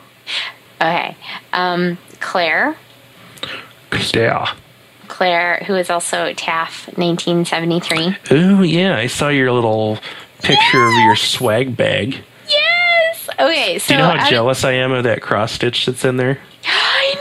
Okay. 0.82 1.15
Um, 1.53 1.97
Claire, 2.19 2.75
Yeah. 4.13 4.53
Claire, 5.09 5.63
who 5.67 5.75
is 5.75 5.89
also 5.89 6.34
TAF 6.34 6.88
1973. 6.97 8.15
Oh 8.32 8.61
yeah, 8.61 8.95
I 8.95 9.07
saw 9.07 9.27
your 9.30 9.51
little 9.51 9.99
picture 10.41 10.84
of 10.88 10.93
your 11.03 11.15
swag 11.15 11.75
bag. 11.75 12.23
Okay. 13.40 13.80
So 13.80 13.88
Do 13.90 13.94
you 13.94 14.00
know 14.00 14.10
how 14.18 14.26
I- 14.26 14.30
jealous 14.30 14.64
I 14.64 14.74
am 14.74 14.92
of 14.92 15.04
that 15.06 15.22
cross 15.22 15.54
stitch 15.54 15.86
that's 15.86 16.04
in 16.06 16.18
there? 16.18 16.40
I 16.66 17.16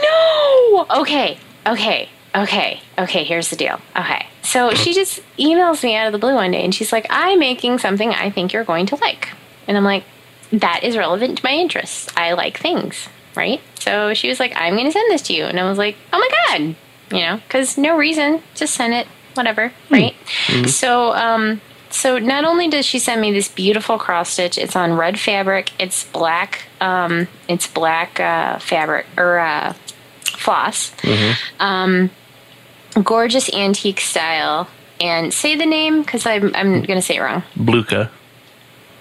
know. 0.91 1.01
Okay, 1.01 1.37
okay, 1.65 2.09
okay, 2.35 2.81
okay. 2.97 3.23
Here's 3.23 3.49
the 3.49 3.55
deal. 3.55 3.79
Okay, 3.95 4.25
so 4.43 4.71
she 4.73 4.93
just 4.93 5.21
emails 5.37 5.83
me 5.83 5.95
out 5.95 6.07
of 6.07 6.13
the 6.13 6.19
blue 6.19 6.35
one 6.35 6.51
day, 6.51 6.63
and 6.63 6.73
she's 6.75 6.91
like, 6.91 7.05
"I'm 7.09 7.39
making 7.39 7.79
something 7.79 8.09
I 8.11 8.29
think 8.29 8.53
you're 8.53 8.63
going 8.63 8.85
to 8.87 8.95
like," 8.97 9.29
and 9.67 9.77
I'm 9.77 9.83
like, 9.83 10.03
"That 10.51 10.81
is 10.83 10.97
relevant 10.97 11.37
to 11.39 11.43
my 11.45 11.51
interests. 11.53 12.07
I 12.17 12.33
like 12.33 12.57
things, 12.59 13.07
right?" 13.35 13.61
So 13.79 14.13
she 14.13 14.27
was 14.29 14.39
like, 14.39 14.53
"I'm 14.55 14.73
going 14.75 14.85
to 14.85 14.91
send 14.91 15.09
this 15.11 15.21
to 15.23 15.33
you," 15.33 15.45
and 15.45 15.59
I 15.59 15.67
was 15.69 15.77
like, 15.77 15.95
"Oh 16.13 16.19
my 16.19 16.29
god," 16.57 16.75
you 17.17 17.25
know, 17.25 17.37
because 17.37 17.77
no 17.77 17.97
reason, 17.97 18.41
just 18.55 18.73
send 18.75 18.93
it, 18.93 19.07
whatever, 19.35 19.71
right? 19.89 20.15
So, 20.67 21.13
um. 21.13 21.61
So 21.89 22.19
not 22.19 22.45
only 22.45 22.67
does 22.67 22.85
she 22.85 22.99
send 22.99 23.19
me 23.21 23.31
this 23.31 23.47
beautiful 23.47 23.97
cross 23.97 24.29
stitch, 24.29 24.57
it's 24.57 24.75
on 24.75 24.93
red 24.93 25.19
fabric, 25.19 25.71
it's 25.79 26.05
black, 26.05 26.67
um, 26.79 27.27
it's 27.47 27.67
black 27.67 28.19
uh, 28.19 28.59
fabric 28.59 29.05
or 29.17 29.39
uh, 29.39 29.73
floss. 30.37 30.91
Um, 31.59 32.11
gorgeous 33.03 33.53
antique 33.53 33.99
style. 33.99 34.67
And 35.01 35.33
say 35.33 35.55
the 35.55 35.65
name 35.65 36.01
because 36.01 36.25
I'm, 36.25 36.53
I'm 36.55 36.81
going 36.83 36.99
to 36.99 37.01
say 37.01 37.15
it 37.17 37.21
wrong. 37.21 37.43
Bluka. 37.55 38.09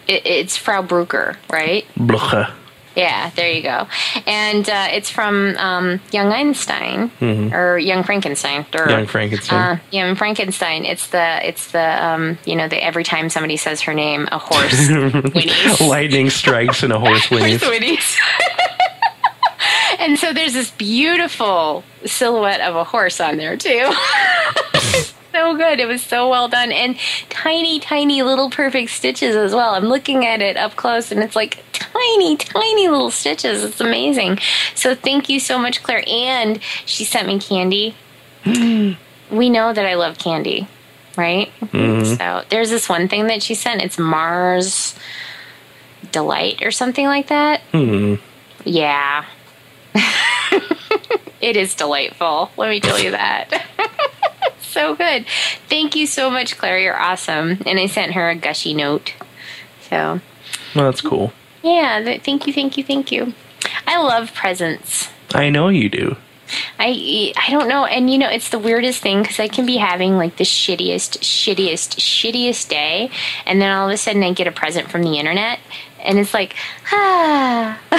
It, 0.07 0.25
it's 0.25 0.57
Frau 0.57 0.81
Brucker, 0.81 1.37
right? 1.51 1.87
Blucha. 1.97 2.53
Yeah, 2.99 3.31
there 3.37 3.49
you 3.51 3.63
go. 3.63 3.87
And 4.27 4.69
uh, 4.69 4.89
it's 4.91 5.09
from 5.09 5.57
um, 5.57 6.01
Young 6.11 6.33
Einstein 6.33 7.13
or 7.55 7.79
Young 7.79 8.03
Frankenstein. 8.03 8.63
Or, 8.75 8.89
Mm-hmm. 8.89 8.91
Young 8.91 9.07
Frankenstein. 9.07 9.59
Uh, 9.77 9.79
Young 9.93 10.15
Frankenstein. 10.17 10.85
It's 10.85 11.07
the 11.09 11.47
it's 11.47 11.71
the 11.71 12.05
um, 12.05 12.39
you 12.45 12.57
know 12.57 12.67
the 12.67 12.83
every 12.85 13.05
time 13.05 13.29
somebody 13.31 13.57
says 13.57 13.83
her 13.83 13.95
name, 13.95 14.29
a 14.33 14.39
horse 14.39 14.89
whinnies. 14.89 15.87
Lightning 15.89 16.29
strikes 16.29 16.83
and 16.83 16.93
a 16.93 16.99
horse 16.99 17.27
whinnies. 17.29 17.61
Horse 17.63 17.79
whinnies. 17.79 18.17
and 20.01 20.19
so 20.19 20.33
there's 20.33 20.55
this 20.55 20.73
beautiful 20.73 21.85
silhouette 22.05 22.61
of 22.61 22.75
a 22.75 22.83
horse 22.85 23.21
on 23.21 23.37
there 23.37 23.57
too. 23.57 23.93
So 25.33 25.57
good. 25.57 25.81
It 25.81 25.87
was 25.87 26.03
so 26.03 26.29
well 26.29 26.49
done. 26.49 26.73
And 26.73 26.99
tiny, 27.29 27.81
tiny 27.81 28.23
little 28.23 28.51
perfect 28.51 28.91
stitches 28.91 29.37
as 29.37 29.55
well. 29.55 29.75
I'm 29.75 29.87
looking 29.87 30.27
at 30.27 30.41
it 30.41 30.57
up 30.57 30.77
close 30.77 31.11
and 31.13 31.23
it's 31.23 31.37
like 31.37 31.65
tiny, 31.73 32.37
tiny 32.37 32.89
little 32.89 33.11
stitches. 33.11 33.65
It's 33.65 33.81
amazing. 33.81 34.39
So 34.75 34.95
thank 34.95 35.29
you 35.29 35.41
so 35.41 35.59
much, 35.59 35.83
Claire. 35.83 36.05
And 36.07 36.61
she 36.85 37.05
sent 37.05 37.27
me 37.27 37.39
candy. 37.39 37.95
we 38.45 39.51
know 39.51 39.73
that 39.73 39.87
I 39.87 39.95
love 39.95 40.19
candy, 40.19 40.69
right? 41.17 41.51
So 42.17 42.45
there's 42.49 42.71
this 42.71 42.89
one 42.89 43.09
thing 43.09 43.27
that 43.27 43.43
she 43.43 43.55
sent. 43.55 43.83
It's 43.83 43.99
Mars 43.99 44.95
Delight 46.13 46.63
or 46.63 46.71
something 46.71 47.07
like 47.07 47.29
that. 47.29 47.61
Hmm. 47.73 48.15
Yeah. 48.65 49.25
it 51.41 51.57
is 51.57 51.75
delightful. 51.75 52.51
Let 52.57 52.71
me 52.71 52.81
tell 52.81 52.99
you 52.99 53.11
that. 53.13 53.67
so 54.79 54.95
good. 54.95 55.27
Thank 55.69 55.97
you 55.97 56.07
so 56.07 56.31
much, 56.31 56.57
Claire. 56.57 56.79
You're 56.79 57.01
awesome. 57.01 57.59
And 57.67 57.79
I 57.81 57.87
sent 57.87 58.13
her 58.13 58.31
a 58.31 58.37
gushy 58.37 58.75
note. 58.75 59.13
So, 59.91 60.21
Well, 60.75 60.85
that's 60.85 61.01
cool. 61.01 61.33
yeah, 61.63 62.01
th- 62.05 62.23
thank 62.23 62.47
you, 62.47 62.53
thank 62.53 62.77
you, 62.77 62.85
thank 62.85 63.11
you. 63.11 63.35
I 63.87 64.01
love 64.01 64.33
presents. 64.35 65.09
I 65.35 65.51
know 65.51 65.69
you 65.69 65.89
do. 65.89 66.17
I 66.79 67.35
I 67.37 67.51
don't 67.51 67.69
know, 67.69 67.85
and 67.85 68.09
you 68.11 68.17
know 68.17 68.29
it's 68.31 68.49
the 68.49 68.59
weirdest 68.59 69.03
thing 69.03 69.21
because 69.21 69.39
I 69.39 69.49
can 69.49 69.67
be 69.67 69.77
having 69.77 70.17
like 70.17 70.37
the 70.37 70.45
shittiest, 70.45 71.19
shittiest, 71.19 71.99
shittiest 71.99 72.69
day, 72.71 73.11
and 73.45 73.61
then 73.61 73.71
all 73.71 73.89
of 73.89 73.93
a 73.93 73.99
sudden 73.99 74.23
I 74.23 74.33
get 74.33 74.47
a 74.47 74.53
present 74.53 74.91
from 74.91 75.03
the 75.03 75.19
internet, 75.19 75.59
and 76.01 76.19
it's 76.19 76.35
like 76.35 76.57
ah, 76.93 77.79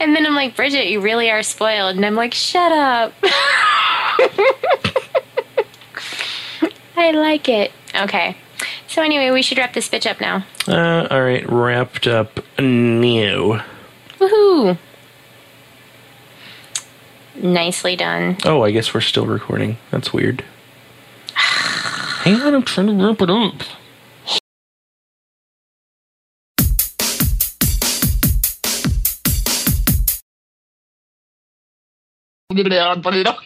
and 0.00 0.14
then 0.14 0.26
I'm 0.26 0.34
like 0.34 0.56
Bridget, 0.56 0.88
you 0.88 1.00
really 1.00 1.30
are 1.30 1.42
spoiled, 1.42 1.96
and 1.96 2.04
I'm 2.04 2.14
like 2.14 2.34
shut 2.34 2.72
up. 2.72 3.12
I 6.96 7.12
like 7.12 7.48
it. 7.48 7.72
Okay, 7.94 8.36
so 8.86 9.02
anyway, 9.02 9.30
we 9.30 9.42
should 9.42 9.58
wrap 9.58 9.72
this 9.72 9.88
bitch 9.88 10.08
up 10.08 10.20
now. 10.20 10.44
Uh, 10.66 11.06
all 11.10 11.22
right, 11.22 11.48
wrapped 11.48 12.06
up 12.06 12.40
new. 12.58 13.60
Woohoo! 14.18 14.76
Nicely 17.36 17.94
done. 17.94 18.36
Oh, 18.44 18.62
I 18.62 18.72
guess 18.72 18.92
we're 18.92 19.00
still 19.00 19.26
recording. 19.26 19.78
That's 19.90 20.12
weird. 20.12 20.44
Hang 21.34 22.40
on, 22.40 22.54
I'm 22.54 22.62
trying 22.62 22.88
to 22.88 23.06
wrap 23.06 23.22
it 23.22 23.30
up. 23.30 23.62
du 32.56 32.62
ble 32.64 32.76
i 32.78 32.80
hvert 32.80 33.02
fall 33.04 33.18
i. 33.20 33.40